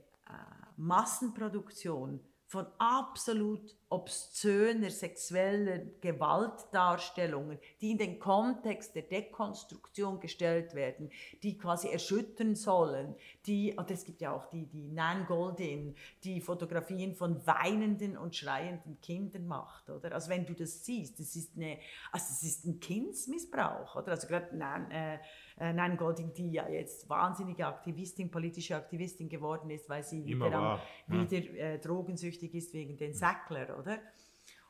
Massenproduktion 0.76 2.20
von 2.50 2.66
absolut 2.78 3.76
obszöner 3.90 4.90
sexueller 4.90 5.78
Gewaltdarstellungen, 6.00 7.60
die 7.80 7.92
in 7.92 7.98
den 7.98 8.18
Kontext 8.18 8.96
der 8.96 9.02
Dekonstruktion 9.02 10.18
gestellt 10.18 10.74
werden, 10.74 11.12
die 11.44 11.56
quasi 11.56 11.90
erschüttern 11.90 12.56
sollen, 12.56 13.14
die, 13.46 13.72
und 13.76 13.88
es 13.92 14.04
gibt 14.04 14.20
ja 14.20 14.32
auch 14.32 14.46
die, 14.46 14.66
die 14.66 14.88
Nan 14.88 15.26
Goldin, 15.26 15.94
die 16.24 16.40
Fotografien 16.40 17.14
von 17.14 17.46
weinenden 17.46 18.16
und 18.16 18.34
schreienden 18.34 19.00
Kindern 19.00 19.46
macht, 19.46 19.88
oder? 19.88 20.10
Also 20.10 20.28
wenn 20.28 20.44
du 20.44 20.54
das 20.54 20.84
siehst, 20.84 21.20
das 21.20 21.36
ist 21.36 21.56
eine, 21.56 21.78
also 22.10 22.26
es 22.30 22.42
ist 22.42 22.64
ein 22.64 22.80
Kindsmissbrauch, 22.80 23.94
oder? 23.94 24.08
Also 24.08 24.26
gerade 24.26 24.56
Nan, 24.56 24.90
äh, 24.90 25.20
äh, 25.60 25.72
Nan 25.72 25.96
Goldin, 25.96 26.32
die 26.34 26.50
ja 26.52 26.68
jetzt 26.68 27.08
wahnsinnige 27.08 27.66
Aktivistin, 27.66 28.30
politische 28.30 28.74
Aktivistin 28.76 29.28
geworden 29.28 29.70
ist, 29.70 29.88
weil 29.88 30.02
sie 30.02 30.22
Immer 30.32 30.46
wieder, 30.46 30.60
war, 30.60 30.80
wieder 31.06 31.36
äh, 31.36 31.78
drogensüchtig 31.78 32.52
ist 32.54 32.72
wegen 32.72 32.96
den 32.96 33.12
Sackler, 33.14 33.78
oder? 33.78 33.98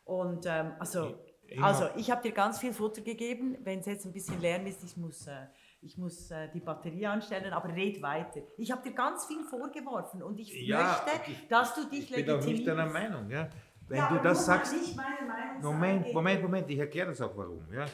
Und 0.05 0.45
ähm, 0.47 0.73
also, 0.79 1.15
Immer. 1.47 1.67
also 1.67 1.89
ich 1.97 2.11
habe 2.11 2.23
dir 2.23 2.33
ganz 2.33 2.59
viel 2.59 2.73
Futter 2.73 3.01
gegeben. 3.03 3.57
Wenn 3.63 3.79
es 3.79 3.87
jetzt 3.87 4.05
ein 4.05 4.13
bisschen 4.13 4.41
Lärm 4.41 4.67
ist, 4.67 4.83
ich 4.83 4.97
muss, 4.97 5.27
äh, 5.29 5.47
ich 5.83 5.97
muss 5.97 6.31
äh, 6.33 6.49
die 6.53 6.61
Batterie 6.61 7.07
anstellen, 7.07 7.53
aber 7.53 7.69
red 7.75 8.03
weiter. 8.03 8.41
Ich 8.59 8.71
habe 8.73 8.83
dir 8.83 8.95
ganz 8.95 9.27
viel 9.27 9.45
vorgeworfen 9.45 10.23
und 10.23 10.39
ich 10.41 10.53
Ja, 10.67 11.03
möchte, 11.07 11.31
ich- 11.31 11.49
dass 11.49 11.75
du 11.75 11.85
dich 11.89 12.11
Ich 12.11 12.17
bin 12.17 12.29
auch 12.31 12.37
nicht 12.39 12.47
legitimierst. 12.47 12.69
deiner 12.69 12.87
Meinung. 12.91 13.31
Ja? 13.31 13.49
Wenn 13.89 13.99
Ja, 13.99 14.09
du 14.09 14.23
das 14.23 14.45
sagst... 14.47 14.73
nicht 14.73 14.97
meine 14.97 15.27
Meinung 15.27 15.63
Moment. 15.63 16.13
Moment, 16.13 16.43
Moment, 16.43 16.71
ich 16.71 16.79
erkläre 16.79 17.09
das 17.09 17.21
auch 17.21 17.37
warum. 17.37 17.65
Ja? 17.73 17.87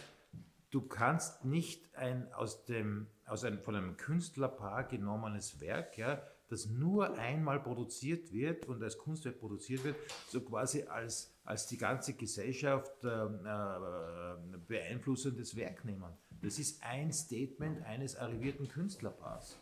Du 0.76 0.82
kannst 0.82 1.46
nicht 1.46 1.88
ein 1.94 2.30
aus 2.34 2.66
dem 2.66 3.06
aus 3.24 3.44
einem, 3.44 3.60
von 3.60 3.74
einem 3.76 3.96
Künstlerpaar 3.96 4.84
genommenes 4.84 5.58
Werk, 5.58 5.96
ja, 5.96 6.20
das 6.48 6.66
nur 6.66 7.16
einmal 7.16 7.60
produziert 7.60 8.30
wird 8.30 8.66
und 8.66 8.82
als 8.82 8.98
Kunstwerk 8.98 9.40
produziert 9.40 9.84
wird, 9.84 9.96
so 10.28 10.42
quasi 10.42 10.82
als, 10.82 11.34
als 11.46 11.66
die 11.66 11.78
ganze 11.78 12.12
Gesellschaft 12.12 12.92
äh, 13.04 13.08
äh, 13.08 14.58
beeinflussendes 14.68 15.56
Werk 15.56 15.82
nehmen. 15.86 16.12
Das 16.42 16.58
ist 16.58 16.82
ein 16.82 17.10
Statement 17.10 17.82
eines 17.86 18.14
arrivierten 18.14 18.68
Künstlerpaars. 18.68 19.58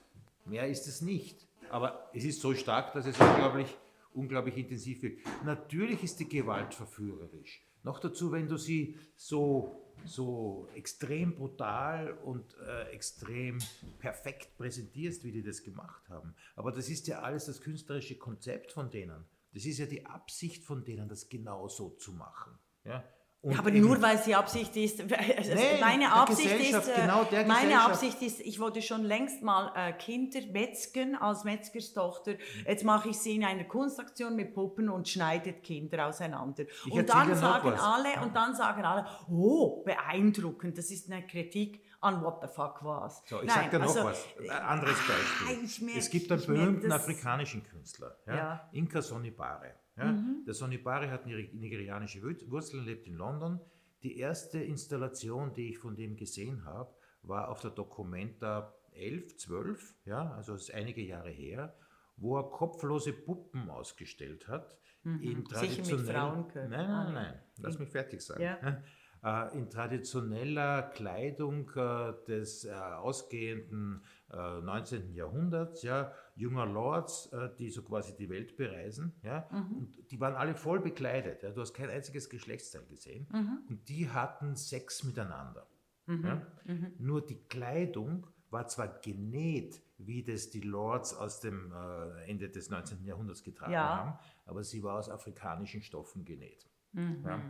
Mehr 0.47 0.67
ist 0.67 0.89
es 0.89 1.01
nicht. 1.01 1.47
Aber 1.71 2.11
es 2.13 2.25
ist 2.25 2.41
so 2.41 2.55
stark, 2.55 2.93
dass 2.93 3.07
es 3.07 3.17
unglaublich, 3.21 3.73
unglaublich 4.15 4.57
intensiv 4.57 5.01
wirkt. 5.01 5.21
Natürlich 5.45 6.03
ist 6.03 6.19
die 6.19 6.29
Gewalt 6.29 6.75
verführerisch. 6.75 7.65
Noch 7.85 8.01
dazu, 8.01 8.33
wenn 8.33 8.49
du 8.49 8.57
sie 8.57 8.99
so, 9.15 9.84
so 10.07 10.69
extrem 10.75 11.35
brutal 11.35 12.13
und 12.25 12.57
äh, 12.59 12.91
extrem 12.91 13.59
perfekt 13.99 14.57
präsentierst, 14.57 15.25
wie 15.25 15.33
die 15.33 15.43
das 15.43 15.63
gemacht 15.63 16.09
haben. 16.09 16.35
Aber 16.57 16.73
das 16.73 16.89
ist 16.89 17.07
ja 17.07 17.21
alles 17.21 17.47
das 17.47 17.61
künstlerische 17.61 18.17
Konzept 18.17 18.73
von 18.73 18.91
denen. 18.91 19.25
Das 19.53 19.65
ist 19.65 19.79
ja 19.79 19.87
die 19.87 20.05
Absicht 20.05 20.65
von 20.65 20.85
denen, 20.85 21.09
das 21.09 21.29
genau 21.29 21.69
so 21.69 21.91
zu 21.91 22.13
machen. 22.13 22.59
Ja? 22.85 23.05
Ja, 23.47 23.59
aber 23.59 23.71
nur 23.71 24.01
weil 24.01 24.17
es 24.17 24.25
die 24.25 24.35
Absicht 24.35 24.77
ist. 24.77 25.03
Also 25.37 25.55
Nee, 25.55 25.81
meine 25.81 26.13
Absicht 26.13 26.61
ist, 26.61 26.89
äh, 26.89 27.03
genau 27.03 27.27
meine. 27.47 27.81
Absicht 27.81 28.23
ist, 28.23 28.41
ich 28.41 28.59
wollte 28.59 28.81
schon 28.83 29.05
längst 29.05 29.43
mal 29.43 29.73
äh, 29.75 29.93
Kinder 29.93 30.41
metzgen 30.53 31.17
als 31.17 31.45
Metzgerstochter. 31.45 32.35
Jetzt 32.67 32.85
mache 32.85 33.11
ich 33.11 33.19
sie 33.19 33.37
in 33.37 33.45
einer 33.45 33.65
Kunstaktion 33.65 34.35
mit 34.37 34.55
Puppen 34.55 34.89
und 34.89 35.09
schneidet 35.09 35.63
Kinder 35.63 36.07
auseinander. 36.07 36.65
Ich 36.87 36.93
und 36.93 37.09
dann 37.09 37.35
sagen 37.35 37.73
alle, 37.75 38.21
und 38.23 38.35
dann 38.35 38.55
sagen 38.55 38.85
alle, 38.85 39.07
oh, 39.29 39.83
beeindruckend. 39.85 40.79
Das 40.79 40.91
ist 40.91 41.11
eine 41.11 41.27
Kritik 41.27 41.83
an 42.01 42.23
what 42.23 42.41
the 42.43 42.49
fuck 42.49 42.83
was. 42.83 43.23
So, 43.27 43.43
ich 43.43 43.51
sage 43.51 43.71
dir 43.71 43.79
noch 43.79 43.89
also, 43.89 44.05
was. 44.05 44.25
Ein 44.39 44.51
anderes 44.51 44.97
ah, 44.97 45.13
Beispiel. 45.13 45.65
ich 45.65 45.81
merk- 45.81 45.99
es 45.99 46.11
gibt 46.11 46.31
einen 46.31 46.47
berühmten 46.47 46.93
afrikanischen 46.93 47.65
Künstler, 47.65 48.17
ja? 48.27 48.37
Ja. 48.37 48.69
Mhm. 48.71 48.79
Inka 48.79 49.03
Sonibare. 49.03 49.75
Ja? 49.97 50.19
Der 50.47 50.55
Sonibare 50.55 51.11
hat 51.11 51.27
nigeri- 51.27 51.55
nigerianische 51.55 52.23
Wur- 52.23 52.51
Wurzeln, 52.51 52.85
lebt 52.85 53.07
in 53.07 53.15
London. 53.15 53.61
Die 54.03 54.19
erste 54.19 54.59
Installation, 54.59 55.55
die 55.55 55.71
ich 55.71 55.79
von 55.79 55.95
dem 55.97 56.17
gesehen 56.17 56.65
habe, 56.65 56.93
war 57.23 57.49
auf 57.49 57.61
der 57.61 57.71
Documenta 57.71 58.75
11, 58.93 59.37
12, 59.39 59.95
ja, 60.05 60.33
also 60.33 60.53
das 60.53 60.63
ist 60.69 60.75
einige 60.75 61.01
Jahre 61.03 61.31
her, 61.31 61.75
wo 62.17 62.37
er 62.39 62.51
kopflose 62.51 63.13
Puppen 63.13 63.71
ausgestellt 63.71 64.47
hat. 64.49 64.77
In 65.05 65.13
Mhm. 65.13 65.19
Sicher 65.21 65.37
mit 65.37 65.49
traditionellen- 65.49 66.05
Frauenkörpern. 66.15 66.71
Nein, 66.71 66.87
Ah, 66.91 67.05
nein, 67.05 67.15
nein, 67.15 67.41
lass 67.59 67.79
mich 67.79 67.89
fertig 67.91 68.21
sagen. 68.21 68.43
Ja. 68.43 68.59
Äh, 69.27 69.57
in 69.57 69.71
traditioneller 69.71 70.83
Kleidung 70.83 71.71
äh, 71.77 72.13
des 72.29 72.67
äh, 72.67 72.73
ausgehenden 72.75 74.05
äh, 74.31 74.61
19. 74.61 75.15
Jahrhunderts, 75.15 75.83
ja, 75.83 76.13
junger 76.37 76.67
Lords, 76.67 77.27
äh, 77.33 77.49
die 77.59 77.71
so 77.71 77.83
quasi 77.83 78.17
die 78.17 78.29
Welt 78.29 78.57
bereisen, 78.57 79.13
ja, 79.23 79.49
Mhm. 79.53 79.77
und 79.79 80.11
die 80.11 80.21
waren 80.21 80.35
alle 80.35 80.55
voll 80.55 80.81
bekleidet, 80.81 81.43
ja, 81.43 81.51
du 81.51 81.61
hast 81.61 81.75
kein 81.75 81.91
einziges 81.91 82.29
Geschlechtsteil 82.29 82.85
gesehen, 82.87 83.27
Mhm. 83.33 83.59
und 83.69 83.89
die 83.89 84.11
hatten 84.11 84.57
Sex 84.57 85.05
miteinander. 85.05 85.67
Ja. 86.07 86.47
Mhm. 86.67 86.93
Nur 86.99 87.25
die 87.25 87.39
Kleidung 87.49 88.27
war 88.51 88.69
zwar 88.69 88.89
genäht, 89.01 89.81
wie 89.97 90.23
das 90.23 90.51
die 90.51 90.61
Lords 90.61 91.15
aus 91.15 91.41
dem 91.41 91.73
äh, 91.73 92.31
Ende 92.31 92.51
des 92.51 92.69
19. 92.69 93.05
Jahrhunderts 93.07 93.43
getragen 93.43 93.73
Ja. 93.73 93.97
haben, 93.97 94.19
aber 94.45 94.63
sie 94.65 94.83
war 94.83 94.99
aus 94.99 95.09
afrikanischen 95.09 95.83
Stoffen 95.83 96.25
genäht. 96.25 96.69
Mhm. 96.95 97.25
Ja. 97.25 97.41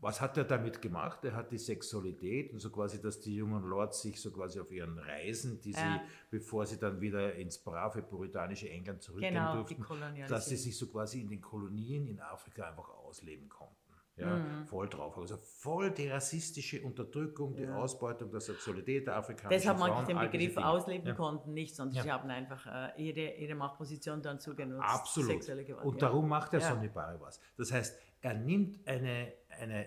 Was 0.00 0.18
hat 0.22 0.38
er 0.38 0.44
damit 0.44 0.80
gemacht? 0.80 1.22
Er 1.26 1.36
hat 1.36 1.50
die 1.52 1.58
Sexualität 1.58 2.54
und 2.54 2.58
so 2.58 2.70
quasi, 2.70 3.02
dass 3.02 3.20
die 3.20 3.34
jungen 3.36 3.62
Lords 3.64 4.00
sich 4.00 4.18
so 4.18 4.30
quasi 4.32 4.58
auf 4.60 4.70
ihren 4.72 4.98
Reisen, 4.98 5.60
die 5.60 5.72
Ja. 5.72 5.78
sie, 5.78 6.00
bevor 6.30 6.64
sie 6.64 6.78
dann 6.78 6.98
wieder 7.02 7.34
ins 7.34 7.58
brave 7.58 8.00
puritanische 8.02 8.70
England 8.70 9.02
zurückgehen 9.02 9.34
Genau, 9.34 9.56
durften, 9.56 9.84
dass 10.26 10.46
sie 10.48 10.56
sich 10.56 10.74
so 10.76 10.86
quasi 10.86 11.20
in 11.20 11.28
den 11.28 11.42
Kolonien 11.42 12.06
in 12.06 12.18
Afrika 12.18 12.66
einfach 12.66 12.88
ausleben 12.88 13.46
konnten. 13.50 13.74
Ja, 14.16 14.34
Mhm. 14.36 14.66
voll 14.66 14.88
drauf. 14.88 15.16
Also 15.16 15.36
voll 15.36 15.92
die 15.92 16.08
rassistische 16.08 16.82
Unterdrückung, 16.82 17.54
die 17.54 17.68
Ausbeutung 17.68 18.32
der 18.32 18.40
Sexualität 18.40 19.06
der 19.06 19.16
afrikanischen 19.16 19.50
Deshalb 19.60 19.78
mag 19.78 19.90
Frauen. 19.90 20.02
ich 20.02 20.08
den 20.08 20.18
Begriff 20.18 20.56
ausleben 20.56 21.06
Ja. 21.06 21.14
konnten 21.14 21.52
nicht, 21.54 21.76
sondern 21.76 21.96
Ja. 21.98 22.02
sie 22.02 22.10
haben 22.10 22.28
einfach 22.28 22.66
äh, 22.66 23.00
ihre, 23.00 23.34
ihre 23.36 23.54
Machtposition 23.54 24.20
dann 24.20 24.40
zugenutzt. 24.40 24.82
Absolut. 24.82 25.30
Sexuelle 25.30 25.64
Gewalt. 25.64 25.86
Und 25.86 25.94
ja. 25.94 26.08
darum 26.08 26.28
macht 26.28 26.52
der 26.52 26.58
Ja. 26.60 26.70
Sonibare 26.74 27.20
was. 27.20 27.38
Das 27.56 27.70
heißt, 27.70 27.96
er 28.20 28.34
nimmt 28.34 28.86
eine, 28.86 29.32
eine 29.60 29.86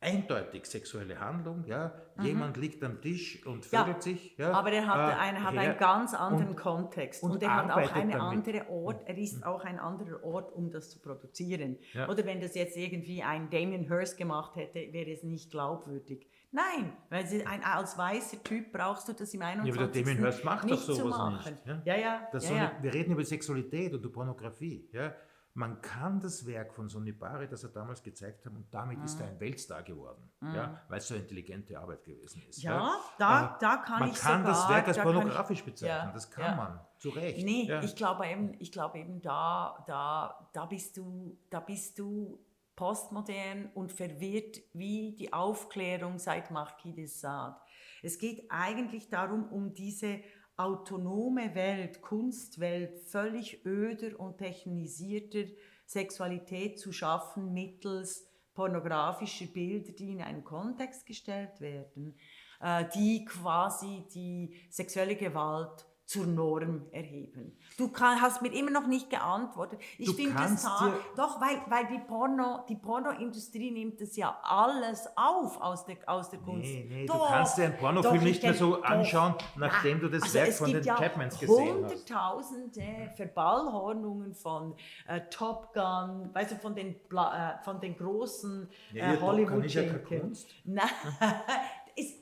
eindeutig 0.00 0.66
sexuelle 0.66 1.18
Handlung, 1.18 1.64
ja, 1.66 1.94
jemand 2.20 2.58
liegt 2.58 2.84
am 2.84 3.00
Tisch 3.00 3.44
und 3.46 3.64
Mhm. 3.64 3.70
Ja, 3.72 3.84
vögelt 3.84 4.02
sich, 4.02 4.36
ja, 4.36 4.52
Aber 4.52 4.70
er 4.70 4.86
hat, 4.86 5.12
äh, 5.12 5.16
eine, 5.18 5.42
hat 5.42 5.56
einen 5.56 5.78
ganz 5.78 6.12
anderen 6.12 6.48
und- 6.50 6.56
Kontext. 6.56 7.22
und 7.22 7.30
Und, 7.32 7.42
er 7.42 7.54
hat 7.56 7.70
auch 7.70 7.92
einen 7.94 8.10
damit. 8.10 8.20
anderen 8.20 8.68
Ort, 8.68 9.08
er 9.08 9.16
ist 9.16 9.44
auch 9.46 9.64
ein 9.64 9.78
anderer 9.78 10.22
Ort, 10.22 10.52
um 10.52 10.70
das 10.70 10.90
zu 10.90 10.98
produzieren. 11.00 11.78
Ja. 11.94 12.06
Oder 12.10 12.26
wenn 12.26 12.38
das 12.40 12.54
jetzt 12.54 12.76
irgendwie 12.76 13.22
ein 13.22 13.48
Damien 13.48 13.88
Hirst 13.88 14.18
gemacht 14.18 14.56
hätte, 14.56 14.92
wäre 14.92 15.10
es 15.10 15.22
nicht 15.22 15.50
glaubwürdig. 15.50 16.26
Nein, 16.52 16.92
weil 17.08 17.26
sie 17.26 17.44
ein, 17.46 17.64
als 17.64 17.96
weißer 17.96 18.42
Typ 18.44 18.72
brauchst 18.72 19.08
du 19.08 19.14
das 19.14 19.32
im 19.32 19.40
21. 19.40 19.74
Ja, 19.74 19.82
aber 19.84 19.90
der 19.92 20.02
Damien 20.02 20.18
Hirst 20.22 20.44
macht 20.44 20.70
doch 20.70 20.76
sowas 20.78 21.46
nicht. 21.46 21.66
Ja, 21.66 21.80
Ja, 21.86 21.96
ja, 21.96 22.28
Das 22.30 22.48
ja, 22.50 22.56
ja. 22.56 22.72
Wir 22.82 22.92
reden 22.92 23.12
über 23.12 23.24
Sexualität 23.24 23.94
und 23.94 24.04
über 24.04 24.12
Pornografie. 24.12 24.86
Ja. 24.92 25.14
Man 25.56 25.80
kann 25.82 26.18
das 26.20 26.46
Werk 26.46 26.74
von 26.74 26.88
Sonibari, 26.88 27.46
das 27.46 27.62
er 27.62 27.68
damals 27.70 28.02
gezeigt 28.02 28.44
hat, 28.44 28.52
und 28.52 28.66
damit 28.74 29.00
ist 29.04 29.20
er 29.20 29.28
ein 29.28 29.38
Weltstar 29.38 29.84
geworden, 29.84 30.28
ja, 30.42 30.82
weil 30.88 30.98
es 30.98 31.06
so 31.06 31.14
eine 31.14 31.22
intelligente 31.22 31.78
Arbeit 31.78 32.02
gewesen 32.02 32.42
ist. 32.48 32.58
Mhm. 32.58 32.70
Ja, 32.70 32.96
da- 33.18 33.54
Äh, 33.54 33.58
da 33.60 33.76
kann 33.76 34.00
man 34.00 34.08
ich 34.10 34.16
kann 34.16 34.42
das 34.44 34.62
sogar- 34.62 34.74
Werk 34.76 34.88
als 34.88 34.96
kann 34.96 35.06
ich- 35.08 35.14
pornografisch 35.14 35.64
bezeichnen, 35.64 36.06
Ja, 36.08 36.12
das 36.12 36.28
kann 36.28 36.44
ja. 36.44 36.54
man, 36.56 36.80
zu 36.98 37.10
Recht. 37.10 37.44
Nee, 37.44 37.66
ja. 37.68 37.80
ich 37.84 37.94
glaube 37.94 38.26
eben, 38.26 38.54
ich 38.58 38.72
glaube 38.72 38.98
eben 38.98 39.22
da, 39.22 39.84
da, 39.86 40.48
da 40.52 40.66
bist 40.66 40.96
du, 40.96 41.38
da 41.50 41.60
bist 41.60 42.00
du 42.00 42.40
postmodern 42.74 43.70
und 43.74 43.92
verwirrt 43.92 44.60
wie 44.72 45.14
die 45.16 45.32
Aufklärung 45.32 46.18
seit 46.18 46.50
Marquis 46.50 46.96
de 46.96 47.06
Sade. 47.06 47.54
Es 48.02 48.18
geht 48.18 48.50
eigentlich 48.50 49.08
darum, 49.08 49.44
um 49.48 49.72
diese 49.72 50.18
autonome 50.56 51.54
Welt, 51.54 52.00
Kunstwelt, 52.00 52.98
völlig 53.00 53.64
öder 53.66 54.18
und 54.18 54.38
technisierter 54.38 55.44
Sexualität 55.86 56.78
zu 56.78 56.92
schaffen 56.92 57.52
mittels 57.52 58.26
pornografischer 58.54 59.46
Bilder, 59.46 59.92
die 59.92 60.12
in 60.12 60.22
einen 60.22 60.44
Kontext 60.44 61.06
gestellt 61.06 61.60
werden, 61.60 62.16
äh, 62.60 62.84
die 62.94 63.24
quasi 63.24 64.06
die 64.14 64.54
sexuelle 64.70 65.16
Gewalt 65.16 65.86
zur 66.06 66.26
Norm 66.26 66.82
erheben. 66.92 67.56
Du 67.78 67.88
kann, 67.88 68.20
hast 68.20 68.42
mir 68.42 68.52
immer 68.52 68.70
noch 68.70 68.86
nicht 68.86 69.08
geantwortet. 69.08 69.80
Ich 69.98 70.06
Du 70.06 70.12
finde 70.12 70.34
das 70.34 70.62
dir- 70.62 70.92
doch, 71.16 71.40
weil, 71.40 71.60
weil 71.68 71.86
die 71.86 71.98
Porno, 72.06 72.60
die 72.68 72.76
Pornoindustrie 72.76 73.70
nimmt 73.70 74.00
das 74.00 74.14
ja 74.16 74.38
alles 74.42 75.06
auf 75.16 75.58
aus 75.60 75.86
der, 75.86 75.96
aus 76.06 76.28
der 76.28 76.40
Kunst. 76.40 76.68
Nee, 76.68 76.86
nee, 76.88 77.06
du 77.06 77.12
Doch, 77.14 77.28
kannst 77.28 77.56
dir 77.56 77.64
einen 77.64 77.76
Pornofilm 77.78 78.22
nicht 78.22 78.36
ich 78.36 78.42
mehr 78.42 78.54
so 78.54 78.82
anschauen, 78.82 79.34
nachdem 79.56 79.98
du 80.00 80.08
das 80.08 80.22
Also 80.24 80.34
Werk 80.34 80.52
von 80.52 80.72
den 80.72 80.82
ja 80.84 80.94
Chapmans 80.96 81.38
gesehen 81.38 81.84
hast. 81.84 81.92
Hunderttausende 81.92 83.10
Verballhornungen 83.16 84.34
von 84.34 84.74
äh, 85.06 85.20
Top 85.30 85.72
Gun, 85.72 86.30
weißt 86.34 86.52
du, 86.52 86.56
von 86.56 86.74
den, 86.74 86.96
Bla, 87.08 87.54
äh, 87.60 87.64
von 87.64 87.80
den 87.80 87.96
großen 87.96 88.68
Ja, 88.92 88.98
ja, 88.98 89.04
äh, 89.04 89.16
Top 89.16 89.20
Gun 89.20 89.28
hollywood 89.28 89.64
ist 89.64 89.74
ja 89.74 89.84
keine 89.84 89.98
Kunst. 90.00 90.48
Nein, 90.64 90.84
ist, 91.96 92.18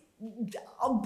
oh. 0.80 1.02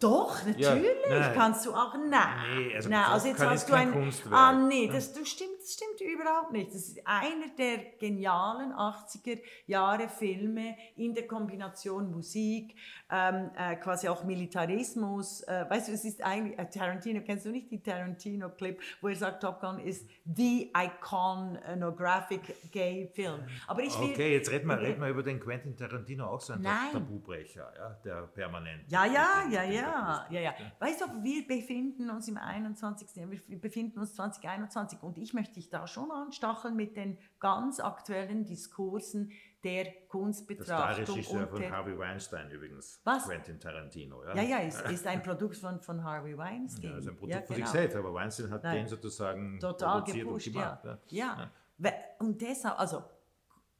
Doch, 0.00 0.36
Ja, 0.56 0.74
natürlich 0.74 0.96
nein. 1.08 1.32
kannst 1.34 1.66
du 1.66 1.72
auch. 1.74 1.94
Nein, 1.94 2.28
Nee, 2.56 2.74
also 2.76 2.88
nein, 2.88 3.04
also 3.04 3.28
jetzt 3.28 3.44
hast 3.44 3.68
du 3.68 3.74
ein. 3.74 3.92
Kunstwerk. 3.92 4.34
Ah, 4.34 4.52
nee, 4.52 4.88
das, 4.92 5.12
du 5.12 5.24
stimmt, 5.24 5.57
das 5.68 5.74
stimmt 5.74 6.00
überhaupt 6.00 6.52
nicht. 6.52 6.68
Das 6.74 6.88
ist 6.88 7.00
einer 7.04 7.48
der 7.58 7.78
genialen 7.98 8.72
80er 8.72 9.40
Jahre 9.66 10.08
Filme 10.08 10.76
in 10.96 11.14
der 11.14 11.26
Kombination 11.26 12.10
Musik, 12.10 12.74
ähm, 13.10 13.50
äh, 13.56 13.76
quasi 13.76 14.08
auch 14.08 14.24
Militarismus. 14.24 15.42
Äh, 15.42 15.66
weißt 15.68 15.88
du, 15.88 15.92
es 15.92 16.04
ist 16.04 16.22
eigentlich 16.22 16.58
äh, 16.58 16.68
Tarantino. 16.68 17.20
Kennst 17.24 17.44
du 17.44 17.50
nicht 17.50 17.70
die 17.70 17.82
Tarantino-Clip, 17.82 18.80
wo 19.00 19.08
er 19.08 19.16
sagt, 19.16 19.42
Top 19.42 19.60
Gun 19.60 19.78
ist 19.78 20.08
the 20.24 20.72
iconographic 20.74 22.70
gay 22.72 23.10
Film. 23.12 23.40
Aber 23.66 23.82
ich 23.82 23.98
will. 24.00 24.10
Okay, 24.10 24.34
jetzt 24.34 24.50
reden 24.50 24.68
wir, 24.68 24.80
reden 24.80 25.00
wir 25.00 25.08
über 25.08 25.22
den 25.22 25.38
Quentin 25.38 25.76
Tarantino, 25.76 26.26
auch 26.26 26.40
so 26.40 26.54
ein 26.54 26.62
Nein. 26.62 26.92
Tabubrecher, 26.92 27.72
ja, 27.76 27.90
der 28.04 28.22
permanent. 28.28 28.90
Ja, 28.90 29.04
ja, 29.04 29.44
ja, 29.50 29.64
ja, 29.64 30.26
ja, 30.30 30.40
ja. 30.40 30.54
Weißt 30.78 31.02
du, 31.02 31.22
wir 31.22 31.46
befinden 31.46 32.08
uns 32.10 32.28
im 32.28 32.38
21. 32.38 33.16
Jahr, 33.16 33.30
wir 33.30 33.60
befinden 33.60 33.98
uns 33.98 34.14
2021 34.14 35.02
und 35.02 35.18
ich 35.18 35.34
möchte 35.34 35.57
dich 35.58 35.68
da 35.70 35.86
schon 35.86 36.10
anstacheln 36.10 36.76
mit 36.76 36.96
den 36.96 37.18
ganz 37.40 37.80
aktuellen 37.80 38.44
Diskursen 38.44 39.32
der 39.64 39.92
Kunstbetrachtung. 40.08 41.16
Und 41.16 41.48
von 41.48 41.60
der, 41.60 41.70
Harvey 41.72 41.98
Weinstein 41.98 42.50
übrigens. 42.50 43.00
Was? 43.04 43.24
Quentin 43.24 43.58
Tarantino. 43.58 44.24
Ja, 44.24 44.34
ja, 44.36 44.42
ja, 44.42 44.58
ist, 44.58 44.80
ist 44.90 45.06
ein 45.06 45.22
Produkt 45.22 45.56
von, 45.56 45.80
von 45.80 46.02
Harvey 46.04 46.36
Weinstein. 46.38 46.90
Ja, 46.90 46.94
also 46.94 47.10
ein 47.10 47.16
Produkt 47.16 47.34
Ja, 47.40 47.42
von 47.46 47.56
genau. 47.56 47.66
sich 47.66 47.72
selbst, 47.72 47.96
aber 47.96 48.14
Weinstein 48.14 48.50
hat 48.50 48.62
Nein. 48.62 48.76
den 48.76 48.86
sozusagen 48.88 49.58
Total 49.60 49.98
produziert 50.00 50.26
und 50.26 50.38
gepusht, 50.38 50.52
gemacht. 50.52 50.84
ja. 50.84 50.98
ja. 51.08 51.50
We- 51.78 51.92
Und 52.20 52.40
deshalb, 52.40 52.78
also 52.78 53.02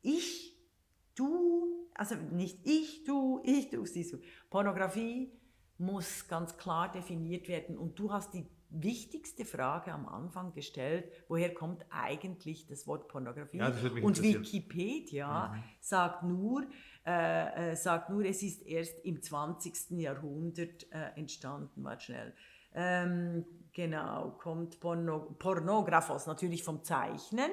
ich, 0.03 0.57
du, 1.15 1.89
also 1.95 2.15
nicht 2.17 2.61
ich, 2.65 3.05
du, 3.05 3.41
ich, 3.45 3.71
du, 3.71 3.85
siehst 3.87 4.13
du. 4.15 4.19
Pornografie 4.51 5.33
muss 5.79 6.27
ganz 6.27 6.57
klar 6.57 6.91
definiert 6.91 7.49
werden 7.49 7.79
und 7.79 7.97
du 7.99 8.13
hast 8.13 8.35
die 8.35 8.47
wichtigste 8.71 9.45
Frage 9.45 9.93
am 9.93 10.07
Anfang 10.07 10.53
gestellt, 10.53 11.11
woher 11.29 11.53
kommt 11.55 11.85
eigentlich 11.91 12.67
das 12.67 12.87
Wort 12.87 13.09
Pornografie? 13.09 13.59
Ja, 13.59 13.71
das 13.71 13.83
Und. 13.83 14.23
Wikipedia 14.23 15.55
sagt, 15.81 16.23
nur, 16.23 16.67
äh, 17.07 17.73
äh, 17.73 17.77
sagt 17.77 18.11
nur, 18.11 18.25
es 18.25 18.43
ist 18.43 18.63
erst 18.63 19.05
im 19.05 19.23
20. 19.23 19.99
Jahrhundert 19.99 20.91
äh, 20.93 21.11
entstanden, 21.17 21.85
warte 21.85 22.05
schnell. 22.05 22.35
Ähm, 22.75 23.45
genau, 23.79 24.33
kommt 24.39 24.81
Porno 24.81 25.37
Pornographos, 25.39 26.27
natürlich 26.27 26.65
vom 26.65 26.83
Zeichnen. 26.83 27.49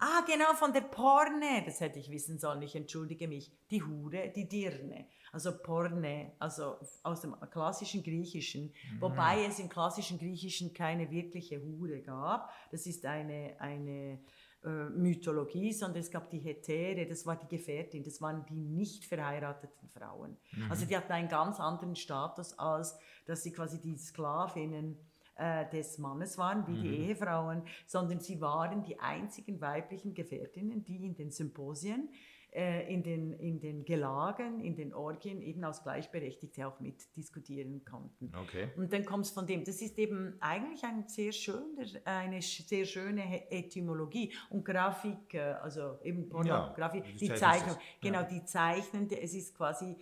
Ah, 0.00 0.24
genau, 0.26 0.52
von 0.54 0.72
der 0.72 0.80
Porne, 0.80 1.62
das 1.64 1.78
hätte 1.78 2.00
ich 2.00 2.10
wissen 2.10 2.40
sollen, 2.40 2.60
ich 2.62 2.74
entschuldige 2.74 3.28
mich. 3.28 3.52
Die 3.70 3.80
Hure, 3.80 4.32
die 4.34 4.48
Dirne. 4.48 5.06
Also 5.30 5.56
Porne, 5.56 6.32
also 6.40 6.76
aus 7.04 7.20
dem 7.20 7.36
klassischen 7.52 8.02
Griechischen, 8.02 8.74
wobei 8.98 9.44
es 9.44 9.60
im 9.60 9.68
klassischen 9.68 10.18
Griechischen 10.18 10.74
keine 10.74 11.08
wirkliche 11.08 11.62
Hure 11.62 12.00
gab. 12.00 12.50
Das 12.72 12.86
ist 12.86 13.06
eine, 13.06 13.54
eine 13.60 14.18
äh, 14.64 14.90
Mythologie, 14.90 15.72
sondern 15.72 16.00
es 16.00 16.10
gab 16.10 16.30
die 16.30 16.40
Hetäre, 16.40 17.06
das 17.06 17.24
war 17.26 17.36
die 17.36 17.46
Gefährtin, 17.46 18.02
das 18.02 18.20
waren 18.20 18.44
die 18.46 18.60
nicht 18.60 19.04
verheirateten 19.04 19.88
Frauen. 19.88 20.36
Also 20.68 20.84
die 20.84 20.96
hatten 20.96 21.12
einen 21.12 21.28
ganz 21.28 21.60
anderen 21.60 21.94
Status, 21.94 22.58
als 22.58 22.98
dass 23.24 23.44
sie 23.44 23.52
quasi 23.52 23.80
die 23.80 23.96
Sklavinnen 23.96 24.98
äh, 25.40 25.68
des 25.70 25.96
Mannes 25.96 26.36
waren, 26.36 26.66
wie 26.66 26.82
die 26.82 26.96
Ehefrauen, 27.06 27.62
sondern 27.86 28.20
sie 28.20 28.42
waren 28.42 28.82
die 28.82 28.98
einzigen 28.98 29.58
weiblichen 29.60 30.12
Gefährtinnen, 30.12 30.84
die 30.84 31.06
in 31.06 31.14
den 31.14 31.30
Symposien, 31.30 32.10
äh, 32.52 32.92
in, 32.92 33.02
den, 33.02 33.32
in 33.32 33.58
den 33.58 33.86
Gelagen, 33.86 34.60
in 34.60 34.76
den 34.76 34.92
Orgien 34.92 35.40
eben 35.40 35.64
als 35.64 35.82
Gleichberechtigte 35.82 36.66
auch 36.66 36.78
mitdiskutieren 36.80 37.86
konnten. 37.86 38.30
Okay. 38.36 38.68
Und 38.76 38.92
dann 38.92 39.06
kommt 39.06 39.24
es 39.24 39.30
von 39.30 39.46
dem. 39.46 39.64
Das 39.64 39.80
ist 39.80 39.98
eben 39.98 40.36
eigentlich 40.40 40.84
ein 40.84 41.08
sehr 41.08 41.32
schöner, 41.32 41.86
eine 42.04 42.42
sehr 42.42 42.84
schöne 42.84 43.50
Etymologie 43.50 44.34
und 44.50 44.62
Grafik, 44.62 45.32
äh, 45.32 45.54
also 45.62 46.00
eben 46.04 46.28
Pornografie, 46.28 47.00
das 47.00 47.16
die 47.16 47.32
Zeichnung, 47.32 47.76
genau, 48.02 48.20
ja. 48.20 48.24
die 48.24 48.44
zeichnende, 48.44 49.18
es 49.18 49.32
ist 49.32 49.56
quasi 49.56 49.96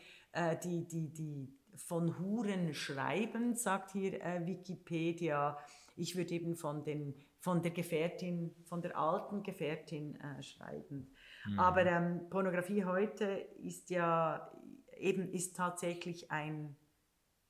die, 0.62 0.86
die, 0.86 1.08
die 1.10 1.57
von 1.78 2.18
Huren 2.18 2.74
schreiben, 2.74 3.54
sagt 3.54 3.92
hier 3.92 4.22
äh, 4.22 4.46
Wikipedia. 4.46 5.58
Ich 5.96 6.16
würde 6.16 6.34
eben 6.34 6.56
von, 6.56 6.84
den, 6.84 7.14
von 7.40 7.62
der 7.62 7.70
Gefährtin, 7.70 8.54
von 8.64 8.82
der 8.82 8.96
alten 8.98 9.42
Gefährtin 9.42 10.16
äh, 10.16 10.42
schreiben. 10.42 11.10
Mhm. 11.46 11.58
Aber 11.58 11.86
ähm, 11.86 12.28
Pornografie 12.30 12.84
heute 12.84 13.24
ist 13.62 13.90
ja 13.90 14.52
eben 14.96 15.30
ist 15.32 15.56
tatsächlich 15.56 16.30
ein, 16.30 16.76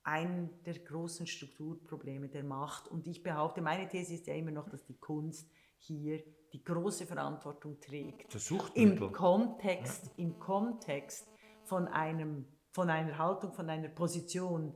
ein 0.02 0.50
der 0.64 0.78
großen 0.78 1.26
Strukturprobleme 1.26 2.28
der 2.28 2.44
Macht. 2.44 2.88
Und 2.88 3.06
ich 3.08 3.22
behaupte, 3.22 3.60
meine 3.60 3.88
These 3.88 4.14
ist 4.14 4.26
ja 4.26 4.34
immer 4.34 4.50
noch, 4.50 4.68
dass 4.68 4.84
die 4.84 4.98
Kunst 4.98 5.50
hier 5.78 6.22
die 6.52 6.64
große 6.64 7.06
Verantwortung 7.06 7.80
trägt. 7.80 8.32
Suchtmittel. 8.32 9.02
Im 9.02 9.12
Kontext, 9.12 10.10
im 10.16 10.38
Kontext 10.38 11.28
von, 11.64 11.86
einem, 11.88 12.46
von 12.70 12.90
einer 12.90 13.18
Haltung, 13.18 13.52
von 13.52 13.68
einer 13.68 13.88
Position, 13.88 14.74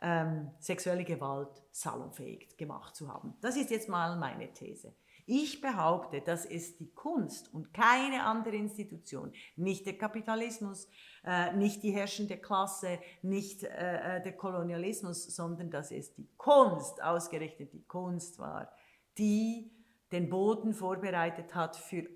ähm, 0.00 0.50
sexuelle 0.58 1.04
Gewalt 1.04 1.62
salonfähig 1.72 2.56
gemacht 2.56 2.94
zu 2.94 3.12
haben. 3.12 3.34
Das 3.40 3.56
ist 3.56 3.70
jetzt 3.70 3.88
mal 3.88 4.16
meine 4.16 4.52
These. 4.52 4.94
Ich 5.30 5.60
behaupte, 5.60 6.22
dass 6.22 6.46
es 6.46 6.78
die 6.78 6.90
Kunst 6.94 7.52
und 7.52 7.74
keine 7.74 8.24
andere 8.24 8.56
Institution, 8.56 9.30
nicht 9.56 9.84
der 9.84 9.98
Kapitalismus, 9.98 10.88
äh, 11.22 11.52
nicht 11.54 11.82
die 11.82 11.90
herrschende 11.90 12.38
Klasse, 12.38 12.98
nicht 13.20 13.62
äh, 13.62 14.16
äh, 14.16 14.22
der 14.22 14.32
Kolonialismus, 14.32 15.24
sondern 15.36 15.70
dass 15.70 15.90
es 15.90 16.14
die 16.14 16.26
Kunst, 16.38 17.02
ausgerechnet 17.02 17.74
die 17.74 17.84
Kunst 17.84 18.38
war, 18.38 18.72
die 19.18 19.70
den 20.12 20.30
Boden 20.30 20.72
vorbereitet 20.72 21.54
hat 21.54 21.76
für 21.76 22.08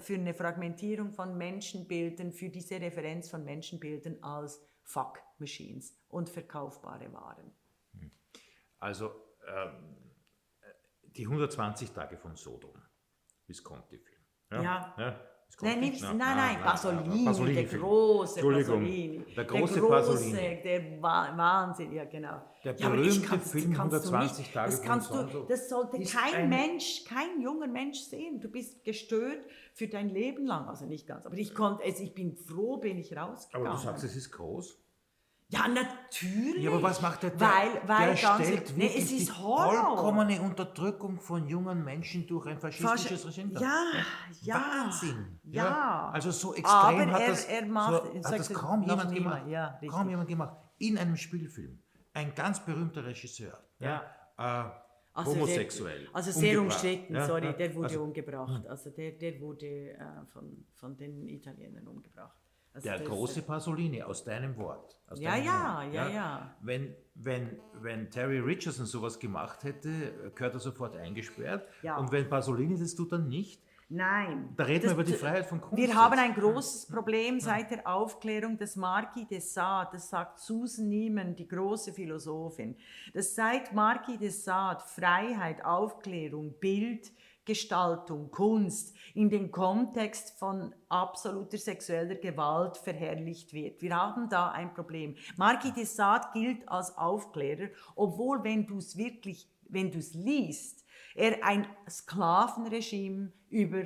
für 0.00 0.14
eine 0.14 0.34
Fragmentierung 0.34 1.12
von 1.12 1.36
Menschenbildern, 1.36 2.32
für 2.32 2.48
diese 2.48 2.80
Referenz 2.80 3.30
von 3.30 3.44
Menschenbildern 3.44 4.22
als 4.22 4.60
Fuck 4.82 5.18
Machines 5.38 5.96
und 6.08 6.28
verkaufbare 6.28 7.12
Waren. 7.12 7.52
Also 8.78 9.10
ähm, 9.46 9.96
die 11.02 11.24
120 11.24 11.92
Tage 11.92 12.16
von 12.16 12.36
Sodom. 12.36 12.74
Bis 13.46 13.62
kommt 13.62 13.90
die 13.90 13.98
Film. 13.98 14.22
Ja. 14.50 15.31
Nein, 15.60 15.80
nicht, 15.80 16.00
Ja, 16.00 16.12
nein, 16.14 16.18
ja, 16.18 16.34
nein, 16.34 16.56
ja, 16.58 16.64
Pasolini, 16.64 17.24
ja, 17.24 17.62
der 17.62 17.78
große 17.78 18.40
Pasolini. 18.40 19.24
der 19.36 19.44
große 19.44 19.74
der 19.74 19.82
Pasolini. 19.88 20.62
Der 20.64 21.02
Wa- 21.02 21.36
Wahnsinn, 21.36 21.92
ja 21.92 22.04
genau. 22.04 22.40
Der 22.64 22.74
ja, 22.76 22.88
berühmte 22.88 23.20
kann's- 23.28 23.50
Film 23.50 23.72
kannst 23.72 23.92
du 23.92 23.98
120 24.12 24.38
nicht, 24.38 24.54
Tage 24.54 24.70
das 24.70 24.82
kannst 24.82 25.10
du, 25.14 25.44
Das 25.48 25.68
sollte 25.68 26.00
kein 26.00 26.34
ein- 26.34 26.48
Mensch, 26.48 27.04
kein 27.04 27.40
junger 27.40 27.66
Mensch 27.68 27.98
sehen. 28.00 28.40
Du 28.40 28.48
bist 28.48 28.82
gestört 28.82 29.44
für 29.74 29.86
dein 29.88 30.08
Leben 30.08 30.46
lang. 30.46 30.68
Also 30.68 30.86
nicht 30.86 31.06
ganz, 31.06 31.26
aber 31.26 31.36
ich 31.36 31.54
konnte, 31.54 31.84
also 31.84 32.02
ich 32.02 32.14
bin 32.14 32.34
froh, 32.36 32.78
bin 32.78 32.98
ich 32.98 33.16
rausgegangen. 33.16 33.66
Aber 33.68 33.76
du 33.76 33.82
sagst, 33.82 34.04
es 34.04 34.16
ist 34.16 34.32
groß. 34.32 34.78
Ja, 35.52 35.68
natürlich. 35.68 36.62
Ja, 36.64 36.70
aber 36.70 36.82
was 36.82 37.02
macht 37.02 37.22
der? 37.22 37.30
der 37.30 37.40
Weil, 37.40 37.82
weil 37.86 38.08
der 38.08 38.16
stellt 38.16 38.74
nee, 38.76 38.86
es 38.96 39.12
ist 39.12 39.28
die 39.28 39.32
Horror. 39.32 39.96
vollkommene 39.96 40.40
Unterdrückung 40.40 41.20
von 41.20 41.46
jungen 41.46 41.84
Menschen 41.84 42.26
durch 42.26 42.46
ein 42.46 42.58
faschistisches 42.58 43.24
Fasch- 43.24 43.28
Regime. 43.28 43.60
Ja, 43.60 43.82
ja. 44.40 44.54
Wahnsinn. 44.54 45.38
Ja. 45.44 46.08
Also 46.10 46.30
so 46.30 46.54
extrem 46.54 47.00
Aber 47.02 47.12
hat 47.12 47.20
er- 47.20 47.28
das, 47.28 47.44
er 47.44 47.66
macht- 47.66 48.02
so, 48.22 48.30
hat 48.30 48.38
das 48.38 48.52
kaum 48.52 48.82
jemand 48.82 49.14
gemacht. 49.14 49.42
Ja, 49.46 49.78
kaum 49.88 50.08
jemand 50.08 50.28
gemacht. 50.28 50.56
In 50.78 50.96
einem 50.98 51.16
Spielfilm. 51.16 51.78
Ein 52.14 52.34
ganz 52.34 52.60
berühmter 52.64 53.04
Regisseur. 53.04 53.58
Ja. 53.78 54.02
Äh, 54.38 54.70
Also 55.14 55.32
homosexuell. 55.32 56.04
Der, 56.06 56.16
also 56.16 56.30
sehr 56.30 56.58
umgebracht. 56.58 56.82
umstritten, 56.84 57.14
Ja, 57.14 57.26
sorry, 57.26 57.44
ja. 57.44 57.52
der 57.52 57.74
wurde 57.74 57.88
Also, 57.88 58.02
umgebracht. 58.02 58.66
Also 58.66 58.88
der, 58.90 59.10
der 59.12 59.38
wurde 59.40 59.66
äh, 59.90 59.98
von, 60.32 60.64
von 60.76 60.96
den 60.96 61.28
Italienern 61.28 61.86
umgebracht. 61.86 62.38
Also 62.74 62.88
Der 62.88 63.00
große 63.00 63.42
Pasolini, 63.42 64.02
aus 64.02 64.24
deinem 64.24 64.56
Wort. 64.56 64.98
Aus 65.08 65.20
Ja, 65.20 65.32
deinem 65.32 65.44
ja, 65.46 65.80
Mund, 65.82 65.94
ja, 65.94 66.08
ja. 66.08 66.56
Wenn, 66.62 66.94
wenn, 67.14 67.60
wenn 67.74 68.10
Terry 68.10 68.38
Richardson 68.38 68.86
sowas 68.86 69.18
gemacht 69.18 69.62
hätte, 69.64 70.32
gehört 70.34 70.54
er 70.54 70.60
sofort 70.60 70.96
eingesperrt. 70.96 71.68
Ja. 71.82 71.98
Und 71.98 72.10
wenn 72.12 72.28
Pasolini 72.30 72.78
das 72.78 72.94
tut, 72.94 73.12
dann 73.12 73.28
nicht. 73.28 73.60
Nein. 73.90 74.54
Da 74.56 74.64
reden 74.64 74.84
wir 74.84 74.88
Das- 74.88 74.92
über 74.94 75.04
die 75.04 75.12
Freiheit 75.12 75.44
von 75.44 75.60
Kunst. 75.60 75.76
Wir 75.76 75.94
haben 75.94 76.18
ein 76.18 76.32
großes 76.32 76.86
Problem 76.86 77.38
seit 77.40 77.70
der 77.70 77.86
Aufklärung 77.86 78.56
des 78.56 78.74
Marquis 78.76 79.28
de 79.28 79.38
Sade, 79.40 79.90
das 79.92 80.08
sagt 80.08 80.38
Susan 80.38 80.88
Neiman, 80.88 81.36
die 81.36 81.46
große 81.46 81.92
Philosophin, 81.92 82.74
dass 83.12 83.34
seit 83.34 83.74
Marquis 83.74 84.18
de 84.18 84.30
Sade 84.30 84.82
Freiheit, 84.86 85.62
Aufklärung, 85.62 86.54
Bild, 86.58 87.12
Gestaltung, 87.44 88.30
Kunst 88.30 88.94
in 89.14 89.28
den 89.28 89.50
Kontext 89.50 90.38
von 90.38 90.74
absoluter 90.88 91.58
sexueller 91.58 92.14
Gewalt 92.14 92.76
verherrlicht 92.76 93.52
wird. 93.52 93.82
Wir 93.82 93.96
haben 93.96 94.28
da 94.28 94.50
ein 94.50 94.72
Problem. 94.74 95.16
Marquis 95.36 95.74
de 95.74 95.84
Sade 95.84 96.28
gilt 96.32 96.68
als 96.68 96.96
Aufklärer, 96.96 97.68
obwohl, 97.96 98.44
wenn 98.44 98.66
du 98.66 98.78
es 98.78 98.96
wirklich, 98.96 99.48
wenn 99.68 99.90
du 99.90 99.98
es 99.98 100.14
liest, 100.14 100.84
er 101.14 101.44
ein 101.44 101.66
Sklavenregime 101.88 103.32
über 103.50 103.84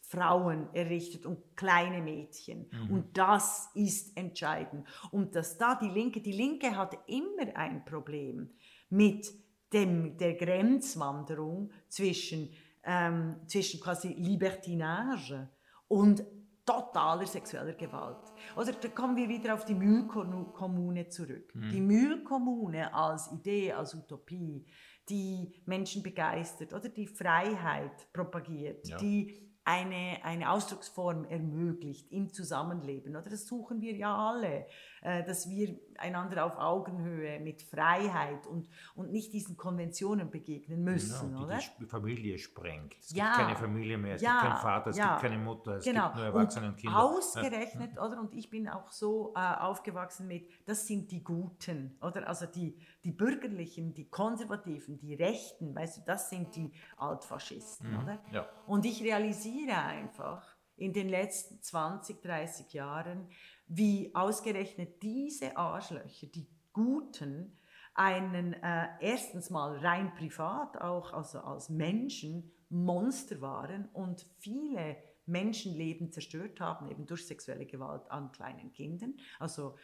Frauen 0.00 0.72
errichtet 0.72 1.26
und 1.26 1.54
kleine 1.54 2.00
Mädchen. 2.00 2.70
Und 2.90 3.18
das 3.18 3.68
ist 3.74 4.16
entscheidend. 4.16 4.86
Und 5.10 5.34
dass 5.34 5.58
da 5.58 5.74
die 5.74 5.90
Linke, 5.90 6.20
die 6.20 6.32
Linke 6.32 6.76
hat 6.76 6.96
immer 7.06 7.54
ein 7.54 7.84
Problem 7.84 8.50
mit 8.88 9.30
dem, 9.72 10.16
der 10.16 10.34
Grenzwanderung 10.34 11.70
zwischen, 11.88 12.50
ähm, 12.88 13.36
zwischen 13.46 13.80
quasi 13.80 14.08
Libertinage 14.14 15.48
und 15.88 16.24
totaler 16.64 17.26
sexueller 17.26 17.74
Gewalt. 17.74 18.24
Oder 18.56 18.72
da 18.72 18.88
kommen 18.88 19.16
wir 19.16 19.28
wieder 19.28 19.54
auf 19.54 19.64
die 19.64 19.74
Mühlkommune 19.74 21.08
zurück. 21.08 21.52
Die 21.54 21.80
Mühlkommune 21.80 22.92
als 22.92 23.30
Idee, 23.32 23.72
als 23.72 23.94
Utopie, 23.94 24.66
die 25.08 25.54
Menschen 25.66 26.02
begeistert 26.02 26.72
oder 26.72 26.88
die 26.88 27.06
Freiheit 27.06 28.12
propagiert, 28.12 28.86
Ja. 28.88 28.96
die 28.98 29.48
eine, 29.64 30.18
eine 30.24 30.50
Ausdrucksform 30.50 31.24
ermöglicht 31.26 32.10
im 32.10 32.32
Zusammenleben. 32.32 33.14
Oder 33.16 33.28
das 33.28 33.46
suchen 33.46 33.82
wir 33.82 33.94
ja 33.94 34.16
alle, 34.16 34.66
dass 35.02 35.48
wir 35.48 35.78
einander 35.98 36.44
auf 36.44 36.56
Augenhöhe 36.56 37.40
mit 37.40 37.62
Freiheit 37.62 38.46
und, 38.46 38.68
und 38.94 39.10
nicht 39.10 39.32
diesen 39.32 39.56
Konventionen 39.56 40.30
begegnen 40.30 40.82
müssen. 40.82 41.28
Genau, 41.30 41.40
die 41.40 41.44
oder? 41.46 41.60
die 41.80 41.86
Familie 41.86 42.38
sprengt. 42.38 42.94
Es 43.00 43.10
Ja. 43.12 43.24
gibt 43.26 43.36
keine 43.36 43.56
Familie 43.56 43.98
mehr, 43.98 44.14
es 44.14 44.22
Ja, 44.22 44.40
gibt 44.40 44.42
keinen 44.52 44.62
Vater, 44.62 44.90
es 44.90 44.96
ja. 44.96 45.10
gibt 45.10 45.22
keine 45.22 45.38
Mutter, 45.38 45.76
es 45.76 45.84
genau. 45.84 46.04
gibt 46.04 46.16
nur 46.16 46.24
Erwachsene 46.26 46.68
und, 46.68 46.76
Kinder. 46.76 46.98
Ausgerechnet, 47.02 47.92
oder? 47.98 48.20
Und 48.20 48.34
ich 48.34 48.48
bin 48.50 48.68
auch 48.68 48.90
so 48.90 49.32
äh, 49.36 49.40
aufgewachsen 49.40 50.26
mit, 50.28 50.48
das 50.66 50.86
sind 50.86 51.10
die 51.10 51.22
Guten, 51.22 51.96
oder? 52.00 52.26
Also 52.28 52.46
die, 52.46 52.76
die 53.04 53.12
Bürgerlichen, 53.12 53.94
die 53.94 54.08
Konservativen, 54.08 54.98
die 54.98 55.14
Rechten, 55.14 55.74
weißt 55.74 55.98
du, 55.98 56.00
das 56.06 56.30
sind 56.30 56.54
die 56.54 56.72
Altfaschisten, 56.96 57.96
oder? 58.02 58.14
Mhm. 58.14 58.34
Ja. 58.34 58.48
Und 58.66 58.84
ich 58.86 59.02
realisiere 59.02 59.76
einfach 59.76 60.56
in 60.76 60.92
den 60.92 61.08
letzten 61.08 61.60
20, 61.60 62.22
30 62.22 62.72
Jahren, 62.72 63.28
wie 63.68 64.14
ausgerechnet 64.14 65.02
diese 65.02 65.56
Arschlöcher, 65.56 66.26
die 66.26 66.46
Guten, 66.72 67.58
einen 67.94 68.52
äh, 68.52 68.86
erstens 69.00 69.50
mal 69.50 69.76
rein 69.78 70.14
privat 70.14 70.80
auch 70.80 71.12
also 71.12 71.40
als 71.40 71.68
Menschen 71.68 72.52
Monster 72.68 73.40
waren 73.40 73.88
und 73.92 74.24
viele 74.38 74.96
Menschenleben 75.26 76.12
zerstört 76.12 76.60
haben, 76.60 76.88
eben 76.90 77.06
durch 77.06 77.26
sexuelle 77.26 77.66
Gewalt 77.66 78.08
an 78.10 78.30
kleinen 78.30 78.72
Kindern. 78.72 79.14
Also 79.38 79.74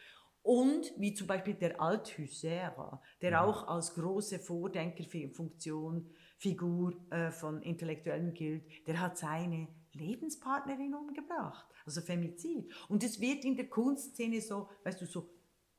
und 0.41 0.93
wie 0.97 1.13
zum 1.13 1.27
Beispiel 1.27 1.55
der 1.55 1.81
Althusser, 1.81 3.01
der 3.21 3.31
Mhm. 3.31 3.37
auch 3.37 3.67
als 3.67 3.95
große 3.95 4.39
Vordenkerfunktion, 4.39 6.09
Figur 6.37 6.93
äh, 7.09 7.31
von 7.31 7.61
Intellektuellen 7.63 8.33
gilt, 8.33 8.87
der 8.87 8.99
hat 8.99 9.17
seine 9.17 9.67
Lebenspartnerin 9.95 10.93
umgebracht, 10.93 11.67
also 11.85 12.01
Femizid. 12.01 12.71
Und 12.89 13.03
es 13.03 13.19
wird 13.19 13.45
in 13.45 13.55
der 13.55 13.69
Kunstszene 13.69 14.41
so, 14.41 14.69
weißt 14.83 15.01
du, 15.01 15.05
so 15.05 15.29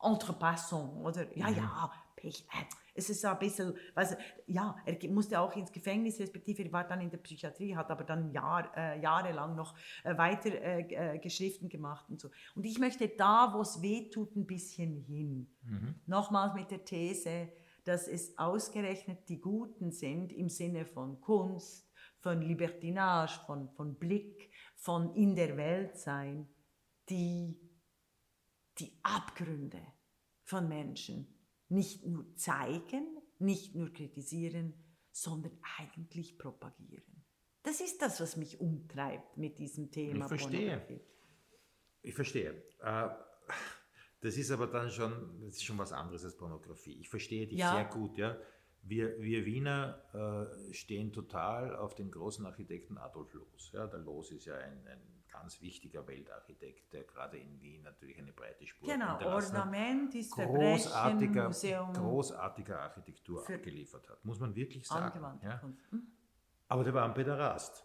entre 0.02 0.32
passants, 0.32 1.04
oder? 1.04 1.36
Ja, 1.36 1.48
ja, 1.48 1.90
Pech, 2.16 2.46
äh, 2.52 2.64
es 2.94 3.10
ist 3.10 3.20
so 3.20 3.28
ein 3.28 3.38
bisschen, 3.38 3.74
weißt 3.94 4.16
ja, 4.46 4.76
er 4.84 5.10
musste 5.10 5.38
auch 5.38 5.54
ins 5.54 5.70
Gefängnis, 5.70 6.18
respektive 6.18 6.64
er 6.64 6.72
war 6.72 6.84
dann 6.84 7.00
in 7.00 7.10
der 7.10 7.18
Psychiatrie, 7.18 7.76
hat 7.76 7.90
aber 7.90 8.04
dann 8.04 8.32
Jahr, 8.32 8.74
äh, 8.76 9.00
jahrelang 9.00 9.54
noch 9.54 9.74
äh, 10.02 10.16
weiter 10.16 10.50
äh, 10.50 11.14
äh, 11.14 11.18
Geschriften 11.18 11.68
gemacht 11.68 12.06
und 12.08 12.20
so. 12.20 12.30
Und 12.54 12.64
ich 12.64 12.78
möchte 12.78 13.08
da, 13.08 13.52
wo 13.52 13.60
es 13.60 13.82
weh 13.82 14.08
tut, 14.08 14.34
ein 14.34 14.46
bisschen 14.46 14.96
hin. 14.96 15.48
Nochmals 16.06 16.54
mit 16.54 16.70
der 16.70 16.84
These, 16.84 17.48
dass 17.84 18.08
es 18.08 18.38
ausgerechnet 18.38 19.28
die 19.28 19.40
Guten 19.40 19.92
sind 19.92 20.32
im 20.32 20.48
Sinne 20.48 20.86
von 20.86 21.20
Kunst, 21.20 21.85
von 22.26 22.42
Libertinage, 22.42 23.38
von, 23.46 23.68
von 23.68 23.94
Blick, 23.94 24.50
von 24.74 25.14
in 25.14 25.36
der 25.36 25.56
Welt 25.56 25.96
sein, 25.96 26.48
die 27.08 27.56
die 28.78 28.98
Abgründe 29.04 29.80
von 30.42 30.68
Menschen 30.68 31.28
nicht 31.68 32.04
nur 32.04 32.34
zeigen, 32.34 33.06
nicht 33.38 33.76
nur 33.76 33.92
kritisieren, 33.92 34.74
sondern 35.12 35.56
eigentlich 35.78 36.36
propagieren. 36.36 37.24
Das 37.62 37.80
ist 37.80 38.02
das, 38.02 38.20
was 38.20 38.36
mich 38.36 38.58
umtreibt 38.60 39.36
mit 39.36 39.60
diesem 39.60 39.92
Thema. 39.92 40.24
Ich 40.24 40.28
verstehe. 40.28 41.00
Ich 42.02 42.14
verstehe. 42.14 42.60
Äh, 42.80 43.08
Das 44.20 44.36
ist 44.36 44.50
aber 44.50 44.66
dann 44.66 44.90
schon, 44.90 45.42
das 45.42 45.54
ist 45.58 45.64
schon 45.64 45.78
was 45.78 45.92
anderes 45.92 46.24
als 46.24 46.36
Pornografie. 46.36 46.98
Ich 46.98 47.08
verstehe 47.08 47.46
dich 47.46 47.58
Ja. 47.60 47.72
sehr 47.72 47.84
gut. 47.84 48.18
Ja? 48.18 48.36
Wir, 48.88 49.20
wir 49.20 49.44
Wiener 49.44 49.98
äh, 50.14 50.72
stehen 50.72 51.12
total 51.12 51.74
auf 51.76 51.94
den 51.94 52.10
großen 52.10 52.46
Architekten 52.46 52.98
Adolf 52.98 53.32
Loos. 53.34 53.72
Ja? 53.72 53.86
Der 53.86 53.98
Loos 53.98 54.30
ist 54.30 54.44
ja 54.46 54.54
ein, 54.56 54.86
ein 54.86 55.00
ganz 55.28 55.60
wichtiger 55.60 56.06
Weltarchitekt, 56.06 56.92
der 56.92 57.02
gerade 57.04 57.36
in 57.36 57.60
Wien 57.60 57.82
natürlich 57.82 58.16
eine 58.18 58.32
breite 58.32 58.64
Spur 58.66 58.88
Genau, 58.88 59.06
hat. 59.18 59.24
Ornament 59.26 60.14
ist 60.14 60.30
großartiger, 60.32 61.46
Museum, 61.48 61.92
großartiger 61.92 62.80
Architektur 62.80 63.42
abgeliefert 63.48 64.08
hat, 64.08 64.24
muss 64.24 64.38
man 64.38 64.54
wirklich 64.54 64.86
sagen. 64.86 65.06
angewandte 65.06 65.46
Ja? 65.46 65.62
Hm? 65.90 66.06
Aber 66.68 66.84
der 66.84 66.94
war 66.94 67.04
ein 67.04 67.14
Päderast, 67.14 67.84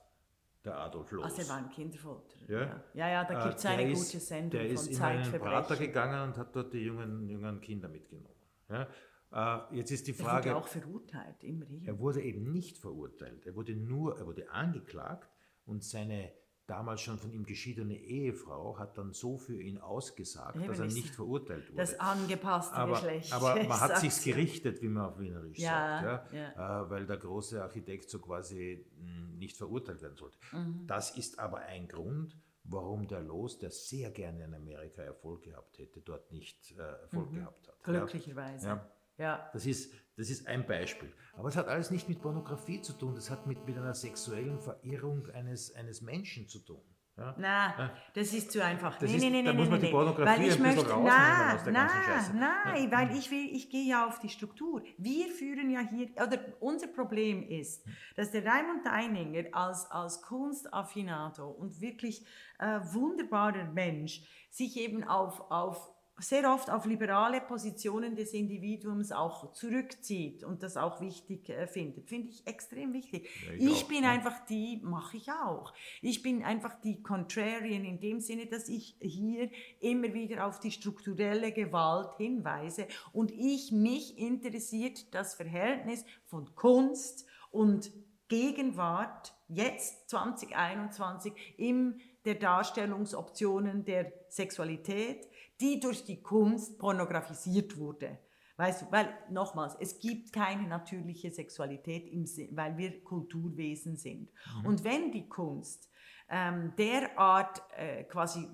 der 0.63 0.77
Adolf 0.77 1.11
Loos. 1.11 1.25
Also 1.25 1.41
er 1.41 1.49
war 1.49 1.57
ein 1.57 1.69
Kinderfolterer. 1.69 2.49
Ja. 2.49 2.59
Ja, 2.59 2.83
ja, 2.93 3.09
ja 3.09 3.23
da 3.25 3.39
Äh, 3.39 3.43
gibt 3.43 3.55
es 3.55 3.61
der 3.63 3.71
eine 3.71 3.93
gute 3.93 4.19
Sendung 4.19 4.51
Der 4.51 4.67
ist 4.67 4.83
von 4.85 4.95
in 4.95 5.01
einen 5.01 5.21
Prater 5.31 5.41
Zeitverbrechen. 5.67 5.85
gegangen 5.87 6.29
und 6.29 6.37
hat 6.37 6.55
dort 6.55 6.73
die 6.73 6.79
jungen, 6.79 7.27
jungen 7.27 7.59
Kinder 7.59 7.89
mitgenommen. 7.89 8.35
Ja? 8.69 8.87
Äh, 9.31 9.57
jetzt 9.75 9.91
ist 9.91 10.07
die 10.07 10.11
Er 10.11 10.19
wurde 10.19 10.29
Frage, 10.29 10.55
auch 10.55 10.67
verurteilt, 10.67 11.43
immerhin. 11.43 11.85
er 11.85 11.99
wurde 11.99 12.21
eben 12.21 12.51
nicht 12.51 12.77
verurteilt. 12.77 13.45
Er 13.45 13.55
wurde 13.55 13.75
nur, 13.75 14.17
er 14.19 14.25
wurde 14.27 14.49
angeklagt 14.51 15.29
und 15.65 15.83
seine 15.83 16.31
damals 16.67 17.01
schon 17.01 17.17
von 17.17 17.33
ihm 17.33 17.43
geschiedene 17.45 17.97
Ehefrau 17.97 18.77
hat 18.79 18.97
dann 18.97 19.11
so 19.13 19.37
für 19.37 19.61
ihn 19.61 19.77
ausgesagt, 19.77 20.55
Eben 20.55 20.67
dass 20.67 20.79
er 20.79 20.85
nicht 20.85 21.09
verurteilt 21.13 21.67
wurde. 21.67 21.77
das 21.77 21.99
angepasste 21.99 22.75
aber, 22.75 22.93
Geschlecht. 22.93 23.33
aber 23.33 23.55
man 23.67 23.79
hat 23.79 23.97
sich's 23.99 24.23
ja. 24.23 24.33
gerichtet, 24.33 24.81
wie 24.81 24.87
man 24.87 25.05
auf 25.07 25.19
Wienerisch 25.19 25.57
Ja, 25.59 26.01
sagt, 26.01 26.33
ja? 26.33 26.83
Äh, 26.85 26.89
weil 26.89 27.05
der 27.05 27.17
große 27.17 27.61
Architekt 27.61 28.09
so 28.09 28.19
quasi 28.19 28.85
mh, 28.97 29.37
nicht 29.37 29.57
verurteilt 29.57 30.01
werden 30.01 30.15
sollte. 30.15 30.37
Mhm. 30.53 30.87
Das 30.87 31.17
ist 31.17 31.39
aber 31.39 31.57
ein 31.59 31.89
Grund, 31.89 32.37
warum 32.63 33.05
der 33.07 33.21
Los, 33.21 33.57
der 33.59 33.71
sehr 33.71 34.11
gerne 34.11 34.45
in 34.45 34.53
Amerika 34.53 35.01
Erfolg 35.01 35.43
gehabt 35.43 35.77
hätte, 35.77 35.99
dort 35.99 36.31
nicht 36.31 36.71
äh, 36.77 36.81
Erfolg 37.01 37.33
gehabt 37.33 37.67
hat. 37.67 37.79
Mhm. 37.79 37.91
Glücklicherweise. 37.91 38.67
Ja. 38.67 38.91
Ja. 39.21 39.49
Das 39.53 39.65
ist, 39.65 39.93
das 40.17 40.29
ist 40.29 40.47
ein 40.47 40.65
Beispiel. 40.65 41.13
Aber 41.33 41.47
es 41.49 41.55
hat 41.55 41.67
alles 41.67 41.91
nicht 41.91 42.09
mit 42.09 42.19
Pornografie 42.21 42.81
zu 42.81 42.93
tun, 42.93 43.15
das 43.15 43.29
hat 43.29 43.45
mit, 43.47 43.65
mit 43.65 43.77
einer 43.77 43.93
sexuellen 43.93 44.59
Verirrung 44.59 45.27
eines, 45.29 45.73
eines 45.75 46.01
Menschen 46.01 46.47
zu 46.47 46.59
tun. 46.59 46.81
Ja? 47.17 47.35
Na, 47.37 47.91
das 48.15 48.33
ist 48.33 48.51
zu 48.51 48.63
einfach. 48.63 48.97
Das 48.97 49.09
nee, 49.09 49.17
ist- 49.17 49.21
nee, 49.23 49.29
nee, 49.29 49.43
da 49.43 49.51
nee, 49.51 49.57
muss 49.57 49.65
nee, 49.65 49.71
man 49.71 49.79
die 49.79 49.85
nee. 49.85 49.91
Pornografie 49.91 50.41
weil 50.41 50.47
ich 50.47 50.55
ein 50.55 50.61
möchte, 50.61 50.89
rausnehmen 50.89 51.05
nein, 51.05 51.55
aus 51.55 51.63
der 51.63 51.73
ganzen 51.73 52.03
Scheiße. 52.03 52.35
nein, 52.35 52.51
nein, 52.65 52.91
weil 52.91 53.17
ich 53.17 53.31
will, 53.31 53.49
ich 53.53 53.69
gehe 53.69 53.87
ja 53.87 54.07
auf 54.07 54.19
die 54.19 54.29
Struktur. 54.29 54.81
Wir 54.97 55.27
führen 55.27 55.69
ja 55.69 55.81
hier, 55.81 56.09
oder 56.15 56.39
unser 56.61 56.87
Problem 56.87 57.43
ist, 57.47 57.85
dass 58.15 58.31
der 58.31 58.45
Raimund 58.45 58.85
Deininger 58.85 59.49
als, 59.51 59.91
als 59.91 60.21
Kunstaffinator 60.21 61.57
und 61.57 61.79
wirklich 61.79 62.25
äh, 62.59 62.79
wunderbarer 62.93 63.65
Mensch 63.65 64.23
sich 64.49 64.77
eben 64.77 65.03
auf, 65.03 65.51
auf 65.51 65.90
sehr 66.21 66.53
oft 66.53 66.69
auf 66.69 66.85
liberale 66.85 67.41
Positionen 67.41 68.15
des 68.15 68.33
Individuums 68.33 69.11
auch 69.11 69.53
zurückzieht 69.53 70.43
und 70.43 70.63
das 70.63 70.77
auch 70.77 71.01
wichtig 71.01 71.49
äh, 71.49 71.67
findet. 71.67 72.07
Finde 72.07 72.29
ich 72.29 72.45
extrem 72.45 72.93
wichtig. 72.93 73.29
Ja, 73.45 73.53
ich 73.53 73.65
ich 73.65 73.83
auch, 73.83 73.87
bin 73.87 74.03
ja. 74.03 74.11
einfach 74.11 74.45
die, 74.45 74.79
mache 74.83 75.17
ich 75.17 75.31
auch. 75.31 75.73
Ich 76.01 76.21
bin 76.21 76.43
einfach 76.43 76.79
die 76.81 77.01
Contrarian 77.01 77.83
in 77.83 77.99
dem 77.99 78.19
Sinne, 78.19 78.45
dass 78.45 78.69
ich 78.69 78.95
hier 79.01 79.49
immer 79.79 80.13
wieder 80.13 80.45
auf 80.45 80.59
die 80.59 80.71
strukturelle 80.71 81.51
Gewalt 81.51 82.13
hinweise 82.17 82.87
und 83.13 83.31
ich 83.31 83.71
mich 83.71 84.17
interessiert 84.17 85.13
das 85.13 85.33
Verhältnis 85.33 86.05
von 86.25 86.55
Kunst 86.55 87.25
und 87.49 87.91
Gegenwart 88.27 89.33
jetzt 89.49 90.09
2021 90.09 91.33
in 91.57 91.99
der 92.23 92.35
Darstellungsoptionen 92.35 93.83
der 93.83 94.13
Sexualität, 94.29 95.27
die 95.61 95.79
durch 95.79 96.03
die 96.03 96.21
Kunst 96.21 96.77
pornografisiert 96.79 97.77
wurde. 97.77 98.19
Weißt 98.57 98.83
du, 98.83 98.91
weil 98.91 99.09
nochmals, 99.29 99.75
es 99.79 99.99
gibt 99.99 100.33
keine 100.33 100.67
natürliche 100.67 101.31
Sexualität, 101.31 102.07
im 102.09 102.25
Sinn, 102.25 102.49
weil 102.55 102.77
wir 102.77 103.03
Kulturwesen 103.03 103.97
sind. 103.97 104.29
Und 104.63 104.83
wenn 104.83 105.11
die 105.11 105.27
Kunst 105.27 105.89
ähm, 106.29 106.73
derart 106.77 107.61
äh, 107.75 108.03
quasi 108.03 108.47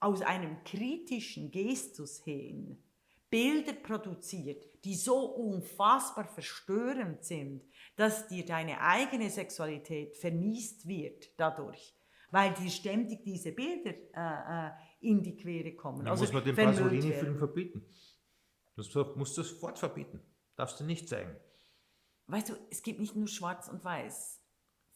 aus 0.00 0.22
einem 0.22 0.62
kritischen 0.64 1.50
Gestus 1.50 2.22
hin 2.24 2.82
Bilder 3.30 3.72
produziert, 3.72 4.62
die 4.84 4.94
so 4.94 5.16
unfassbar 5.24 6.26
verstörend 6.26 7.24
sind, 7.24 7.62
dass 7.96 8.28
dir 8.28 8.44
deine 8.44 8.80
eigene 8.80 9.30
Sexualität 9.30 10.16
vermiest 10.16 10.86
wird 10.86 11.30
dadurch, 11.38 11.94
weil 12.30 12.52
dir 12.52 12.70
ständig 12.70 13.22
diese 13.24 13.52
Bilder 13.52 13.94
äh, 14.14 14.68
äh, 14.68 14.70
in 15.02 15.22
die 15.22 15.36
Quere 15.36 15.74
kommen. 15.74 15.98
Dann 15.98 16.08
also 16.08 16.24
muss 16.24 16.32
man 16.32 16.44
den 16.44 16.56
Pasolini-Film 16.56 17.36
verbieten. 17.38 17.84
Das 18.76 18.94
musst 19.16 19.36
du 19.36 19.42
sofort 19.42 19.78
verbieten. 19.78 20.20
Darfst 20.56 20.80
du 20.80 20.84
nicht 20.84 21.08
zeigen. 21.08 21.36
Weißt 22.26 22.48
du, 22.48 22.54
es 22.70 22.82
gibt 22.82 23.00
nicht 23.00 23.16
nur 23.16 23.28
Schwarz 23.28 23.68
und 23.68 23.84
Weiß. 23.84 24.40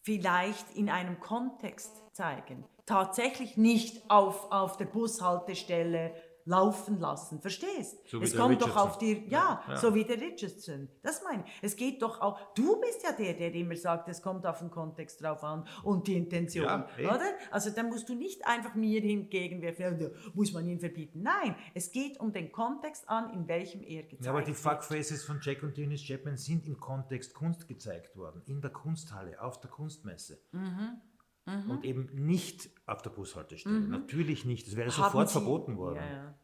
Vielleicht 0.02 0.76
in 0.76 0.88
einem 0.88 1.20
Kontext 1.20 2.02
zeigen. 2.12 2.64
Tatsächlich 2.86 3.56
nicht 3.56 4.08
auf, 4.10 4.52
auf 4.52 4.76
der 4.76 4.84
Bushaltestelle 4.84 6.14
laufen 6.46 6.98
lassen. 7.00 7.40
Verstehst? 7.40 7.98
So 8.08 8.20
es 8.22 8.34
kommt 8.36 8.62
doch 8.62 8.68
Richardson. 8.68 8.88
auf 8.88 8.98
dir, 8.98 9.18
ja, 9.28 9.62
Ja. 9.68 9.76
so 9.76 9.94
wie 9.94 10.04
der 10.04 10.20
Richardson. 10.20 10.88
Das 11.02 11.22
meine 11.22 11.44
ich. 11.44 11.50
Es 11.60 11.76
geht 11.76 12.00
doch 12.00 12.20
auch, 12.20 12.38
du 12.54 12.80
bist 12.80 13.02
ja 13.02 13.12
der, 13.12 13.34
der 13.34 13.52
immer 13.54 13.76
sagt, 13.76 14.08
es 14.08 14.22
kommt 14.22 14.46
auf 14.46 14.60
den 14.60 14.70
Kontext 14.70 15.20
drauf 15.22 15.42
an 15.42 15.66
und 15.82 16.06
die 16.06 16.14
Intention, 16.16 16.64
Ja, 16.64 16.88
oder? 16.98 17.20
Also 17.50 17.70
dann 17.70 17.88
musst 17.88 18.08
du 18.08 18.14
nicht 18.14 18.46
einfach 18.46 18.74
mir 18.74 19.00
hingegenwerfen, 19.00 20.10
muss 20.34 20.52
man 20.52 20.66
ihn 20.68 20.78
verbieten. 20.80 21.22
Nein, 21.22 21.56
es 21.74 21.90
geht 21.92 22.18
um 22.20 22.32
den 22.32 22.52
Kontext 22.52 23.08
an, 23.08 23.30
in 23.34 23.46
welchem 23.48 23.82
er 23.82 24.04
gezeigt 24.04 24.24
Ja, 24.24 24.30
aber 24.30 24.42
die 24.42 24.48
wird. 24.48 24.58
Fuckfaces 24.58 25.24
von 25.24 25.40
Jack 25.42 25.62
und 25.64 25.76
Dennis 25.76 26.02
Chapman 26.04 26.36
sind 26.36 26.66
im 26.66 26.78
Kontext 26.78 27.34
Kunst 27.34 27.66
gezeigt 27.66 28.16
worden. 28.16 28.42
In 28.46 28.60
der 28.60 28.70
Kunsthalle, 28.70 29.40
auf 29.42 29.58
der 29.60 29.70
Kunstmesse. 29.70 30.38
Mhm, 30.52 31.00
Und 31.46 31.84
eben 31.84 32.08
nicht 32.26 32.68
auf 32.86 33.02
der 33.02 33.10
Bushaltestelle. 33.10 33.78
Natürlich 33.80 34.44
nicht. 34.44 34.66
Das 34.66 34.74
wäre 34.76 34.90
Haben 34.90 35.04
sofort 35.04 35.28
Sie- 35.28 35.32
verboten 35.32 35.76
worden. 35.76 35.96
Ja, 35.96 36.10
ja. 36.12 36.34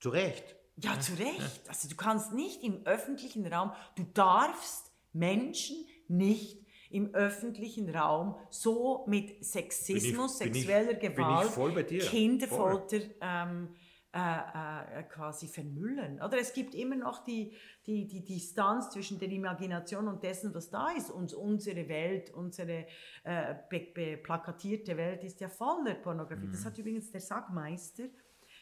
Zu 0.00 0.08
Recht. 0.10 0.56
Ja, 0.76 0.98
zu 0.98 1.12
Recht. 1.14 1.60
Also 1.68 1.88
du 1.88 1.94
kannst 1.96 2.32
nicht 2.32 2.62
im 2.64 2.84
öffentlichen 2.84 3.46
Raum, 3.46 3.72
du 3.96 4.04
darfst 4.14 4.92
Menschen 5.12 5.76
nicht 6.08 6.64
im 6.90 7.14
öffentlichen 7.14 7.88
Raum 7.94 8.36
so 8.50 9.04
mit 9.06 9.44
Sexismus, 9.44 10.38
Bin 10.38 10.48
ich- 10.48 10.52
bin 10.54 10.62
sexueller 10.64 10.92
ich 10.92 11.00
Gewalt. 11.00 12.10
Kinderfolter 12.10 12.98
ähm, 13.20 13.68
äh, 14.12 15.00
äh, 15.00 15.02
quasi 15.04 15.48
vermüllen. 15.48 16.20
Oder 16.22 16.38
es 16.38 16.52
gibt 16.52 16.74
immer 16.74 16.96
noch 16.96 17.24
die, 17.24 17.56
die, 17.86 18.06
die 18.06 18.24
Distanz 18.24 18.90
zwischen 18.90 19.18
der 19.18 19.28
Imagination 19.30 20.08
und 20.08 20.22
dessen, 20.22 20.54
was 20.54 20.70
da 20.70 20.88
ist. 20.96 21.10
Und 21.10 21.34
unsere 21.34 21.88
Welt, 21.88 22.30
unsere 22.30 22.86
äh, 23.24 23.54
be, 23.68 23.80
be, 23.94 24.16
plakatierte 24.16 24.96
Welt 24.96 25.24
ist 25.24 25.40
ja 25.40 25.48
voller 25.48 25.94
Pornografie. 25.94 26.46
Mhm. 26.46 26.52
Das 26.52 26.64
hat 26.64 26.78
übrigens 26.78 27.10
der 27.10 27.20
Sackmeister 27.20 28.04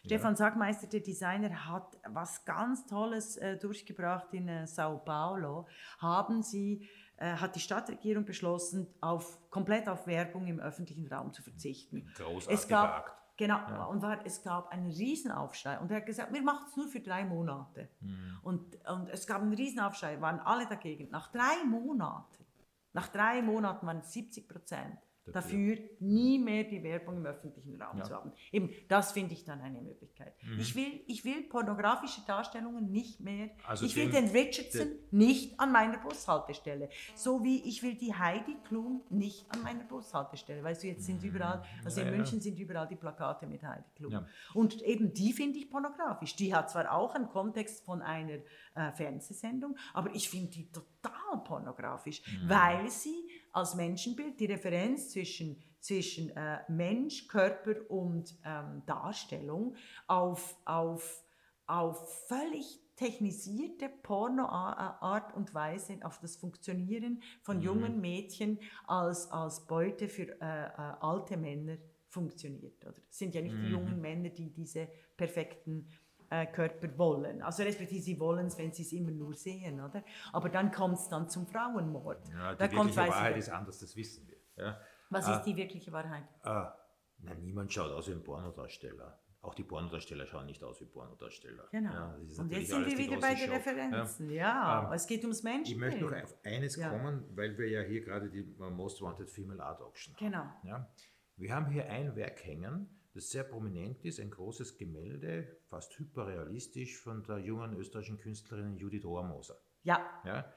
Stefan 0.07 0.37
Sackmeister, 0.37 0.87
der 0.87 1.01
Designer, 1.01 1.67
hat 1.67 1.99
was 2.09 2.45
ganz 2.45 2.87
Tolles 2.87 3.37
äh, 3.39 3.57
durchgebracht 3.57 4.33
in 4.33 4.47
äh, 4.49 4.67
Sao 4.67 4.99
Paulo. 4.99 5.67
Haben 5.99 6.43
sie, 6.43 6.89
äh, 7.17 7.33
hat 7.33 7.57
die 7.57 7.61
Stadtregierung 7.61 8.25
beschlossen, 8.25 8.87
auf, 9.01 9.39
komplett 9.51 9.89
auf 9.89 10.07
Werbung 10.07 10.47
im 10.47 10.61
öffentlichen 10.61 11.09
Raum 11.09 11.33
zu 11.33 11.43
verzichten. 11.43 12.09
Großartiger 12.17 12.53
Es 12.53 12.69
gab, 12.69 12.99
Akt. 12.99 13.13
Genau, 13.37 13.91
und 13.91 14.03
war, 14.03 14.24
es 14.24 14.43
gab 14.43 14.70
einen 14.70 14.91
Riesenaufschrei. 14.91 15.78
Und 15.78 15.91
er 15.91 15.99
hat 15.99 16.07
gesagt, 16.07 16.32
wir 16.32 16.43
machen 16.43 16.66
es 16.68 16.76
nur 16.76 16.89
für 16.89 17.01
drei 17.01 17.24
Monate. 17.24 17.89
Mhm. 18.01 18.39
Und, 18.43 18.89
und 18.89 19.09
es 19.09 19.26
gab 19.26 19.43
einen 19.43 19.53
Riesenaufschrei, 19.53 20.20
waren 20.20 20.41
alle 20.41 20.66
dagegen. 20.66 21.11
Nach 21.11 21.30
drei 21.30 21.64
Monaten, 21.64 22.45
nach 22.93 23.09
drei 23.09 23.43
Monaten 23.43 23.87
waren 23.87 24.03
70 24.03 24.49
Prozent 24.49 24.99
dafür, 25.33 25.79
nie 26.01 26.39
mehr 26.39 26.64
die 26.64 26.83
Werbung 26.83 27.16
im 27.18 27.27
öffentlichen 27.27 27.81
Raum 27.81 27.99
Ja. 27.99 28.05
zu 28.05 28.14
haben. 28.14 28.33
Eben, 28.53 28.70
das 28.89 29.12
finde 29.12 29.35
ich 29.35 29.45
dann 29.45 29.61
eine 29.61 29.81
Möglichkeit. 29.81 30.35
Mhm. 30.43 30.59
Ich, 30.61 30.74
will, 30.77 31.01
ich 31.07 31.24
will 31.24 31.43
pornografische 31.45 32.20
Darstellungen 32.27 32.91
nicht 32.91 33.20
mehr. 33.20 33.51
Also 33.66 33.87
ich 33.87 33.97
will 33.97 34.11
dem- 34.11 34.27
den 34.27 34.37
Richardson 34.37 34.89
nicht 35.11 35.59
an 35.59 35.72
meiner 35.72 35.99
Bushaltestelle. 35.99 36.89
So 37.14 37.43
wie 37.43 37.62
ich 37.68 37.83
will 37.83 37.95
die 37.95 38.14
Heidi 38.14 38.57
Klum 38.68 39.03
nicht 39.11 39.45
an 39.53 39.62
meiner 39.62 39.85
Bushaltestelle. 39.85 40.62
Weißt 40.62 40.83
du, 40.83 40.87
jetzt 40.89 41.05
sind 41.05 41.22
überall, 41.22 41.62
also 41.85 42.01
in 42.01 42.07
Mhm. 42.07 42.11
Ja, 42.11 42.12
ja. 42.12 42.16
München 42.18 42.41
sind 42.41 42.59
überall 42.59 42.87
die 42.89 42.97
Plakate 42.97 43.47
mit 43.47 43.62
Heidi 43.62 43.85
Klum. 43.95 44.12
Ja. 44.12 44.27
Und 44.55 44.81
eben 44.83 45.12
die 45.12 45.33
finde 45.33 45.59
ich 45.59 45.70
pornografisch. 45.70 46.37
Die 46.37 46.55
hat 46.55 46.70
zwar 46.70 46.93
auch 46.93 47.14
einen 47.14 47.29
Kontext 47.29 47.85
von 47.85 48.03
einer 48.03 48.39
äh, 48.74 48.93
Fernsehsendung, 48.93 49.74
aber 49.95 50.14
ich 50.14 50.29
finde 50.29 50.51
die 50.51 50.70
total 50.70 51.43
pornografisch, 51.45 52.20
Mhm. 52.27 52.49
weil 52.49 52.91
sie 52.91 53.27
als 53.57 53.75
Menschenbild 53.75 54.39
die 54.39 54.47
Referenz 54.47 55.11
zwischen, 55.11 55.63
zwischen 55.81 56.29
äh, 56.37 56.59
Mensch, 56.69 57.27
Körper 57.27 57.91
und 57.91 58.39
ähm, 58.45 58.83
Darstellung 58.85 59.75
auf, 60.07 60.57
auf, 60.67 61.25
auf 61.67 62.27
völlig 62.29 62.83
technisierte 62.97 63.89
Porno-Art 63.89 65.35
und 65.35 65.55
Weise 65.55 65.99
auf 66.03 66.19
das 66.19 66.37
Funktionieren 66.37 67.23
von 67.43 67.63
jungen 67.63 68.01
Mädchen 68.01 68.59
als, 68.87 69.31
als 69.31 69.67
Beute 69.67 70.09
für 70.09 70.39
äh, 70.41 70.67
äh, 70.67 70.95
alte 71.01 71.39
Männer 71.39 71.79
funktioniert. 72.09 72.85
Oder? 72.85 72.97
Es 73.09 73.19
sind 73.19 73.35
ja 73.35 73.41
nicht 73.41 73.57
die 73.57 73.71
jungen 73.71 74.01
Männer, 74.01 74.29
die 74.29 74.51
diese 74.51 74.89
perfekten 75.17 75.89
Körper 76.29 76.99
wollen. 76.99 77.43
Also 77.43 77.62
respektive 77.62 78.03
sie 78.03 78.18
wollen 78.18 78.47
es, 78.47 78.59
wenn 78.59 78.72
sie 78.72 78.83
es 78.83 78.93
immer 78.93 79.11
nur 79.12 79.35
sehen, 79.35 79.81
oder? 79.81 80.03
Aber 80.33 80.49
dann 80.49 80.70
kommt 80.72 80.99
es 80.99 81.09
dann 81.09 81.29
zum 81.29 81.47
Frauenmord. 81.47 82.29
Ja, 82.31 82.53
die 82.55 82.59
da 82.59 82.72
wirkliche 82.72 82.97
Wahrheit 82.97 83.37
ist 83.37 83.49
anders, 83.51 83.79
das 83.81 83.95
wissen 83.97 84.27
wir. 84.29 84.37
Ja. 84.64 84.81
Was 85.11 85.27
Ah. 85.27 85.37
ist 85.37 85.45
die 85.45 85.57
wirkliche 85.57 85.93
Wahrheit? 85.93 86.24
Ah, 86.43 86.74
na, 87.18 87.35
niemand 87.35 87.72
schaut 87.72 87.91
aus 87.93 88.09
wie 88.09 88.12
ein 88.12 88.22
Pornodarsteller. 88.24 89.18
Auch 89.43 89.55
die 89.55 89.62
Pornodarsteller 89.62 90.27
schauen 90.27 90.47
nicht 90.47 90.64
aus 90.64 90.81
wie 90.81 90.87
Pornodarsteller. 90.87 91.68
Genau. 91.70 91.93
Ja, 91.93 92.14
und 92.39 92.51
jetzt 92.51 92.68
sind 92.68 92.87
wir 92.87 92.99
wieder 92.99 93.20
bei 93.20 93.35
den. 93.35 93.51
Referenzen. 93.51 94.31
Ja, 94.31 94.87
Ähm, 94.89 94.93
es 94.93 95.07
geht 95.07 95.22
ums 95.22 95.45
Menschen. 95.45 95.72
Ich 95.74 95.79
möchte 95.79 96.01
noch 96.05 96.12
auf 96.12 96.35
eines 96.45 96.77
kommen, 96.81 97.24
weil 97.37 97.57
wir 97.57 97.68
ja 97.68 97.83
hier 97.83 98.01
gerade 98.01 98.29
die 98.29 98.41
äh, 98.41 98.70
Most 98.70 99.01
Wanted 99.03 99.31
Female 99.31 99.62
Art 99.62 99.81
Auction 99.81 100.14
haben. 100.16 100.24
Genau. 100.27 100.45
Ja? 100.64 100.91
Wir 101.37 101.55
haben 101.55 101.66
hier 101.70 101.89
ein 101.89 102.16
Werk 102.16 102.45
hängen, 102.45 102.89
das 103.17 103.31
sehr 103.31 103.45
prominent 103.45 104.05
ist, 104.05 104.21
ein 104.21 104.31
großes 104.31 104.77
Gemälde, 104.77 105.57
fast 105.69 105.99
hyperrealistisch 105.99 106.99
von 106.99 107.23
der 107.25 107.39
jungen 107.39 107.75
österreichischen 107.77 108.19
Künstlerin 108.19 108.77
Judith 108.77 109.05
Rohrmoser. 109.05 109.57
Ja, 109.83 110.23
Ja? 110.25 110.53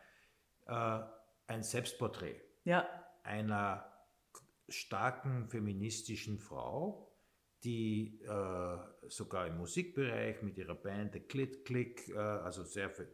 Äh, 0.67 1.03
ein 1.47 1.63
Selbstporträt 1.63 2.41
ja, 2.65 2.87
einer 3.23 3.85
starken 4.67 5.47
feministischen 5.49 6.37
Frau, 6.37 7.11
die 7.63 8.21
äh, 8.21 8.77
sogar 9.07 9.47
im 9.47 9.57
Musikbereich 9.57 10.41
mit 10.43 10.57
ihrer 10.57 10.75
Band 10.75 11.13
The 11.13 11.21
Clit 11.21 11.65
Click, 11.65 12.09
äh, 12.09 12.17
also 12.17 12.63
sehr 12.63 12.89
fe- 12.89 13.03
äh, 13.03 13.07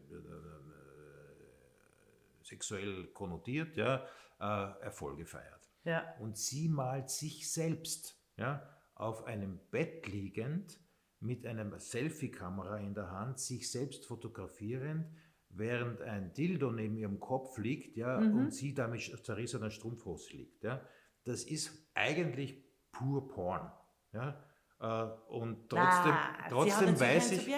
sexuell 2.43 3.07
konnotiert, 3.13 3.77
ja, 3.77 4.05
äh, 4.39 4.81
Erfolge 4.83 5.25
feiert. 5.25 5.69
ja. 5.85 6.13
Und 6.19 6.37
sie 6.37 6.67
malt 6.67 7.09
sich 7.09 7.51
selbst 7.51 8.19
ja, 8.37 8.74
auf 8.95 9.25
einem 9.25 9.59
Bett 9.71 10.07
liegend 10.07 10.79
mit 11.19 11.45
einer 11.45 11.79
Selfie-Kamera 11.79 12.77
in 12.77 12.93
der 12.93 13.11
Hand, 13.11 13.39
sich 13.39 13.69
selbst 13.71 14.05
fotografierend, 14.05 15.07
während 15.49 16.01
ein 16.01 16.33
Dildo 16.33 16.71
neben 16.71 16.97
ihrem 16.97 17.19
Kopf 17.19 17.57
liegt 17.57 17.97
ja, 17.97 18.17
und 18.17 18.53
sie 18.53 18.73
da 18.73 18.87
mit 18.87 19.01
zerrissener 19.01 19.69
Strumpfhose 19.69 20.35
liegt. 20.35 20.63
Ja. 20.63 20.81
Das 21.23 21.43
ist 21.43 21.89
eigentlich 21.93 22.63
pur 22.91 23.27
Porn. 23.27 23.71
Ja. 24.13 24.43
Äh, 24.79 25.31
Und 25.31 25.69
trotzdem, 25.69 26.11
Ah, 26.11 26.49
trotzdem, 26.49 26.89
hat 26.89 26.99
weiß 26.99 27.31
ein 27.31 27.39
ich. 27.39 27.55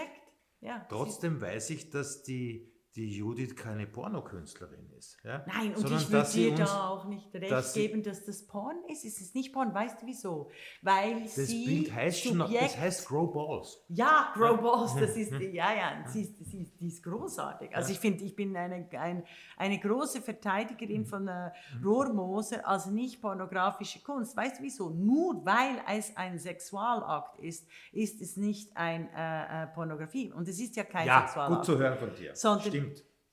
Ja, 0.59 0.85
trotzdem 0.89 1.39
weiß 1.39 1.69
ich, 1.71 1.89
dass 1.89 2.23
die, 2.23 2.73
die 2.97 3.15
Judith 3.15 3.55
keine 3.55 3.85
Pornokünstlerin 3.85 4.89
ist. 4.97 5.17
Ja. 5.23 5.45
Nein, 5.45 5.69
und 5.75 5.81
Sondern 5.81 5.99
ich 6.01 6.11
würde 6.11 6.29
dir 6.31 6.55
da 6.55 6.89
auch 6.89 7.05
nicht 7.05 7.31
recht 7.35 7.51
dass 7.51 7.73
geben, 7.73 8.01
dass 8.01 8.25
das 8.25 8.47
Porn 8.47 8.77
ist. 8.91 9.05
Es 9.05 9.21
ist 9.21 9.35
nicht 9.35 9.53
Porn. 9.53 9.71
Weißt 9.71 10.01
du 10.01 10.07
wieso? 10.07 10.49
Weil 10.81 11.21
Das 11.21 11.35
sie 11.35 11.63
Bild 11.65 11.93
heißt 11.93 12.23
schon, 12.23 12.37
noch- 12.37 12.47
Subjekt 12.47 12.65
das 12.73 12.77
heißt 12.79 13.07
Grow 13.07 13.31
Balls. 13.31 13.79
Ja, 13.89 14.31
Grow 14.33 14.59
Balls, 14.59 14.95
das 14.95 15.15
ist, 15.15 15.31
ja, 15.31 15.73
ja, 15.75 16.03
sie 16.07 16.23
ist, 16.23 16.43
sie 16.43 16.63
ist, 16.63 16.79
die 16.79 16.87
ist 16.87 17.03
großartig. 17.03 17.75
Also 17.75 17.91
ich 17.91 17.99
finde, 17.99 18.23
ich 18.23 18.35
bin 18.35 18.57
eine, 18.57 18.87
ein, 18.99 19.23
eine 19.57 19.79
große 19.79 20.19
Verteidigerin 20.21 21.05
von 21.05 21.27
äh, 21.27 21.51
Rohrmoser 21.85 22.67
als 22.67 22.87
nicht 22.87 23.21
pornografische 23.21 24.01
Kunst. 24.01 24.35
Weißt 24.35 24.59
du 24.59 24.63
wieso? 24.63 24.89
Nur 24.89 25.45
weil 25.45 25.75
es 25.95 26.17
ein 26.17 26.39
Sexualakt 26.39 27.37
ist, 27.39 27.67
ist 27.91 28.21
es 28.21 28.37
nicht 28.37 28.75
ein 28.75 29.07
äh, 29.15 29.63
äh, 29.63 29.67
Pornografie. 29.67 30.31
Und 30.31 30.47
es 30.47 30.59
ist 30.59 30.75
ja 30.75 30.83
kein 30.83 31.05
Ja, 31.05 31.21
Sexualakt. 31.21 31.55
gut 31.57 31.65
zu 31.65 31.77
hören 31.77 31.97
von 31.97 32.15
dir. 32.15 32.35
Sondern- 32.35 32.67
Stimmt. 32.67 32.86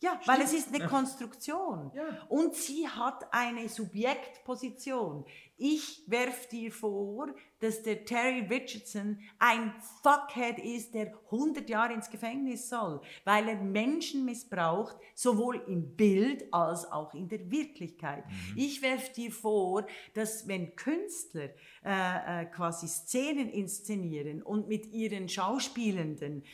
Ja, 0.05 0.21
weil 0.27 0.43
es 0.43 0.53
ist 0.53 0.75
eine 0.75 0.87
Konstruktion. 0.87 1.91
Ja. 1.95 2.27
Und 2.29 2.55
sie 2.55 2.87
hat 2.87 3.33
eine 3.33 3.71
Subjektposition. 3.71 5.25
Ich 5.57 6.03
werf 6.09 6.47
dir 6.49 6.71
vor, 6.71 7.29
dass 7.61 7.83
der 7.83 8.05
Terry 8.05 8.41
Richardson 8.41 9.19
ein 9.39 9.73
Fuckhead 10.03 10.59
ist, 10.59 10.93
der 10.93 11.19
100 11.31 11.71
Jahre 11.71 11.95
ins 11.95 12.11
Gefängnis 12.11 12.69
soll, 12.69 13.01
weil 13.25 13.49
er 13.49 13.57
Menschen 13.57 14.27
missbraucht, 14.27 14.97
sowohl 15.15 15.63
im 15.69 15.97
Bild 15.97 16.53
als 16.53 16.85
auch 16.93 17.15
in 17.15 17.29
der 17.31 17.51
Wirklichkeit. 17.51 18.25
Ich 18.57 18.83
werf 18.83 19.11
dir 19.13 19.31
vor, 19.31 19.87
dass 20.13 20.47
wenn 20.47 20.77
Künstler 20.77 21.51
äh, 21.83 22.43
äh, 22.43 22.45
quasi 22.47 22.89
Szenen 22.89 23.49
inszenieren 23.49 24.43
und 24.43 24.69
mit 24.69 24.87
ihren 24.93 25.31
Schauspielenden 25.31 26.45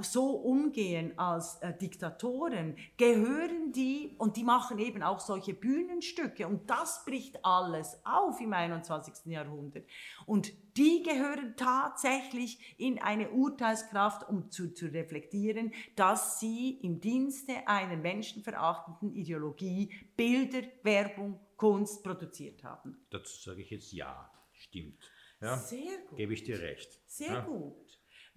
so 0.00 0.30
umgehen 0.30 1.18
als 1.18 1.56
äh, 1.56 1.76
Diktatoren, 1.76 2.76
gehören 2.96 3.72
die, 3.72 4.14
und 4.18 4.36
die 4.36 4.44
machen 4.44 4.78
eben 4.78 5.02
auch 5.02 5.20
solche 5.20 5.54
Bühnenstücke, 5.54 6.46
und 6.46 6.70
das 6.70 7.04
bricht 7.04 7.44
alles 7.44 8.00
auf 8.04 8.40
im 8.40 8.52
21. 8.52 9.26
Jahrhundert. 9.26 9.84
Und 10.24 10.52
die 10.76 11.02
gehören 11.02 11.54
tatsächlich 11.56 12.74
in 12.78 13.00
eine 13.02 13.30
Urteilskraft, 13.30 14.28
um 14.28 14.50
zu, 14.50 14.72
zu 14.72 14.86
reflektieren, 14.86 15.72
dass 15.94 16.40
sie 16.40 16.78
im 16.82 17.00
Dienste 17.00 17.66
einer 17.66 17.96
menschenverachtenden 17.96 19.12
Ideologie 19.14 19.92
Bilder, 20.16 20.66
Werbung, 20.82 21.38
Kunst 21.56 22.02
produziert 22.02 22.64
haben. 22.64 22.96
Dazu 23.10 23.36
sage 23.36 23.60
ich 23.60 23.70
jetzt 23.70 23.92
ja. 23.92 24.30
Stimmt. 24.52 25.10
Ja, 25.40 25.56
Sehr 25.56 25.98
gut. 26.08 26.18
gebe 26.18 26.34
ich 26.34 26.44
dir 26.44 26.60
recht. 26.60 27.00
Sehr 27.06 27.32
ja. 27.32 27.40
gut. 27.40 27.89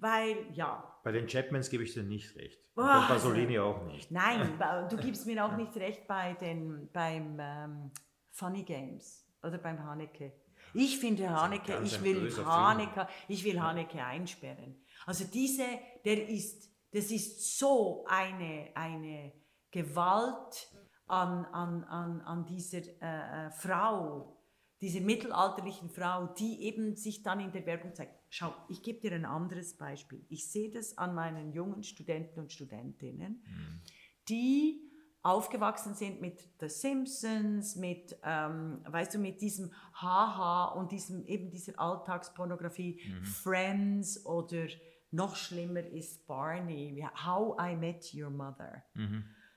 Weil, 0.03 0.47
ja, 0.51 0.83
Bei 1.01 1.13
den 1.13 1.27
Chapmans 1.29 1.69
gebe 1.69 1.83
ich 1.83 1.93
dir 1.93 2.03
nicht 2.03 2.35
recht. 2.35 2.59
Und 2.75 2.83
Ah, 2.83 3.07
bei 3.07 3.13
Pasolini 3.13 3.57
auch 3.57 3.85
nicht. 3.85 4.11
Nein, 4.11 4.59
du 4.89 4.97
gibst 4.97 5.25
mir 5.25 5.45
auch 5.45 5.55
nicht 5.55 5.73
recht 5.77 6.05
bei 6.07 6.33
den, 6.33 6.89
beim 6.91 7.37
ähm, 7.39 7.91
Funny 8.31 8.63
Games 8.63 9.25
oder 9.41 9.57
beim 9.59 9.81
Haneke. 9.81 10.33
Ich 10.73 10.99
finde 10.99 11.29
Haneke, 11.29 11.79
ich 11.83 12.03
will 12.03 12.29
Haneke, 12.45 13.07
ich 13.29 13.45
will 13.45 13.61
Haneke 13.61 14.03
einsperren. 14.03 14.75
Also 15.05 15.23
diese, 15.23 15.63
der 16.03 16.27
ist, 16.27 16.69
das 16.91 17.09
ist 17.09 17.57
so 17.57 18.03
eine, 18.05 18.71
eine 18.75 19.31
Gewalt 19.71 20.69
an, 21.07 21.45
an, 21.45 21.85
an, 21.85 22.21
an 22.21 22.45
dieser 22.45 22.79
äh, 23.01 23.47
äh, 23.47 23.51
Frau, 23.51 24.37
dieser 24.81 24.99
mittelalterlichen 24.99 25.89
Frau, 25.89 26.27
die 26.27 26.63
eben 26.63 26.97
sich 26.97 27.23
dann 27.23 27.39
in 27.39 27.53
der 27.53 27.65
Werbung 27.65 27.95
zeigt. 27.95 28.22
Schau, 28.35 28.51
ich 28.67 28.81
gebe 28.81 28.99
dir 28.99 29.11
ein 29.11 29.25
anderes 29.25 29.75
Beispiel. 29.75 30.25
Ich 30.27 30.49
sehe 30.49 30.71
das 30.71 30.97
an 30.97 31.13
meinen 31.13 31.53
jungen 31.53 31.83
Studenten 31.83 32.39
und 32.39 32.51
Studentinnen, 32.51 33.43
die 34.27 34.81
aufgewachsen 35.21 35.93
sind 35.93 36.19
mit 36.19 36.49
The 36.59 36.67
Simpsons, 36.67 37.75
mit, 37.75 38.17
ähm, 38.23 38.81
weißt 38.85 39.13
du, 39.13 39.19
mit 39.19 39.39
diesem 39.39 39.71
Haha 39.93 40.73
und 40.73 40.91
diesem, 40.91 41.23
eben 41.27 41.51
dieser 41.51 41.79
Alltagspornografie, 41.79 42.99
Friends 43.21 44.25
oder 44.25 44.65
noch 45.11 45.35
schlimmer 45.35 45.85
ist 45.85 46.25
Barney, 46.25 47.05
How 47.23 47.55
I 47.61 47.75
Met 47.75 48.15
Your 48.15 48.31
Mother. 48.31 48.83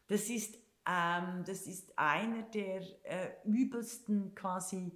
Das 0.07 0.29
ist, 0.29 0.55
ähm, 0.87 1.45
das 1.47 1.66
ist 1.66 1.99
einer 1.99 2.43
der 2.43 2.83
äh, 3.05 3.31
übelsten 3.47 4.35
quasi 4.35 4.93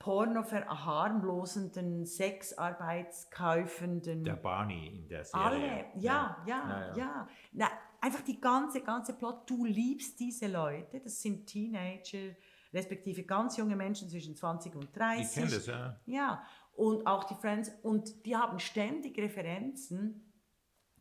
Porno 0.00 0.42
verharmlosenden, 0.42 2.04
Sexarbeitskäufenden. 2.06 4.24
Der 4.24 4.36
Barney 4.36 4.88
in 4.88 5.06
der 5.06 5.26
Serie. 5.26 5.44
Alle, 5.44 5.84
ja, 5.96 6.38
ja, 6.46 6.46
ja. 6.46 6.88
ja. 6.88 6.96
ja. 6.96 7.28
Na, 7.52 7.70
einfach 8.00 8.22
die 8.22 8.40
ganze, 8.40 8.80
ganze 8.80 9.12
Plot. 9.12 9.42
Du 9.48 9.66
liebst 9.66 10.18
diese 10.18 10.48
Leute, 10.48 11.00
das 11.00 11.20
sind 11.20 11.46
Teenager, 11.46 12.34
respektive 12.72 13.24
ganz 13.24 13.58
junge 13.58 13.76
Menschen 13.76 14.08
zwischen 14.08 14.34
20 14.34 14.74
und 14.74 14.96
30. 14.96 15.26
Ich 15.26 15.34
kenne 15.34 15.50
das, 15.50 15.66
ja. 15.66 16.00
Ja, 16.06 16.42
und 16.74 17.06
auch 17.06 17.24
die 17.24 17.34
Friends. 17.34 17.70
Und 17.82 18.24
die 18.24 18.34
haben 18.34 18.58
ständig 18.58 19.18
Referenzen 19.18 20.29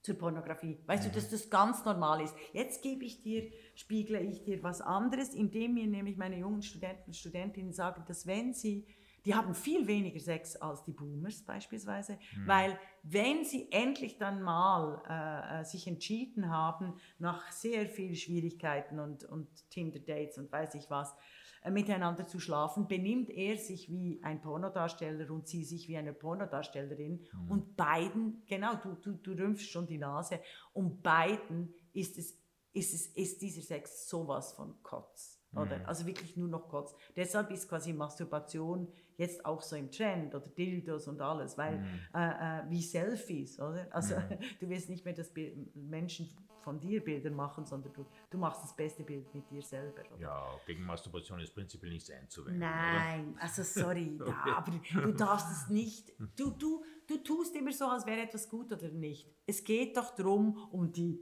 zur 0.02 0.18
Pornografie. 0.18 0.80
Weißt 0.86 1.06
Mhm. 1.06 1.10
du, 1.10 1.16
dass 1.16 1.30
das 1.30 1.50
ganz 1.50 1.84
normal 1.86 2.22
ist. 2.22 2.36
Jetzt 2.54 2.82
gebe 2.82 3.04
ich 3.06 3.22
dir, 3.22 3.52
spiegle 3.76 4.20
ich 4.22 4.44
dir 4.44 4.64
was 4.64 4.82
anderes, 4.82 5.34
indem 5.34 5.74
mir 5.74 5.88
nämlich 5.88 6.18
meine 6.18 6.38
jungen 6.38 6.62
Studenten 6.62 7.08
und 7.08 7.16
Studentinnen 7.16 7.74
sagen, 7.74 8.04
dass 8.08 8.26
wenn 8.26 8.54
sie, 8.54 8.86
die 9.26 9.36
haben 9.36 9.54
viel 9.54 9.86
weniger 9.86 10.20
Sex 10.22 10.56
als 10.56 10.84
die 10.86 10.94
Boomers 10.94 11.44
beispielsweise, 11.44 12.14
Mhm. 12.14 12.48
weil 12.48 12.80
wenn 13.04 13.44
sie 13.44 13.70
endlich 13.72 14.18
dann 14.18 14.42
mal 14.42 15.04
äh, 15.10 15.60
äh, 15.62 15.66
sich 15.66 15.88
entschieden 15.88 16.50
haben, 16.50 16.94
nach 17.18 17.52
sehr 17.52 17.90
viel 17.90 18.16
Schwierigkeiten 18.16 19.00
und, 19.00 19.26
und 19.26 19.48
Tinder-Dates 19.70 20.38
und 20.38 20.50
weiß 20.52 20.76
ich 20.76 20.90
was, 20.90 21.14
miteinander 21.70 22.26
zu 22.28 22.40
schlafen, 22.40 22.88
benimmt 22.88 23.30
er 23.30 23.58
sich 23.58 23.90
wie 23.90 24.22
ein 24.24 24.42
Pornodarsteller 24.42 25.30
und 25.32 25.48
sie 25.48 25.64
sich 25.64 25.88
wie 25.88 25.98
eine 25.98 26.14
Pornodarstellerin. 26.14 27.26
Und 27.48 27.76
beiden, 27.76 28.44
genau, 28.46 28.76
du, 28.76 28.96
du, 28.96 29.14
du 29.14 29.32
rümpfst 29.32 29.70
schon 29.70 29.88
die 29.88 29.98
Nase, 29.98 30.40
und 30.74 31.02
beiden 31.02 31.74
ist, 31.94 32.18
es, 32.18 32.38
ist, 32.74 32.94
es, 32.94 33.08
ist 33.08 33.42
dieser 33.42 33.62
Sex 33.62 34.08
sowas 34.08 34.54
von 34.54 34.82
Kotz. 34.84 35.40
Oder? 35.56 35.88
Also 35.88 36.06
wirklich 36.06 36.38
nur 36.38 36.48
noch 36.48 36.70
Kotz. 36.70 36.94
Deshalb 37.16 37.50
ist 37.52 37.68
quasi 37.68 37.92
Masturbation 37.92 38.88
jetzt 39.18 39.44
auch 39.46 39.62
so 39.62 39.76
im 39.76 39.92
Trend 39.92 40.34
oder 40.36 40.48
Dildos 40.48 41.08
und 41.08 41.20
alles, 41.22 41.58
weil 41.58 41.84
äh, 42.14 42.20
äh, 42.20 42.70
wie 42.70 42.82
Selfies, 42.82 43.60
oder? 43.60 43.88
Also 43.90 44.16
du 44.60 44.70
wirst 44.70 44.90
nicht 44.90 45.04
mehr 45.06 45.16
das 45.16 45.32
Menschen 45.74 46.30
von 46.60 46.80
dir 46.80 47.04
Bilder 47.04 47.32
machen, 47.32 47.66
sondern 47.66 47.94
du, 47.94 48.06
du 48.30 48.38
machst 48.38 48.64
das 48.64 48.76
beste 48.76 49.04
Bild 49.04 49.34
mit 49.34 49.50
dir 49.50 49.62
selber. 49.62 50.02
Oder? 50.14 50.22
Ja, 50.22 50.60
gegen 50.66 50.84
Masturbation 50.84 51.40
ist 51.40 51.54
prinzipiell 51.54 51.92
nichts 51.92 52.10
einzuwenden. 52.10 52.60
Nein, 52.60 53.36
also 53.40 53.64
sorry, 53.64 54.18
da, 54.26 54.58
aber 54.58 54.72
du 54.72 55.14
darfst 55.14 55.52
es 55.52 55.70
nicht. 55.70 56.14
Du, 56.36 56.52
du, 56.52 56.84
du 57.08 57.18
tust 57.18 57.56
immer 57.56 57.72
so, 57.72 57.86
als 57.86 58.06
wäre 58.06 58.22
etwas 58.22 58.50
gut 58.50 58.72
oder 58.72 58.90
nicht. 58.90 59.28
Es 59.46 59.64
geht 59.64 59.98
doch 59.98 60.16
darum, 60.16 60.58
um 60.72 60.92
die, 60.92 61.20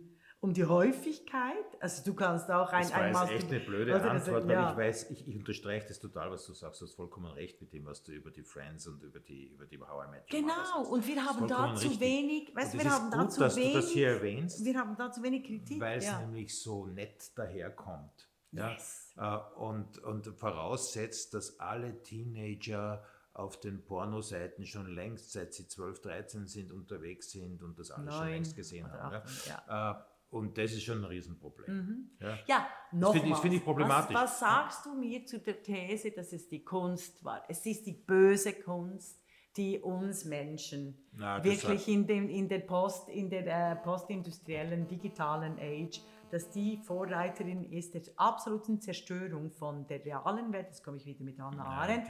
um 0.47 0.53
die 0.53 0.65
Häufigkeit. 0.65 1.55
Also 1.79 2.03
du 2.03 2.13
kannst 2.13 2.49
auch 2.49 2.71
ein 2.71 2.81
Das 2.83 2.93
war 2.93 3.29
jetzt 3.31 3.43
echt 3.43 3.51
eine 3.51 3.59
blöde? 3.59 3.93
Also, 3.93 4.09
Antwort, 4.09 4.47
weil 4.47 4.53
ja. 4.55 4.71
ich 4.71 4.77
weiß, 4.77 5.11
ich, 5.11 5.27
ich 5.27 5.35
unterstreiche 5.35 5.87
das 5.87 5.99
total, 5.99 6.31
was 6.31 6.45
du 6.45 6.53
sagst. 6.53 6.81
Du 6.81 6.85
hast 6.85 6.93
vollkommen 6.95 7.31
recht 7.33 7.59
mit 7.61 7.73
dem, 7.73 7.85
was 7.85 8.01
du 8.03 8.13
über 8.13 8.31
die 8.31 8.43
Friends 8.43 8.87
und 8.87 9.03
über 9.03 9.19
die, 9.19 9.47
über 9.47 9.65
die 9.65 9.79
How 9.79 10.05
I 10.07 10.11
Met 10.11 10.33
Your 10.33 10.39
Genau, 10.41 10.89
und 10.89 11.05
wir 11.05 11.23
haben 11.23 11.47
da 11.47 11.75
zu 11.75 11.81
richtig. 11.87 11.99
wenig, 11.99 12.55
weißt 12.55 12.73
wir 12.73 12.89
haben 12.89 13.11
da 13.11 13.29
zu 13.29 13.39
dass 13.41 13.55
du 13.55 13.61
wenig. 13.61 13.73
das 13.75 13.89
hier 13.89 14.07
erwähnst, 14.09 14.63
wir 14.65 14.77
haben 14.79 14.95
da 14.95 15.11
zu 15.11 15.21
wenig 15.23 15.43
Kritik. 15.45 15.79
weil 15.81 15.97
es 15.97 16.05
ja. 16.05 16.19
nämlich 16.21 16.57
so 16.59 16.85
nett 16.87 17.37
daherkommt. 17.37 18.29
Yes. 18.53 19.13
Ja? 19.17 19.51
Äh, 19.55 19.59
Und, 19.59 19.99
und 19.99 20.27
voraussetzt, 20.39 21.33
dass 21.33 21.59
alle 21.59 22.01
Teenager 22.03 23.03
auf 23.33 23.59
den 23.59 23.83
Pornoseiten 23.85 24.65
schon 24.65 24.87
längst, 24.95 25.31
seit 25.31 25.53
sie 25.53 25.67
12, 25.67 26.01
13 26.01 26.47
sind, 26.47 26.71
unterwegs 26.71 27.29
sind 27.31 27.61
und 27.61 27.77
das 27.77 27.91
alles 27.91 28.15
schon 28.15 28.29
längst 28.29 28.55
gesehen 28.55 28.91
haben. 28.91 29.17
acht, 29.17 29.47
Ja? 29.67 30.07
Und 30.29 30.57
das 30.57 30.73
ist 30.73 30.83
schon 30.83 30.97
ein 30.99 31.05
Riesenproblem. 31.05 32.09
Ja? 32.19 32.37
Ja, 32.47 32.67
nochmal. 32.91 33.13
finde 33.19 33.29
ich- 33.29 33.37
finde 33.37 33.57
ich 33.57 33.63
problematisch. 33.63 34.13
Was, 34.15 34.23
was 34.23 34.39
sagst 34.39 34.85
du 34.85 34.93
mir 34.95 35.25
zu 35.25 35.39
der 35.39 35.61
These, 35.63 36.11
dass 36.11 36.33
es 36.33 36.49
die 36.49 36.63
Kunst 36.63 37.23
war? 37.23 37.43
Es 37.47 37.65
ist 37.65 37.85
die 37.85 37.93
böse 37.93 38.53
Kunst, 38.53 39.23
die 39.55 39.79
uns 39.79 40.25
Menschen 40.25 41.07
Na, 41.13 41.37
das 41.39 41.45
wirklich 41.45 41.81
hat- 41.81 41.87
in, 41.87 42.05
dem, 42.05 42.29
in 42.29 42.47
der, 42.49 42.59
Post, 42.59 43.07
in 43.09 43.29
der 43.29 43.71
äh, 43.71 43.75
postindustriellen, 43.77 44.87
digitalen 44.87 45.57
Age, 45.59 46.01
dass 46.29 46.49
die 46.51 46.77
Vorreiterin 46.83 47.63
ist 47.71 47.93
der 47.93 48.01
absoluten 48.17 48.81
Zerstörung 48.81 49.49
von 49.51 49.87
der 49.87 50.03
realen 50.03 50.51
Welt, 50.51 50.67
jetzt 50.67 50.83
komme 50.83 50.97
ich 50.97 51.05
wieder 51.05 51.23
mit 51.23 51.39
Hannah 51.39 51.63
Arendt, 51.65 52.07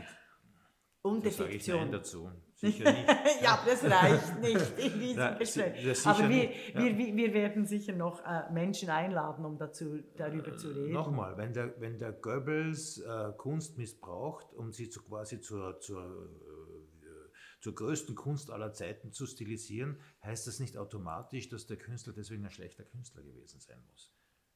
und 1.03 1.23
der 1.23 1.31
ich 1.31 1.37
Fiktion. 1.37 1.79
Nein 1.81 1.91
dazu. 1.91 2.31
Sicher 2.57 2.91
nicht. 2.91 3.07
ja, 3.43 3.63
das 3.63 3.83
reicht 3.83 4.39
nicht 4.41 4.79
in 4.79 4.99
diesem 4.99 5.37
Gespräch. 5.39 6.07
Aber 6.07 6.27
wir, 6.27 6.49
wir, 6.73 6.97
wir, 6.97 7.15
wir 7.15 7.33
werden 7.33 7.67
sicher 7.67 7.93
noch 7.93 8.25
äh, 8.25 8.51
Menschen 8.51 8.89
einladen, 8.89 9.45
um 9.45 9.59
dazu, 9.59 9.99
darüber 10.15 10.57
zu 10.57 10.69
reden. 10.69 10.91
Nochmal, 10.91 11.37
wenn 11.37 11.53
der, 11.53 11.79
wenn 11.79 11.99
der 11.99 12.13
Goebbels 12.13 12.97
äh, 12.97 13.31
Kunst 13.37 13.77
missbraucht, 13.77 14.51
um 14.55 14.73
sie 14.73 14.89
zu, 14.89 15.03
quasi 15.03 15.39
zur, 15.39 15.79
zur, 15.79 16.03
äh, 16.03 17.61
zur 17.61 17.75
größten 17.75 18.15
Kunst 18.15 18.49
aller 18.49 18.73
Zeiten 18.73 19.11
zu 19.11 19.27
stilisieren, 19.27 19.99
heißt 20.23 20.47
das 20.47 20.59
nicht 20.59 20.77
automatisch, 20.77 21.49
dass 21.49 21.67
der 21.67 21.77
Künstler 21.77 22.13
deswegen 22.13 22.43
ein 22.43 22.49
schlechter 22.49 22.85
Künstler 22.85 23.21
gewesen 23.21 23.59
sein 23.59 23.83
muss. 23.91 24.11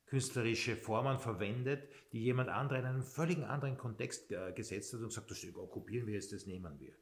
Künstlerische 0.08 0.76
Formen 0.76 1.20
verwendet, 1.20 1.88
die 2.14 2.24
jemand 2.24 2.50
anderer 2.50 2.80
in 2.80 2.86
einen 2.86 3.04
völlig 3.04 3.38
anderen 3.46 3.78
Kontext 3.78 4.32
äh, 4.32 4.54
gesetzt 4.54 4.92
hat 4.92 5.02
und 5.02 5.14
sagt, 5.14 5.30
das 5.30 5.46
kopieren 5.70 6.08
wir 6.08 6.16
jetzt, 6.16 6.34
das 6.34 6.48
nehmen 6.48 6.80
wir. 6.80 6.94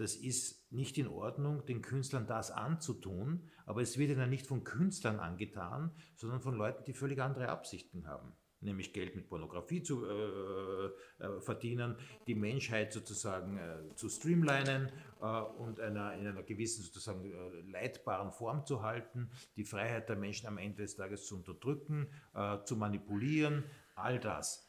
Das 0.00 0.16
ist 0.16 0.72
nicht 0.72 0.96
in 0.96 1.08
Ordnung, 1.08 1.66
den 1.66 1.82
Künstlern 1.82 2.26
das 2.26 2.50
anzutun, 2.50 3.50
aber 3.66 3.82
es 3.82 3.98
wird 3.98 4.10
ihnen 4.10 4.30
nicht 4.30 4.46
von 4.46 4.64
Künstlern 4.64 5.20
angetan, 5.20 5.90
sondern 6.16 6.40
von 6.40 6.54
Leuten, 6.54 6.84
die 6.84 6.94
völlig 6.94 7.20
andere 7.20 7.50
Absichten 7.50 8.06
haben. 8.06 8.32
Nämlich 8.62 8.94
Geld 8.94 9.14
mit 9.14 9.28
Pornografie 9.28 9.82
zu 9.82 10.06
äh, 10.06 10.86
äh, 11.22 11.40
verdienen, 11.42 11.98
die 12.26 12.34
Menschheit 12.34 12.94
sozusagen 12.94 13.58
äh, 13.58 13.94
zu 13.94 14.08
streamlinen 14.08 14.90
äh, 15.20 15.24
und 15.58 15.80
einer, 15.80 16.14
in 16.14 16.26
einer 16.26 16.44
gewissen 16.44 16.82
sozusagen 16.82 17.30
äh, 17.30 17.60
leitbaren 17.70 18.32
Form 18.32 18.64
zu 18.64 18.82
halten, 18.82 19.30
die 19.56 19.64
Freiheit 19.66 20.08
der 20.08 20.16
Menschen 20.16 20.46
am 20.46 20.56
Ende 20.56 20.80
des 20.80 20.96
Tages 20.96 21.26
zu 21.26 21.36
unterdrücken, 21.36 22.08
äh, 22.32 22.64
zu 22.64 22.74
manipulieren, 22.74 23.64
all 23.96 24.18
das. 24.18 24.66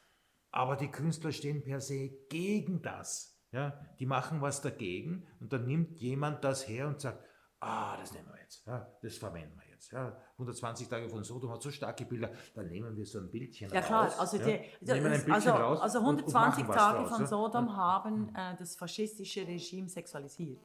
Aber 0.52 0.76
die 0.76 0.92
Künstler 0.92 1.32
stehen 1.32 1.64
per 1.64 1.80
se 1.80 2.10
gegen 2.28 2.82
das. 2.82 3.31
Ja? 3.52 3.80
Die 4.00 4.06
machen 4.06 4.42
was 4.42 4.62
dagegen 4.62 5.28
und 5.40 5.52
dann 5.54 5.66
nimmt 5.66 6.00
jemand 6.00 6.44
das 6.44 6.68
her 6.68 6.88
und 6.88 7.00
sagt, 7.02 7.24
ah, 7.60 7.96
das 7.98 8.14
nehmen 8.14 8.28
wir 8.30 8.40
jetzt, 8.42 8.66
ja, 8.66 8.88
das 9.02 9.18
verwenden 9.18 9.56
wir 9.60 9.70
jetzt. 9.72 9.92
Ja. 9.92 10.18
120 10.34 10.88
Tage 10.88 11.10
von 11.10 11.24
Sodom 11.24 11.52
hat 11.52 11.62
so 11.62 11.70
starke 11.70 12.06
Bilder, 12.06 12.32
dann 12.56 12.68
nehmen 12.70 12.96
wir 12.98 13.06
so 13.06 13.20
ein 13.20 13.30
Bildchen 13.30 13.70
Ja 13.72 13.82
klar, 13.82 14.06
raus. 14.06 14.20
also, 14.20 14.38
ja. 14.38 14.46
die, 14.46 14.62
nehmen 14.82 15.08
ein 15.08 15.26
Bildchen 15.26 15.34
also, 15.34 15.50
raus 15.52 15.80
also 15.82 16.00
und- 16.00 16.24
und 16.24 16.36
120 16.36 16.66
Tage 16.66 16.98
draus, 17.00 17.10
von 17.10 17.22
ja. 17.22 17.28
Sodom 17.28 17.76
haben 17.76 18.36
äh, 18.36 18.56
das 18.58 18.76
faschistische 18.76 19.46
Regime 19.48 19.88
sexualisiert. 19.90 20.60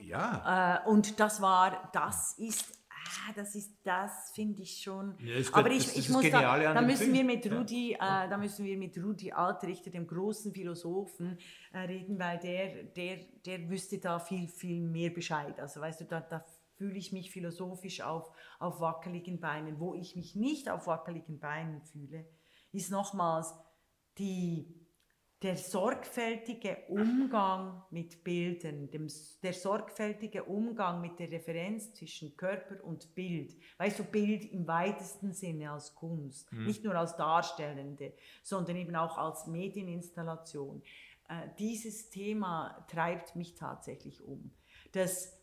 Ja, 0.00 0.82
Äh, 0.84 0.88
und 0.88 1.18
das 1.20 1.40
war, 1.40 1.88
das 1.92 2.36
ist, 2.38 2.83
ah, 3.04 3.32
das 3.34 3.54
ist, 3.54 3.78
das 3.82 4.32
finde 4.34 4.62
ich 4.62 4.80
schon. 4.82 5.16
Ja, 5.18 5.36
ist 5.36 5.54
Aber 5.54 5.70
ich, 5.70 5.86
das 5.86 5.96
ich 5.96 6.06
das 6.06 6.16
muss 6.16 6.30
da, 6.30 6.58
da 6.58 6.82
müssen 6.82 7.04
Film. 7.04 7.14
wir 7.14 7.24
mit 7.24 7.44
Ja. 7.44 7.56
Rudi, 7.56 7.92
äh, 7.92 7.98
da 7.98 8.36
müssen 8.36 8.64
wir 8.64 8.76
mit 8.76 8.96
Rudi 8.98 9.32
Altrichter, 9.32 9.90
dem 9.90 10.06
großen 10.06 10.52
Philosophen, 10.52 11.38
äh, 11.72 11.78
reden, 11.80 12.18
weil 12.18 12.38
der, 12.38 12.84
der, 12.84 13.18
der 13.44 13.68
wüsste 13.68 13.98
da 13.98 14.18
viel, 14.18 14.48
viel 14.48 14.80
mehr 14.80 15.10
Bescheid. 15.10 15.58
Also 15.60 15.80
weißt 15.80 16.02
du, 16.02 16.04
da, 16.04 16.20
da 16.20 16.44
fühle 16.76 16.96
ich 16.98 17.12
mich 17.12 17.30
philosophisch 17.30 18.00
auf, 18.00 18.30
auf 18.58 18.80
wackeligen 18.80 19.40
Beinen. 19.40 19.78
Wo 19.78 19.94
ich 19.94 20.16
mich 20.16 20.34
nicht 20.34 20.68
auf 20.68 20.86
wackeligen 20.86 21.38
Beinen 21.38 21.82
fühle, 21.82 22.26
ist 22.72 22.90
nochmals 22.90 23.54
die 24.18 24.83
der 25.44 25.58
sorgfältige 25.58 26.78
Umgang 26.88 27.82
mit 27.90 28.24
Bildern, 28.24 28.90
dem, 28.90 29.08
der 29.42 29.52
sorgfältige 29.52 30.42
Umgang 30.42 31.02
mit 31.02 31.18
der 31.18 31.30
Referenz 31.30 31.92
zwischen 31.92 32.34
Körper 32.34 32.82
und 32.82 33.14
Bild. 33.14 33.54
Weißt 33.76 33.98
du, 33.98 34.04
Bild 34.04 34.50
im 34.50 34.66
weitesten 34.66 35.34
Sinne 35.34 35.70
als 35.70 35.94
Kunst, 35.94 36.50
nicht 36.50 36.82
nur 36.82 36.94
als 36.94 37.14
Darstellende, 37.16 38.14
sondern 38.42 38.76
eben 38.76 38.96
auch 38.96 39.18
als 39.18 39.46
Medieninstallation. 39.46 40.82
Äh, 41.28 41.48
dieses 41.58 42.08
Thema 42.08 42.86
treibt 42.90 43.36
mich 43.36 43.54
tatsächlich 43.54 44.22
um. 44.22 44.50
Dass, 44.92 45.38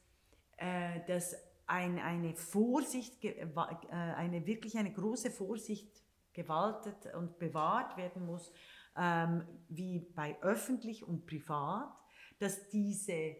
äh, 0.57 1.01
dass 1.05 1.35
ein, 1.67 1.99
eine 1.99 2.33
Vorsicht, 2.33 3.23
äh, 3.23 3.45
eine 3.91 4.47
wirklich 4.47 4.79
eine 4.79 4.91
große 4.91 5.29
Vorsicht 5.29 6.01
gewaltet 6.33 7.13
und 7.13 7.37
bewahrt 7.37 7.97
werden 7.97 8.25
muss, 8.25 8.51
ähm, 8.97 9.43
wie 9.69 9.99
bei 10.15 10.37
öffentlich 10.41 11.07
und 11.07 11.25
privat, 11.25 11.91
dass 12.39 12.69
diese 12.69 13.35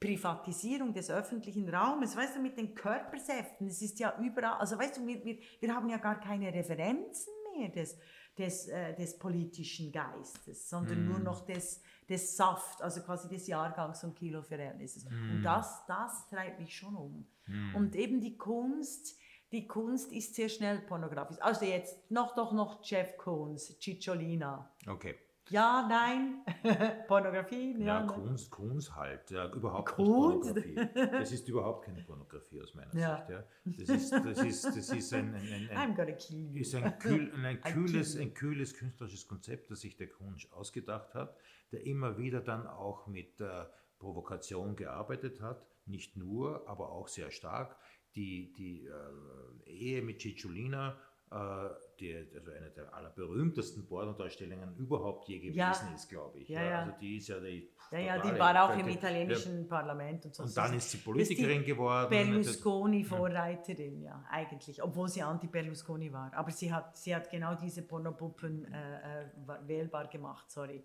Privatisierung 0.00 0.92
des 0.92 1.10
öffentlichen 1.10 1.68
Raumes, 1.68 2.16
weißt 2.16 2.36
du, 2.36 2.40
mit 2.40 2.58
den 2.58 2.74
Körpersäften, 2.74 3.66
es 3.66 3.80
ist 3.80 3.98
ja 3.98 4.18
überall, 4.20 4.58
also 4.58 4.78
weißt 4.78 4.98
du, 4.98 5.06
wir, 5.06 5.24
wir, 5.24 5.38
wir 5.60 5.74
haben 5.74 5.88
ja 5.88 5.96
gar 5.96 6.20
keine 6.20 6.52
Referenzen 6.52 7.32
mehr 7.56 7.70
des, 7.70 7.98
des, 8.36 8.68
äh, 8.68 8.94
des 8.94 9.18
politischen 9.18 9.90
Geistes, 9.90 10.68
sondern 10.68 11.06
nur 11.08 11.18
noch 11.18 11.46
des, 11.46 11.80
des 12.08 12.36
Saft, 12.36 12.82
also 12.82 13.00
quasi 13.02 13.28
des 13.28 13.46
Jahrgangs- 13.46 14.04
und 14.04 14.14
Kiloverhältnisses. 14.14 15.06
Und 15.06 15.42
das, 15.42 15.84
das 15.86 16.28
treibt 16.28 16.60
mich 16.60 16.76
schon 16.76 16.94
um. 16.94 17.26
Und 17.74 17.94
eben 17.96 18.20
die 18.20 18.36
Kunst, 18.36 19.18
die 19.52 19.66
Kunst 19.66 20.12
ist 20.12 20.34
sehr 20.34 20.48
schnell 20.48 20.80
pornografisch. 20.80 21.38
Also 21.40 21.64
jetzt 21.64 22.10
noch 22.10 22.34
doch 22.34 22.52
noch 22.52 22.80
Jeff 22.84 23.16
Koons, 23.16 23.78
Cicciolina. 23.80 24.70
okay. 24.88 25.16
Ja, 25.48 25.86
nein. 25.88 26.42
Pornografie, 27.06 27.76
ja. 27.78 28.00
Ja. 28.00 28.06
Kunst, 28.06 28.50
Kunst 28.50 28.94
halt. 28.96 29.30
Ja, 29.30 29.48
überhaupt 29.52 29.92
Kunst? 29.92 30.54
Pornografie. 30.54 30.74
Das 30.94 31.30
ist 31.30 31.48
überhaupt 31.48 31.84
keine 31.84 32.02
Pornografie 32.02 32.60
aus 32.62 32.74
meiner 32.74 32.92
Ja. 32.94 33.16
Sicht. 33.18 33.30
Ja. 33.30 33.44
Das, 33.64 33.88
ist, 33.88 34.12
das, 34.12 34.38
ist, 34.42 34.64
das 34.64 34.88
ist 34.90 35.12
ein, 35.14 35.34
ein, 35.34 35.70
ein, 35.70 35.96
ein 36.00 36.56
ist 36.56 36.74
ein, 36.74 36.98
kühl, 36.98 37.32
ein, 37.44 37.44
Ein 37.44 37.60
kühles, 37.62 38.16
ein 38.16 38.34
kühles 38.34 38.74
künstlerisches 38.74 39.28
Konzept, 39.28 39.70
das 39.70 39.80
sich 39.82 39.96
der 39.96 40.08
Kunsch 40.08 40.50
ausgedacht 40.50 41.14
hat, 41.14 41.36
der 41.70 41.86
immer 41.86 42.18
wieder 42.18 42.40
dann 42.40 42.66
auch 42.66 43.06
mit 43.06 43.40
äh, 43.40 43.66
Provokation 44.00 44.74
gearbeitet 44.74 45.40
hat, 45.40 45.64
nicht 45.86 46.16
nur, 46.16 46.68
aber 46.68 46.90
auch 46.90 47.06
sehr 47.06 47.30
stark. 47.30 47.76
Die, 48.16 48.52
die 48.54 48.86
äh, 48.86 49.70
Ehe 49.70 50.02
mit 50.02 50.20
Cicciolina, 50.20 50.96
äh, 51.30 51.68
die 52.00 52.14
also 52.34 52.50
eine 52.50 52.70
der 52.70 52.94
allerberühmtesten 52.94 53.86
Pornodarstellungen 53.86 54.76
überhaupt 54.76 55.28
je 55.28 55.38
gewesen 55.38 55.56
Ja. 55.58 55.72
ist, 55.94 56.08
glaube 56.08 56.38
ich. 56.38 56.48
Ja, 56.48 56.62
ja. 56.62 56.78
Also 56.80 56.92
die 57.00 57.16
ist 57.18 57.28
ja 57.28 57.40
die 57.40 57.68
Ja, 57.90 57.98
ja, 57.98 58.18
die 58.18 58.38
war 58.38 58.64
auch 58.64 58.78
im 58.78 58.88
italienischen 58.88 59.68
Parlament 59.68 60.24
und 60.26 60.34
so. 60.34 60.42
Und 60.44 60.56
dann 60.56 60.74
ist 60.74 60.90
sie 60.90 60.98
Politikerin 60.98 61.60
die 61.60 61.66
geworden. 61.66 62.10
Berlusconi-Vorreiterin, 62.10 64.02
ja, 64.02 64.24
eigentlich, 64.30 64.82
obwohl 64.82 65.08
sie 65.08 65.22
anti-Berlusconi 65.22 66.12
war. 66.12 66.32
Aber 66.34 66.50
sie 66.50 66.72
hat, 66.72 66.96
sie 66.96 67.14
hat 67.14 67.30
genau 67.30 67.54
diese 67.54 67.82
Pornopuppen 67.82 68.64
äh, 68.72 69.22
äh, 69.22 69.26
wählbar 69.66 70.08
gemacht, 70.08 70.50
sorry. 70.50 70.84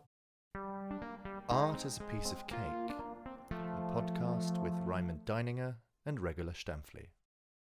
Art 1.47 1.83
is 1.85 1.99
a 1.99 2.03
Piece 2.05 2.31
of 2.33 2.45
Cake, 2.47 2.93
a 3.51 3.91
podcast 3.93 4.61
with 4.63 4.73
Raymond 4.85 5.27
Deininger 5.27 5.75
and 6.05 6.19
Regula 6.21 6.53
Stampfli. 6.53 7.09